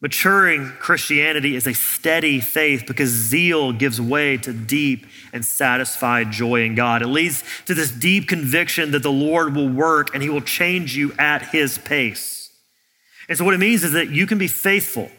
Maturing 0.04 0.68
Christianity 0.80 1.56
is 1.56 1.66
a 1.66 1.72
steady 1.72 2.38
faith 2.38 2.84
because 2.86 3.08
zeal 3.08 3.72
gives 3.72 3.98
way 3.98 4.36
to 4.36 4.52
deep 4.52 5.06
and 5.32 5.42
satisfied 5.42 6.30
joy 6.30 6.62
in 6.64 6.74
God. 6.74 7.00
It 7.00 7.06
leads 7.06 7.42
to 7.64 7.72
this 7.72 7.90
deep 7.90 8.28
conviction 8.28 8.90
that 8.90 9.02
the 9.02 9.10
Lord 9.10 9.56
will 9.56 9.70
work 9.70 10.12
and 10.12 10.22
he 10.22 10.28
will 10.28 10.42
change 10.42 10.94
you 10.94 11.14
at 11.18 11.40
his 11.52 11.78
pace. 11.78 12.52
And 13.30 13.38
so, 13.38 13.46
what 13.46 13.54
it 13.54 13.60
means 13.60 13.82
is 13.82 13.92
that 13.92 14.10
you 14.10 14.26
can 14.26 14.36
be 14.36 14.46
faithful. 14.46 15.10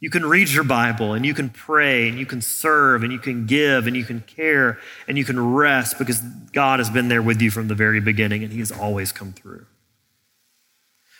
You 0.00 0.10
can 0.10 0.26
read 0.26 0.48
your 0.48 0.64
Bible 0.64 1.12
and 1.12 1.24
you 1.24 1.32
can 1.32 1.48
pray 1.48 2.08
and 2.08 2.18
you 2.18 2.26
can 2.26 2.40
serve 2.40 3.04
and 3.04 3.12
you 3.12 3.20
can 3.20 3.46
give 3.46 3.86
and 3.86 3.96
you 3.96 4.02
can 4.02 4.22
care 4.22 4.80
and 5.06 5.16
you 5.16 5.24
can 5.24 5.38
rest 5.38 6.00
because 6.00 6.18
God 6.52 6.80
has 6.80 6.90
been 6.90 7.06
there 7.06 7.22
with 7.22 7.40
you 7.40 7.52
from 7.52 7.68
the 7.68 7.76
very 7.76 8.00
beginning 8.00 8.42
and 8.42 8.52
he 8.52 8.58
has 8.58 8.72
always 8.72 9.12
come 9.12 9.32
through. 9.32 9.66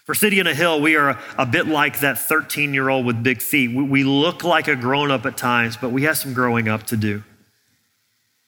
For 0.04 0.14
City 0.14 0.38
on 0.38 0.46
a 0.46 0.54
Hill, 0.54 0.82
we 0.82 0.96
are 0.96 1.18
a 1.38 1.46
bit 1.46 1.66
like 1.66 2.00
that 2.00 2.18
13 2.18 2.74
year 2.74 2.90
old 2.90 3.06
with 3.06 3.22
big 3.22 3.40
feet. 3.40 3.74
We 3.74 4.04
look 4.04 4.44
like 4.44 4.68
a 4.68 4.76
grown 4.76 5.10
up 5.10 5.24
at 5.24 5.38
times, 5.38 5.78
but 5.78 5.92
we 5.92 6.02
have 6.02 6.18
some 6.18 6.34
growing 6.34 6.68
up 6.68 6.82
to 6.84 6.96
do. 6.96 7.22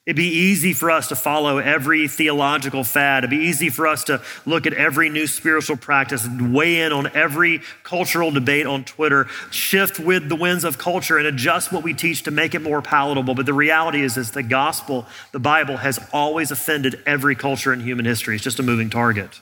It'd 0.04 0.16
be 0.16 0.28
easy 0.28 0.72
for 0.72 0.88
us 0.88 1.08
to 1.08 1.16
follow 1.16 1.58
every 1.58 2.06
theological 2.06 2.84
fad. 2.84 3.24
It'd 3.24 3.30
be 3.30 3.44
easy 3.44 3.70
for 3.70 3.88
us 3.88 4.04
to 4.04 4.22
look 4.44 4.64
at 4.64 4.72
every 4.74 5.08
new 5.08 5.26
spiritual 5.26 5.76
practice, 5.76 6.28
weigh 6.28 6.82
in 6.82 6.92
on 6.92 7.08
every 7.16 7.62
cultural 7.82 8.30
debate 8.30 8.66
on 8.66 8.84
Twitter, 8.84 9.26
shift 9.50 9.98
with 9.98 10.28
the 10.28 10.36
winds 10.36 10.62
of 10.62 10.78
culture 10.78 11.18
and 11.18 11.26
adjust 11.26 11.72
what 11.72 11.82
we 11.82 11.92
teach 11.92 12.22
to 12.24 12.30
make 12.30 12.54
it 12.54 12.62
more 12.62 12.82
palatable. 12.82 13.34
But 13.34 13.46
the 13.46 13.54
reality 13.54 14.02
is, 14.02 14.16
is 14.16 14.30
the 14.30 14.44
gospel, 14.44 15.06
the 15.32 15.40
Bible, 15.40 15.78
has 15.78 15.98
always 16.12 16.52
offended 16.52 17.02
every 17.04 17.34
culture 17.34 17.72
in 17.72 17.80
human 17.80 18.04
history. 18.04 18.36
It's 18.36 18.44
just 18.44 18.60
a 18.60 18.62
moving 18.62 18.90
target. 18.90 19.40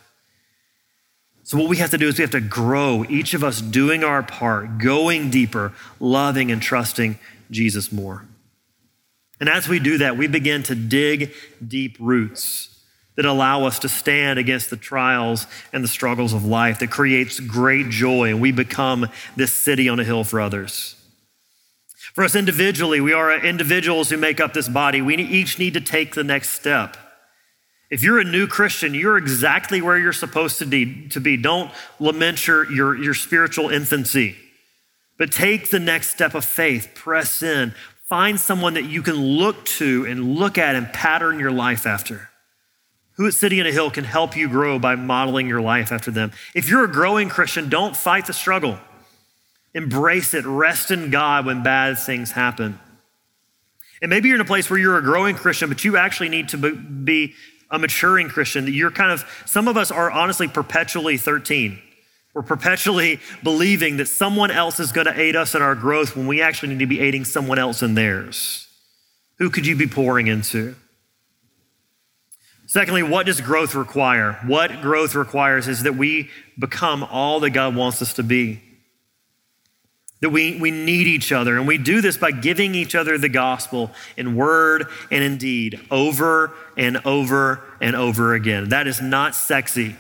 So, 1.45 1.59
what 1.59 1.69
we 1.69 1.77
have 1.77 1.91
to 1.91 1.99
do 1.99 2.09
is 2.09 2.17
we 2.17 2.23
have 2.23 2.31
to 2.31 2.41
grow, 2.41 3.05
each 3.05 3.35
of 3.35 3.45
us 3.45 3.61
doing 3.61 4.03
our 4.03 4.23
part, 4.23 4.79
going 4.79 5.31
deeper, 5.31 5.75
loving 6.01 6.51
and 6.51 6.61
trusting 6.61 7.19
Jesus 7.51 7.93
more. 7.93 8.25
And 9.41 9.49
as 9.49 9.69
we 9.69 9.79
do 9.79 9.99
that, 9.99 10.17
we 10.17 10.27
begin 10.27 10.63
to 10.65 10.75
dig 10.75 11.35
deep 11.67 11.99
roots 12.01 12.71
that 13.17 13.27
allow 13.27 13.65
us 13.65 13.79
to 13.81 13.91
stand 13.91 14.39
against 14.39 14.71
the 14.71 14.77
trials 14.77 15.47
and 15.71 15.85
the 15.85 15.89
struggles 15.89 16.33
of 16.33 16.47
life, 16.47 16.79
that 16.79 16.91
creates 16.91 17.41
great 17.41 17.91
joy, 17.91 18.31
and 18.31 18.41
we 18.41 18.51
become 18.51 19.07
this 19.37 19.53
city 19.53 19.87
on 19.87 20.01
a 20.01 20.05
hill 20.05 20.25
for 20.25 20.41
others. 20.41 20.97
For 22.15 22.25
us 22.25 22.35
individually, 22.35 23.03
we 23.03 23.13
are 23.13 23.45
individuals 23.45 24.09
who 24.09 24.17
make 24.17 24.41
up 24.41 24.55
this 24.55 24.69
body. 24.69 25.03
We 25.03 25.17
each 25.17 25.59
need 25.59 25.75
to 25.75 25.81
take 25.81 26.15
the 26.15 26.25
next 26.25 26.51
step. 26.51 26.97
If 27.95 28.03
you're 28.03 28.19
a 28.19 28.25
new 28.25 28.49
Christian, 28.49 28.93
you're 28.93 29.17
exactly 29.17 29.81
where 29.81 29.97
you're 29.97 30.13
supposed 30.13 30.59
to 30.59 30.67
be. 30.67 31.07
To 31.11 31.21
be. 31.21 31.37
Don't 31.37 31.71
lament 32.01 32.45
your, 32.45 32.69
your, 32.69 32.97
your 32.97 33.15
spiritual 33.15 33.69
infancy, 33.71 34.35
but 35.17 35.31
take 35.31 35.71
the 35.71 35.79
next 35.79 36.11
step 36.11 36.35
of 36.35 36.45
faith, 36.45 36.91
press 36.97 37.41
in, 37.41 37.73
find 38.09 38.41
someone 38.41 38.75
that 38.75 38.87
you 38.87 39.01
can 39.01 39.15
look 39.15 39.65
to 39.67 40.05
and 40.07 40.35
look 40.35 40.59
at 40.59 40.75
and 40.75 40.93
pattern 40.93 41.39
your 41.39 41.53
life 41.53 41.87
after. 41.87 42.31
Who 43.13 43.29
at 43.29 43.35
City 43.35 43.61
on 43.61 43.67
a 43.69 43.71
Hill 43.71 43.93
can 43.93 44.03
help 44.03 44.37
you 44.37 44.49
grow 44.49 44.81
by 44.81 44.97
modeling 44.97 45.47
your 45.47 45.61
life 45.61 45.93
after 45.93 46.11
them? 46.11 46.33
If 46.53 46.69
you're 46.69 46.83
a 46.83 46.91
growing 46.91 47.29
Christian, 47.29 47.69
don't 47.69 47.97
fight 47.97 48.27
the 48.27 48.33
struggle. 48.33 48.77
Embrace 49.73 50.35
it. 50.35 50.45
Rest 50.45 50.91
in 50.91 51.11
God 51.11 51.47
when 51.47 51.63
bad 51.63 51.97
things 52.01 52.33
happen. 52.33 52.81
And 54.03 54.11
maybe 54.11 54.31
you're 54.31 54.35
in 54.35 54.41
a 54.41 54.45
place 54.45 54.69
where 54.69 54.81
you're 54.81 54.99
a 54.99 55.03
growing 55.03 55.37
Christian, 55.37 55.69
but 55.69 55.85
you 55.85 55.97
actually 55.97 56.29
need 56.29 56.49
to 56.49 56.57
be 56.57 57.35
a 57.71 57.79
maturing 57.79 58.29
Christian, 58.29 58.67
you're 58.67 58.91
kind 58.91 59.11
of, 59.11 59.25
some 59.47 59.69
of 59.69 59.77
us 59.77 59.91
are 59.91 60.11
honestly 60.11 60.49
perpetually 60.49 61.17
13. 61.17 61.81
We're 62.35 62.43
perpetually 62.43 63.21
believing 63.43 63.99
that 63.99 64.07
someone 64.07 64.51
else 64.51 64.81
is 64.81 64.91
going 64.91 65.07
to 65.07 65.19
aid 65.19 65.37
us 65.37 65.55
in 65.55 65.63
our 65.63 65.75
growth 65.75 66.17
when 66.17 66.27
we 66.27 66.43
actually 66.43 66.71
need 66.71 66.81
to 66.81 66.87
be 66.87 67.01
aiding 67.01 67.25
someone 67.25 67.59
else 67.59 67.83
in 67.83 67.95
theirs. 67.95 68.69
Who 69.39 69.51
could 69.51 69.67
you 69.67 69.77
be 69.77 69.87
pouring 69.87 70.27
into? 70.27 70.75
Secondly, 72.67 73.05
what 73.05 73.27
does 73.27 73.41
growth 73.41 73.75
require? 73.75 74.33
What 74.47 74.81
growth 74.81 75.15
requires 75.15 75.69
is 75.69 75.85
that 75.85 75.95
we 75.95 76.31
become 76.59 77.05
all 77.05 77.39
that 77.41 77.51
God 77.51 77.77
wants 77.77 78.03
us 78.03 78.15
to 78.15 78.25
be 78.25 78.63
that 80.25 80.31
we, 80.31 80.57
we 80.59 80.71
need 80.71 81.07
each 81.07 81.33
other. 81.33 81.59
And 81.59 81.67
we 81.67 81.77
do 81.77 82.01
this 82.01 82.17
by 82.17 82.31
giving 82.31 82.75
each 82.75 82.95
other 82.95 83.19
the 83.19 83.29
gospel 83.29 83.91
in 84.17 84.37
word 84.37 84.87
and 85.11 85.23
in 85.23 85.37
deed 85.37 85.79
over 85.91 86.51
and 86.79 86.97
over 87.05 87.63
and 87.79 87.95
over 87.95 88.33
again. 88.33 88.71
That 88.71 88.87
is 88.87 89.03
not 89.03 89.35
sexy. 89.35 89.95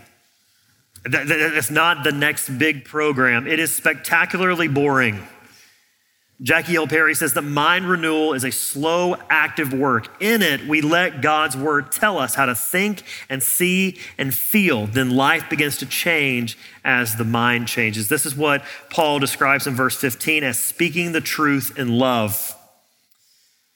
That, 1.03 1.29
that, 1.29 1.51
that's 1.53 1.71
not 1.71 2.05
the 2.05 2.13
next 2.13 2.49
big 2.49 2.87
program. 2.87 3.47
It 3.47 3.59
is 3.59 3.77
spectacularly 3.77 4.67
boring. 4.67 5.23
Jackie 6.43 6.73
Hill 6.73 6.89
Perry 6.89 7.15
says 7.15 7.35
that 7.35 7.43
mind 7.43 7.89
renewal 7.89 8.35
is 8.35 8.43
a 8.43 8.51
slow, 8.51 9.17
active 9.31 9.73
work. 9.73 10.21
In 10.21 10.43
it, 10.43 10.67
we 10.67 10.81
let 10.81 11.23
God's 11.23 11.57
word 11.57 11.93
tell 11.93 12.19
us 12.19 12.35
how 12.35 12.47
to 12.47 12.57
think 12.57 13.05
and 13.29 13.41
see 13.43 13.99
and 14.19 14.35
feel. 14.35 14.87
Then 14.87 15.11
life 15.11 15.49
begins 15.49 15.79
to 15.79 15.87
change 15.87 16.59
as 16.85 17.17
the 17.17 17.25
mind 17.25 17.69
changes. 17.69 18.09
This 18.09 18.27
is 18.27 18.35
what 18.35 18.65
Paul 18.91 19.21
describes 19.21 19.67
in 19.69 19.75
verse 19.75 19.97
15 19.97 20.43
as 20.43 20.59
speaking 20.59 21.13
the 21.13 21.21
truth 21.21 21.79
in 21.79 21.99
love. 21.99 22.57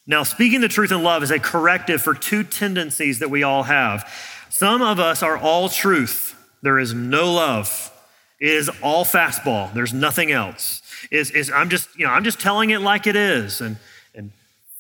Now, 0.07 0.25
speaking 0.25 0.61
the 0.61 0.68
truth 0.68 0.90
in 0.90 1.03
love 1.03 1.23
is 1.23 1.31
a 1.31 1.38
corrective 1.38 2.03
for 2.03 2.14
two 2.14 2.42
tendencies 2.42 3.21
that 3.21 3.31
we 3.31 3.44
all 3.44 3.64
have. 3.64 4.11
Some 4.51 4.83
of 4.83 4.99
us 4.99 5.23
are 5.23 5.37
all 5.37 5.68
truth, 5.68 6.35
there 6.62 6.79
is 6.79 6.92
no 6.92 7.33
love. 7.33 7.92
It 8.40 8.51
is 8.51 8.71
all 8.83 9.05
fastball. 9.05 9.73
There's 9.75 9.92
nothing 9.92 10.31
else. 10.31 10.81
Is 11.11 11.30
is 11.30 11.50
I'm 11.50 11.68
just 11.68 11.88
you 11.98 12.06
know 12.06 12.12
I'm 12.12 12.24
just 12.24 12.40
telling 12.40 12.70
it 12.70 12.80
like 12.80 13.06
it 13.06 13.16
is, 13.16 13.61
and 13.61 13.76
and 14.14 14.32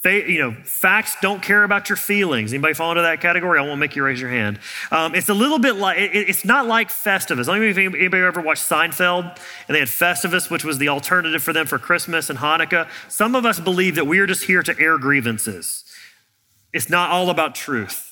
you 0.04 0.38
know 0.38 0.52
facts 0.64 1.16
don't 1.20 1.42
care 1.42 1.64
about 1.64 1.88
your 1.88 1.96
feelings. 1.96 2.52
Anybody 2.52 2.74
fall 2.74 2.90
into 2.90 3.02
that 3.02 3.20
category? 3.20 3.58
I 3.58 3.62
won't 3.62 3.80
make 3.80 3.96
you 3.96 4.04
raise 4.04 4.20
your 4.20 4.30
hand. 4.30 4.58
Um, 4.90 5.14
it's 5.14 5.28
a 5.28 5.34
little 5.34 5.58
bit 5.58 5.76
like 5.76 5.98
it, 5.98 6.28
it's 6.28 6.44
not 6.44 6.66
like 6.66 6.88
Festivus. 6.88 7.46
Let 7.46 7.60
me 7.60 7.68
if 7.68 7.78
anybody 7.78 8.22
ever 8.22 8.40
watched 8.40 8.68
Seinfeld 8.68 9.38
and 9.66 9.74
they 9.74 9.80
had 9.80 9.88
Festivus, 9.88 10.50
which 10.50 10.64
was 10.64 10.78
the 10.78 10.88
alternative 10.88 11.42
for 11.42 11.52
them 11.52 11.66
for 11.66 11.78
Christmas 11.78 12.30
and 12.30 12.38
Hanukkah. 12.38 12.88
Some 13.08 13.34
of 13.34 13.44
us 13.44 13.60
believe 13.60 13.94
that 13.96 14.06
we 14.06 14.18
are 14.18 14.26
just 14.26 14.44
here 14.44 14.62
to 14.62 14.78
air 14.78 14.98
grievances. 14.98 15.84
It's 16.72 16.90
not 16.90 17.10
all 17.10 17.30
about 17.30 17.54
truth. 17.54 18.04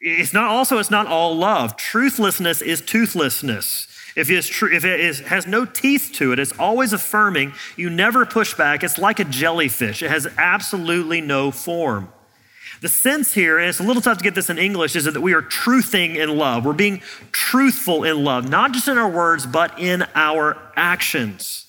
It's 0.00 0.32
not 0.32 0.46
also, 0.46 0.78
it's 0.78 0.90
not 0.90 1.06
all 1.06 1.36
love. 1.36 1.76
Truthlessness 1.76 2.60
is 2.60 2.82
toothlessness. 2.82 3.86
If 4.14 4.28
it, 4.28 4.36
is 4.36 4.46
true, 4.46 4.70
if 4.72 4.84
it 4.84 5.00
is, 5.00 5.20
has 5.20 5.46
no 5.46 5.64
teeth 5.64 6.10
to 6.14 6.32
it, 6.32 6.38
it's 6.38 6.52
always 6.58 6.92
affirming. 6.92 7.54
You 7.76 7.88
never 7.88 8.26
push 8.26 8.54
back. 8.54 8.84
It's 8.84 8.98
like 8.98 9.18
a 9.18 9.24
jellyfish, 9.24 10.02
it 10.02 10.10
has 10.10 10.26
absolutely 10.36 11.20
no 11.20 11.50
form. 11.50 12.12
The 12.80 12.88
sense 12.88 13.32
here, 13.32 13.58
and 13.58 13.68
it's 13.68 13.78
a 13.78 13.84
little 13.84 14.02
tough 14.02 14.18
to 14.18 14.24
get 14.24 14.34
this 14.34 14.50
in 14.50 14.58
English, 14.58 14.96
is 14.96 15.04
that 15.04 15.20
we 15.20 15.34
are 15.34 15.42
truthing 15.42 16.16
in 16.16 16.36
love. 16.36 16.64
We're 16.64 16.72
being 16.72 17.00
truthful 17.30 18.02
in 18.02 18.24
love, 18.24 18.48
not 18.48 18.72
just 18.72 18.88
in 18.88 18.98
our 18.98 19.08
words, 19.08 19.46
but 19.46 19.78
in 19.78 20.04
our 20.16 20.58
actions. 20.74 21.66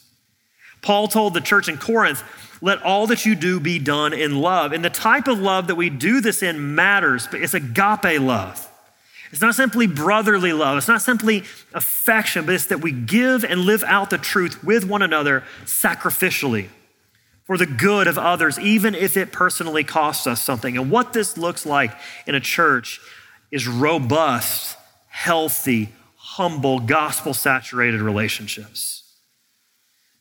Paul 0.81 1.07
told 1.07 1.35
the 1.35 1.41
church 1.41 1.69
in 1.69 1.77
Corinth, 1.77 2.23
let 2.61 2.81
all 2.81 3.07
that 3.07 3.25
you 3.25 3.35
do 3.35 3.59
be 3.59 3.77
done 3.77 4.11
in 4.11 4.39
love. 4.39 4.71
And 4.71 4.83
the 4.83 4.89
type 4.89 5.27
of 5.27 5.37
love 5.37 5.67
that 5.67 5.75
we 5.75 5.89
do 5.89 6.19
this 6.19 6.41
in 6.41 6.73
matters, 6.73 7.27
but 7.29 7.41
it's 7.41 7.53
agape 7.53 8.19
love. 8.19 8.67
It's 9.33 9.41
not 9.41 9.55
simply 9.55 9.87
brotherly 9.87 10.53
love, 10.53 10.77
it's 10.77 10.87
not 10.87 11.01
simply 11.01 11.43
affection, 11.73 12.45
but 12.45 12.53
it's 12.53 12.67
that 12.67 12.81
we 12.81 12.91
give 12.91 13.43
and 13.43 13.61
live 13.61 13.83
out 13.83 14.11
the 14.11 14.19
truth 14.19 14.63
with 14.63 14.85
one 14.85 15.01
another 15.01 15.43
sacrificially 15.65 16.67
for 17.45 17.57
the 17.57 17.65
good 17.65 18.05
of 18.05 18.19
others, 18.19 18.59
even 18.59 18.93
if 18.93 19.17
it 19.17 19.31
personally 19.31 19.83
costs 19.83 20.27
us 20.27 20.39
something. 20.39 20.77
And 20.77 20.91
what 20.91 21.13
this 21.13 21.35
looks 21.35 21.65
like 21.65 21.91
in 22.27 22.35
a 22.35 22.39
church 22.39 23.01
is 23.49 23.67
robust, 23.67 24.77
healthy, 25.07 25.89
humble, 26.15 26.79
gospel 26.79 27.33
saturated 27.33 28.01
relationships. 28.01 29.03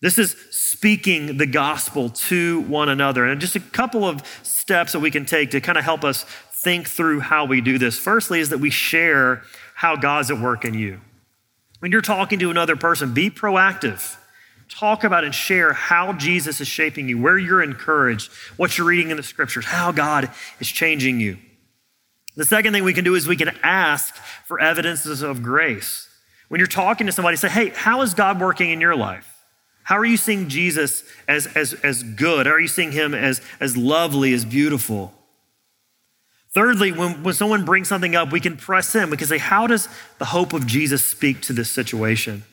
This 0.01 0.19
is 0.19 0.35
speaking 0.51 1.37
the 1.37 1.47
gospel 1.47 2.09
to 2.09 2.63
one 2.63 2.89
another. 2.89 3.27
And 3.27 3.43
just 3.43 3.57
a 3.57 3.61
couple 3.61 4.05
of 4.07 4.23
steps 4.43 4.93
that 4.93 5.01
we 5.01 5.11
can 5.11 5.27
take 5.27 5.51
to 5.51 5.61
kind 5.61 5.77
of 5.77 5.85
help 5.85 6.03
us 6.03 6.25
think 6.63 6.89
through 6.89 7.21
how 7.21 7.45
we 7.45 7.61
do 7.61 7.77
this. 7.79 7.99
Firstly, 7.99 8.41
is 8.41 8.51
that 8.51 8.59
we 8.59 8.71
share 8.71 9.43
how 9.75 9.97
God's 9.97 10.31
at 10.31 10.39
work 10.39 10.65
in 10.65 10.75
you. 10.75 11.01
When 11.81 11.91
you're 11.91 12.01
talking 12.01 12.39
to 12.39 12.51
another 12.51 12.77
person, 12.77 13.13
be 13.13 13.31
proactive. 13.31 14.17
Talk 14.69 15.03
about 15.03 15.25
and 15.25 15.35
share 15.35 15.73
how 15.73 16.13
Jesus 16.13 16.61
is 16.61 16.69
shaping 16.69 17.09
you, 17.09 17.21
where 17.21 17.37
you're 17.37 17.63
encouraged, 17.63 18.31
what 18.57 18.79
you're 18.79 18.87
reading 18.87 19.11
in 19.11 19.17
the 19.17 19.23
scriptures, 19.23 19.67
how 19.67 19.91
God 19.93 20.31
is 20.61 20.69
changing 20.69 21.21
you. 21.21 21.37
The 22.37 22.45
second 22.45 22.73
thing 22.73 22.85
we 22.85 22.95
can 22.95 23.05
do 23.05 23.15
is 23.15 23.27
we 23.27 23.37
can 23.37 23.51
ask 23.63 24.15
for 24.47 24.61
evidences 24.61 25.21
of 25.21 25.43
grace. 25.43 26.09
When 26.49 26.59
you're 26.61 26.69
talking 26.69 27.07
to 27.07 27.13
somebody, 27.13 27.37
say, 27.37 27.49
hey, 27.49 27.71
how 27.71 28.03
is 28.03 28.15
God 28.15 28.41
working 28.41 28.71
in 28.71 28.81
your 28.81 28.97
life? 28.97 29.29
How 29.83 29.99
are 29.99 30.05
you 30.05 30.17
seeing 30.17 30.49
Jesus 30.49 31.03
as, 31.27 31.47
as, 31.49 31.75
as 31.83 32.03
good? 32.03 32.47
How 32.47 32.53
are 32.53 32.61
you 32.61 32.69
seeing 32.69 32.93
him 32.93 33.15
as, 33.15 33.41
as 33.59 33.77
lovely, 33.77 34.33
as 34.33 34.45
beautiful? 34.45 35.13
Thirdly, 36.55 36.93
when, 36.93 37.23
when 37.23 37.35
someone 37.35 37.65
brings 37.65 37.89
something 37.89 38.15
up, 38.15 38.31
we 38.31 38.41
can 38.41 38.57
press 38.57 38.95
in. 38.95 39.11
We 39.11 39.17
can 39.17 39.27
say, 39.27 39.39
How 39.39 39.67
does 39.67 39.89
the 40.19 40.27
hope 40.27 40.53
of 40.53 40.67
Jesus 40.67 41.05
speak 41.05 41.41
to 41.43 41.53
this 41.53 41.71
situation? 41.71 42.45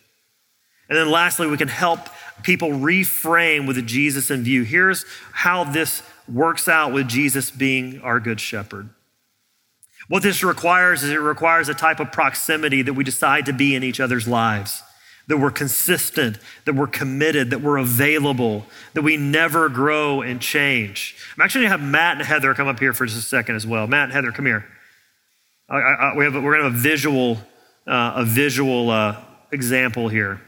And 0.88 0.98
then 0.98 1.12
lastly, 1.12 1.48
we 1.48 1.58
can 1.58 1.68
help 1.68 2.00
people 2.42 2.70
reframe 2.70 3.68
with 3.68 3.86
Jesus 3.86 4.32
in 4.32 4.44
view. 4.44 4.64
Here's 4.64 5.06
how 5.32 5.64
this 5.64 6.02
works 6.28 6.68
out 6.68 6.94
with 6.94 7.08
Jesus 7.08 7.52
being 7.52 8.02
our 8.02 8.20
good 8.20 8.40
shepherd. 8.40 8.90
What 10.08 10.24
this 10.24 10.44
requires 10.44 11.04
is 11.04 11.12
it 11.12 11.18
requires 11.18 11.70
a 11.70 11.76
type 11.76 12.00
of 12.00 12.12
proximity 12.12 12.82
that 12.82 12.94
we 12.94 13.04
decide 13.04 13.46
to 13.46 13.54
be 13.54 13.76
in 13.76 13.84
each 13.84 14.00
other's 14.00 14.28
lives 14.28 14.82
that 15.30 15.38
we're 15.38 15.52
consistent, 15.52 16.40
that 16.66 16.74
we're 16.74 16.88
committed, 16.88 17.52
that 17.52 17.62
we're 17.62 17.78
available, 17.78 18.66
that 18.96 19.04
we 19.04 19.16
never 19.16 19.70
grow 19.70 20.22
and 20.22 20.42
change. 20.42 21.16
I'm 21.38 21.42
actually 21.42 21.66
gonna 21.66 21.78
have 21.78 21.88
Matt 21.88 22.18
and 22.18 22.26
Heather 22.26 22.56
come 22.56 22.68
up 22.68 22.80
here 22.80 22.94
for 22.94 23.06
just 23.06 23.20
a 23.20 23.22
second 23.22 23.56
as 23.56 23.66
well. 23.66 23.86
Matt 23.86 24.06
and 24.06 24.14
Heather, 24.14 24.32
come 24.32 24.48
here. 24.48 24.66
I, 25.70 25.78
I, 25.78 26.18
we 26.18 26.26
have, 26.26 26.34
we're 26.34 26.54
gonna 26.54 26.64
have 26.64 26.74
a 26.74 26.78
visual, 26.78 27.38
uh, 27.86 28.14
a 28.16 28.26
visual 28.26 28.90
uh, 28.90 29.22
example 29.52 30.10
here. 30.10 30.42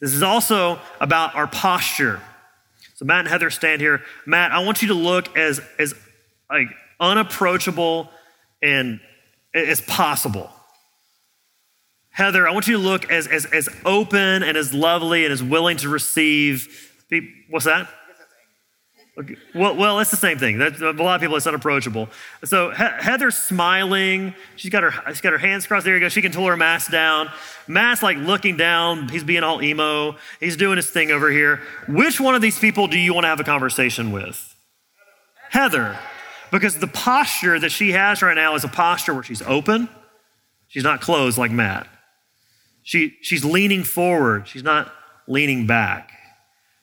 This 0.00 0.14
is 0.14 0.22
also 0.22 0.78
about 0.98 1.34
our 1.34 1.46
posture. 1.46 2.22
So 2.94 3.04
Matt 3.04 3.20
and 3.20 3.28
Heather 3.28 3.50
stand 3.50 3.82
here. 3.82 4.00
Matt, 4.24 4.52
I 4.52 4.64
want 4.64 4.80
you 4.80 4.88
to 4.88 4.94
look 4.94 5.36
as, 5.36 5.60
as 5.78 5.94
like 6.48 6.68
unapproachable 6.98 8.10
and 8.62 9.00
as 9.52 9.82
possible. 9.82 10.50
Heather, 12.16 12.48
I 12.48 12.50
want 12.50 12.66
you 12.66 12.78
to 12.78 12.82
look 12.82 13.10
as, 13.10 13.26
as, 13.26 13.44
as 13.44 13.68
open 13.84 14.42
and 14.42 14.56
as 14.56 14.72
lovely 14.72 15.24
and 15.26 15.32
as 15.34 15.42
willing 15.42 15.76
to 15.76 15.90
receive. 15.90 16.66
What's 17.50 17.66
that? 17.66 17.90
Okay. 19.18 19.36
Well, 19.54 19.76
well, 19.76 20.00
it's 20.00 20.10
the 20.10 20.16
same 20.16 20.38
thing. 20.38 20.58
A 20.58 20.70
lot 20.92 21.16
of 21.16 21.20
people, 21.20 21.36
it's 21.36 21.46
unapproachable. 21.46 22.08
So 22.44 22.70
he- 22.70 22.76
Heather's 22.76 23.36
smiling. 23.36 24.34
She's 24.56 24.70
got 24.70 24.82
her, 24.82 24.92
she's 25.08 25.20
got 25.20 25.32
her 25.32 25.38
hands 25.38 25.66
crossed. 25.66 25.84
There 25.84 25.92
you 25.92 26.00
go. 26.00 26.08
She 26.08 26.22
can 26.22 26.32
pull 26.32 26.46
her 26.46 26.56
mask 26.56 26.90
down. 26.90 27.28
Matt's 27.66 28.02
like 28.02 28.16
looking 28.16 28.56
down. 28.56 29.10
He's 29.10 29.24
being 29.24 29.42
all 29.42 29.62
emo. 29.62 30.16
He's 30.40 30.56
doing 30.56 30.78
his 30.78 30.88
thing 30.88 31.10
over 31.10 31.30
here. 31.30 31.60
Which 31.86 32.18
one 32.18 32.34
of 32.34 32.40
these 32.40 32.58
people 32.58 32.88
do 32.88 32.98
you 32.98 33.12
want 33.12 33.24
to 33.24 33.28
have 33.28 33.40
a 33.40 33.44
conversation 33.44 34.10
with? 34.10 34.56
Heather. 35.50 35.98
Because 36.50 36.78
the 36.78 36.86
posture 36.86 37.60
that 37.60 37.72
she 37.72 37.92
has 37.92 38.22
right 38.22 38.34
now 38.36 38.54
is 38.54 38.64
a 38.64 38.68
posture 38.68 39.12
where 39.12 39.22
she's 39.22 39.42
open. 39.42 39.90
She's 40.68 40.84
not 40.84 41.02
closed 41.02 41.36
like 41.36 41.50
Matt. 41.50 41.86
She, 42.86 43.16
she's 43.20 43.44
leaning 43.44 43.82
forward, 43.82 44.46
she's 44.46 44.62
not 44.62 44.92
leaning 45.26 45.66
back. 45.66 46.12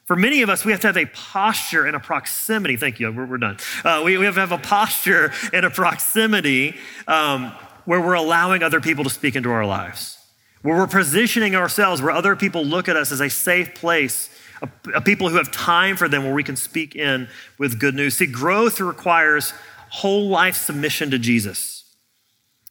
For 0.03 0.17
many 0.17 0.41
of 0.41 0.49
us, 0.49 0.65
we 0.65 0.73
have 0.73 0.81
to 0.81 0.87
have 0.87 0.97
a 0.97 1.05
posture 1.05 1.85
and 1.85 1.95
a 1.95 1.99
proximity. 1.99 2.75
Thank 2.75 2.99
you, 2.99 3.09
we're, 3.09 3.25
we're 3.25 3.37
done. 3.37 3.55
Uh, 3.85 4.01
we, 4.03 4.17
we 4.17 4.25
have 4.25 4.33
to 4.33 4.41
have 4.41 4.51
a 4.51 4.57
posture 4.57 5.31
and 5.53 5.65
a 5.65 5.69
proximity 5.69 6.75
um, 7.07 7.53
where 7.85 8.01
we're 8.01 8.15
allowing 8.15 8.63
other 8.63 8.81
people 8.81 9.05
to 9.05 9.09
speak 9.09 9.37
into 9.37 9.49
our 9.49 9.65
lives, 9.65 10.17
where 10.61 10.75
we're 10.75 10.87
positioning 10.87 11.55
ourselves 11.55 12.01
where 12.01 12.11
other 12.11 12.35
people 12.35 12.65
look 12.65 12.89
at 12.89 12.97
us 12.97 13.13
as 13.13 13.21
a 13.21 13.29
safe 13.29 13.73
place, 13.73 14.29
a, 14.61 14.67
a 14.95 15.01
people 15.01 15.29
who 15.29 15.37
have 15.37 15.53
time 15.53 15.95
for 15.95 16.09
them 16.09 16.25
where 16.25 16.33
we 16.33 16.43
can 16.43 16.57
speak 16.57 16.97
in 16.97 17.29
with 17.57 17.79
good 17.79 17.95
news. 17.95 18.17
See, 18.17 18.25
growth 18.25 18.81
requires 18.81 19.53
whole 19.87 20.27
life 20.27 20.57
submission 20.57 21.11
to 21.11 21.17
Jesus. 21.17 21.95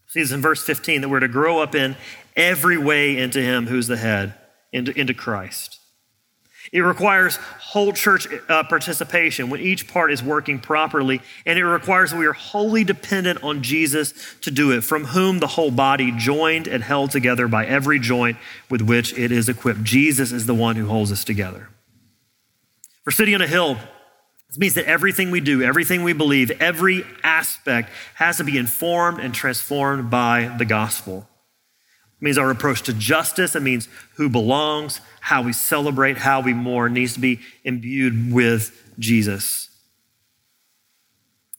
See 0.09 0.21
this 0.21 0.33
in 0.33 0.43
verse 0.43 0.63
15 0.63 1.01
that 1.01 1.09
we're 1.09 1.21
to 1.21 1.29
grow 1.29 1.63
up 1.63 1.75
in 1.75 1.97
every 2.37 2.79
way 2.79 3.19
into 3.19 3.41
Him 3.41 3.67
who's 3.67 3.87
the 3.87 3.97
head, 3.97 4.35
into, 4.73 4.99
into 4.99 5.15
Christ. 5.15 5.79
It 6.73 6.81
requires 6.81 7.37
whole 7.37 7.93
church 7.93 8.27
uh, 8.49 8.63
participation 8.65 9.51
when 9.51 9.61
each 9.61 9.89
part 9.89 10.11
is 10.11 10.23
working 10.23 10.59
properly, 10.59 11.21
and 11.45 11.59
it 11.59 11.67
requires 11.67 12.13
that 12.13 12.19
we 12.19 12.27
are 12.27 12.33
wholly 12.33 12.83
dependent 12.83 13.43
on 13.43 13.63
Jesus 13.63 14.15
to 14.41 14.51
do 14.51 14.71
it, 14.71 14.83
from 14.83 15.07
whom 15.07 15.39
the 15.39 15.49
whole 15.49 15.71
body, 15.71 16.13
joined 16.17 16.67
and 16.67 16.83
held 16.83 17.11
together 17.11 17.47
by 17.47 17.67
every 17.67 17.99
joint 17.99 18.39
with 18.71 18.81
which 18.81 19.13
it 19.19 19.31
is 19.31 19.49
equipped. 19.51 19.83
Jesus 19.83 20.33
is 20.33 20.47
the 20.47 20.55
one 20.55 20.77
who 20.77 20.87
holds 20.87 21.13
us 21.13 21.25
together. 21.25 21.69
For 23.05 23.11
City 23.11 23.35
on 23.35 23.43
a 23.43 23.47
Hill, 23.47 23.77
this 24.49 24.59
means 24.59 24.75
that 24.75 24.87
everything 24.87 25.31
we 25.31 25.41
do, 25.41 25.63
everything 25.63 26.05
we 26.05 26.13
believe, 26.13 26.51
every 26.53 27.05
aspect 27.23 27.91
has 28.15 28.37
to 28.37 28.45
be 28.45 28.57
informed 28.57 29.19
and 29.19 29.35
transformed 29.35 30.11
by 30.11 30.55
the 30.59 30.65
gospel. 30.65 31.29
It 32.23 32.27
means 32.27 32.39
our 32.39 32.53
approach 32.53 32.83
to 32.83 32.93
justice. 32.93 33.57
It 33.57 33.63
means 33.63 33.89
who 34.15 34.29
belongs, 34.29 35.01
how 35.19 35.43
we 35.43 35.53
celebrate, 35.53 36.19
how 36.19 36.41
we 36.41 36.55
mourn 36.55 36.93
needs 36.93 37.15
to 37.15 37.21
be 37.21 37.41
imbued 37.65 38.33
with 38.33 38.81
Jesus. 38.97 39.69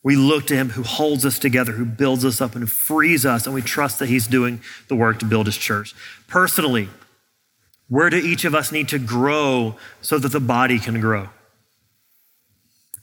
We 0.04 0.16
look 0.16 0.48
to 0.48 0.56
him 0.56 0.70
who 0.70 0.84
holds 0.84 1.26
us 1.26 1.38
together, 1.38 1.74
who 1.74 1.84
builds 1.84 2.24
us 2.24 2.40
up, 2.40 2.54
and 2.54 2.62
who 2.62 2.68
frees 2.68 3.26
us, 3.26 3.46
and 3.46 3.54
we 3.54 3.62
trust 3.62 4.00
that 4.00 4.08
he's 4.08 4.26
doing 4.26 4.62
the 4.88 4.96
work 4.96 5.20
to 5.20 5.26
build 5.26 5.48
his 5.48 5.58
church. 5.58 5.94
Personally, 6.30 6.88
where 7.90 8.10
do 8.10 8.16
each 8.16 8.46
of 8.46 8.56
us 8.56 8.72
need 8.72 8.88
to 8.88 9.00
grow 9.00 9.76
so 10.02 10.18
that 10.18 10.30
the 10.30 10.40
body 10.40 10.80
can 10.80 11.02
grow? 11.02 11.28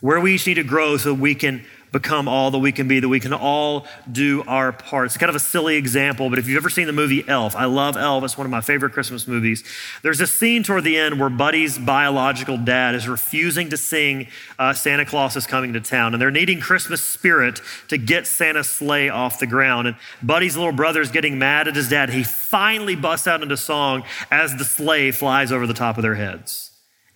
Where 0.00 0.18
we 0.18 0.34
each 0.34 0.46
need 0.46 0.54
to 0.54 0.62
grow 0.62 0.96
so 0.96 1.12
we 1.12 1.34
can 1.34 1.66
become 1.92 2.28
all 2.28 2.50
that 2.50 2.58
we 2.58 2.72
can 2.72 2.88
be, 2.88 3.00
that 3.00 3.08
we 3.08 3.20
can 3.20 3.32
all 3.32 3.86
do 4.10 4.42
our 4.46 4.72
part. 4.72 5.06
It's 5.06 5.16
kind 5.16 5.30
of 5.30 5.36
a 5.36 5.40
silly 5.40 5.76
example, 5.76 6.30
but 6.30 6.38
if 6.38 6.46
you've 6.46 6.56
ever 6.56 6.70
seen 6.70 6.86
the 6.86 6.92
movie 6.92 7.26
Elf, 7.28 7.56
I 7.56 7.64
love 7.64 7.96
Elf. 7.96 8.24
It's 8.24 8.38
one 8.38 8.46
of 8.46 8.50
my 8.50 8.60
favorite 8.60 8.92
Christmas 8.92 9.26
movies. 9.26 9.64
There's 10.02 10.20
a 10.20 10.26
scene 10.26 10.62
toward 10.62 10.84
the 10.84 10.96
end 10.96 11.18
where 11.18 11.30
Buddy's 11.30 11.78
biological 11.78 12.56
dad 12.56 12.94
is 12.94 13.08
refusing 13.08 13.70
to 13.70 13.76
sing 13.76 14.28
uh, 14.58 14.72
Santa 14.72 15.04
Claus 15.04 15.36
is 15.36 15.46
Coming 15.46 15.72
to 15.72 15.80
Town, 15.80 16.14
and 16.14 16.20
they're 16.20 16.30
needing 16.30 16.60
Christmas 16.60 17.02
spirit 17.02 17.60
to 17.88 17.98
get 17.98 18.26
Santa's 18.26 18.68
sleigh 18.68 19.08
off 19.08 19.40
the 19.40 19.46
ground. 19.46 19.88
And 19.88 19.96
Buddy's 20.22 20.56
little 20.56 20.72
brother 20.72 21.00
is 21.00 21.10
getting 21.10 21.38
mad 21.38 21.68
at 21.68 21.76
his 21.76 21.88
dad. 21.88 22.10
He 22.10 22.22
finally 22.22 22.96
busts 22.96 23.26
out 23.26 23.42
into 23.42 23.56
song 23.56 24.04
as 24.30 24.56
the 24.56 24.64
sleigh 24.64 25.10
flies 25.10 25.52
over 25.52 25.66
the 25.66 25.74
top 25.74 25.96
of 25.96 26.02
their 26.02 26.14
heads. 26.14 26.70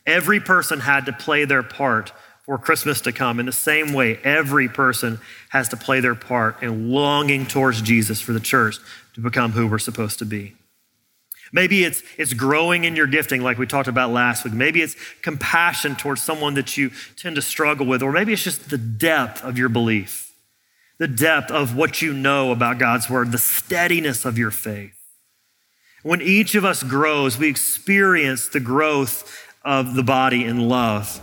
Every 0.06 0.40
person 0.40 0.80
had 0.80 1.06
to 1.06 1.12
play 1.12 1.44
their 1.44 1.62
part 1.62 2.12
for 2.44 2.58
Christmas 2.58 3.00
to 3.02 3.12
come. 3.12 3.40
In 3.40 3.46
the 3.46 3.52
same 3.52 3.92
way, 3.92 4.18
every 4.22 4.68
person 4.68 5.18
has 5.50 5.68
to 5.70 5.76
play 5.76 6.00
their 6.00 6.14
part 6.14 6.62
in 6.62 6.90
longing 6.90 7.46
towards 7.46 7.80
Jesus 7.80 8.20
for 8.20 8.32
the 8.32 8.40
church 8.40 8.76
to 9.14 9.20
become 9.20 9.52
who 9.52 9.66
we're 9.66 9.78
supposed 9.78 10.18
to 10.18 10.24
be. 10.26 10.54
Maybe 11.52 11.84
it's, 11.84 12.02
it's 12.18 12.32
growing 12.32 12.84
in 12.84 12.96
your 12.96 13.06
gifting, 13.06 13.40
like 13.40 13.58
we 13.58 13.66
talked 13.66 13.88
about 13.88 14.10
last 14.10 14.44
week. 14.44 14.52
Maybe 14.52 14.82
it's 14.82 14.96
compassion 15.22 15.94
towards 15.94 16.20
someone 16.20 16.54
that 16.54 16.76
you 16.76 16.90
tend 17.16 17.36
to 17.36 17.42
struggle 17.42 17.86
with, 17.86 18.02
or 18.02 18.10
maybe 18.10 18.32
it's 18.32 18.42
just 18.42 18.70
the 18.70 18.78
depth 18.78 19.42
of 19.44 19.56
your 19.56 19.68
belief, 19.68 20.32
the 20.98 21.06
depth 21.06 21.52
of 21.52 21.76
what 21.76 22.02
you 22.02 22.12
know 22.12 22.50
about 22.50 22.78
God's 22.78 23.08
word, 23.08 23.30
the 23.30 23.38
steadiness 23.38 24.24
of 24.24 24.36
your 24.36 24.50
faith. 24.50 24.98
When 26.02 26.20
each 26.20 26.56
of 26.56 26.64
us 26.64 26.82
grows, 26.82 27.38
we 27.38 27.48
experience 27.48 28.48
the 28.48 28.60
growth 28.60 29.46
of 29.64 29.94
the 29.94 30.02
body 30.02 30.44
in 30.44 30.68
love. 30.68 31.20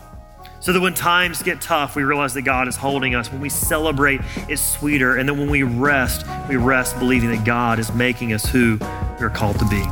So 0.61 0.73
that 0.73 0.79
when 0.79 0.93
times 0.93 1.41
get 1.41 1.59
tough, 1.59 1.95
we 1.95 2.03
realize 2.03 2.35
that 2.35 2.43
God 2.43 2.67
is 2.67 2.75
holding 2.75 3.15
us. 3.15 3.31
When 3.31 3.41
we 3.41 3.49
celebrate, 3.49 4.21
it's 4.47 4.61
sweeter. 4.61 5.17
And 5.17 5.27
then 5.27 5.39
when 5.39 5.49
we 5.49 5.63
rest, 5.63 6.23
we 6.47 6.55
rest 6.55 6.97
believing 6.99 7.31
that 7.31 7.43
God 7.43 7.79
is 7.79 7.91
making 7.93 8.31
us 8.31 8.45
who 8.45 8.77
we're 9.19 9.31
called 9.31 9.57
to 9.57 9.65
be. 9.65 9.83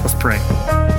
Let's 0.00 0.14
pray. 0.14 0.95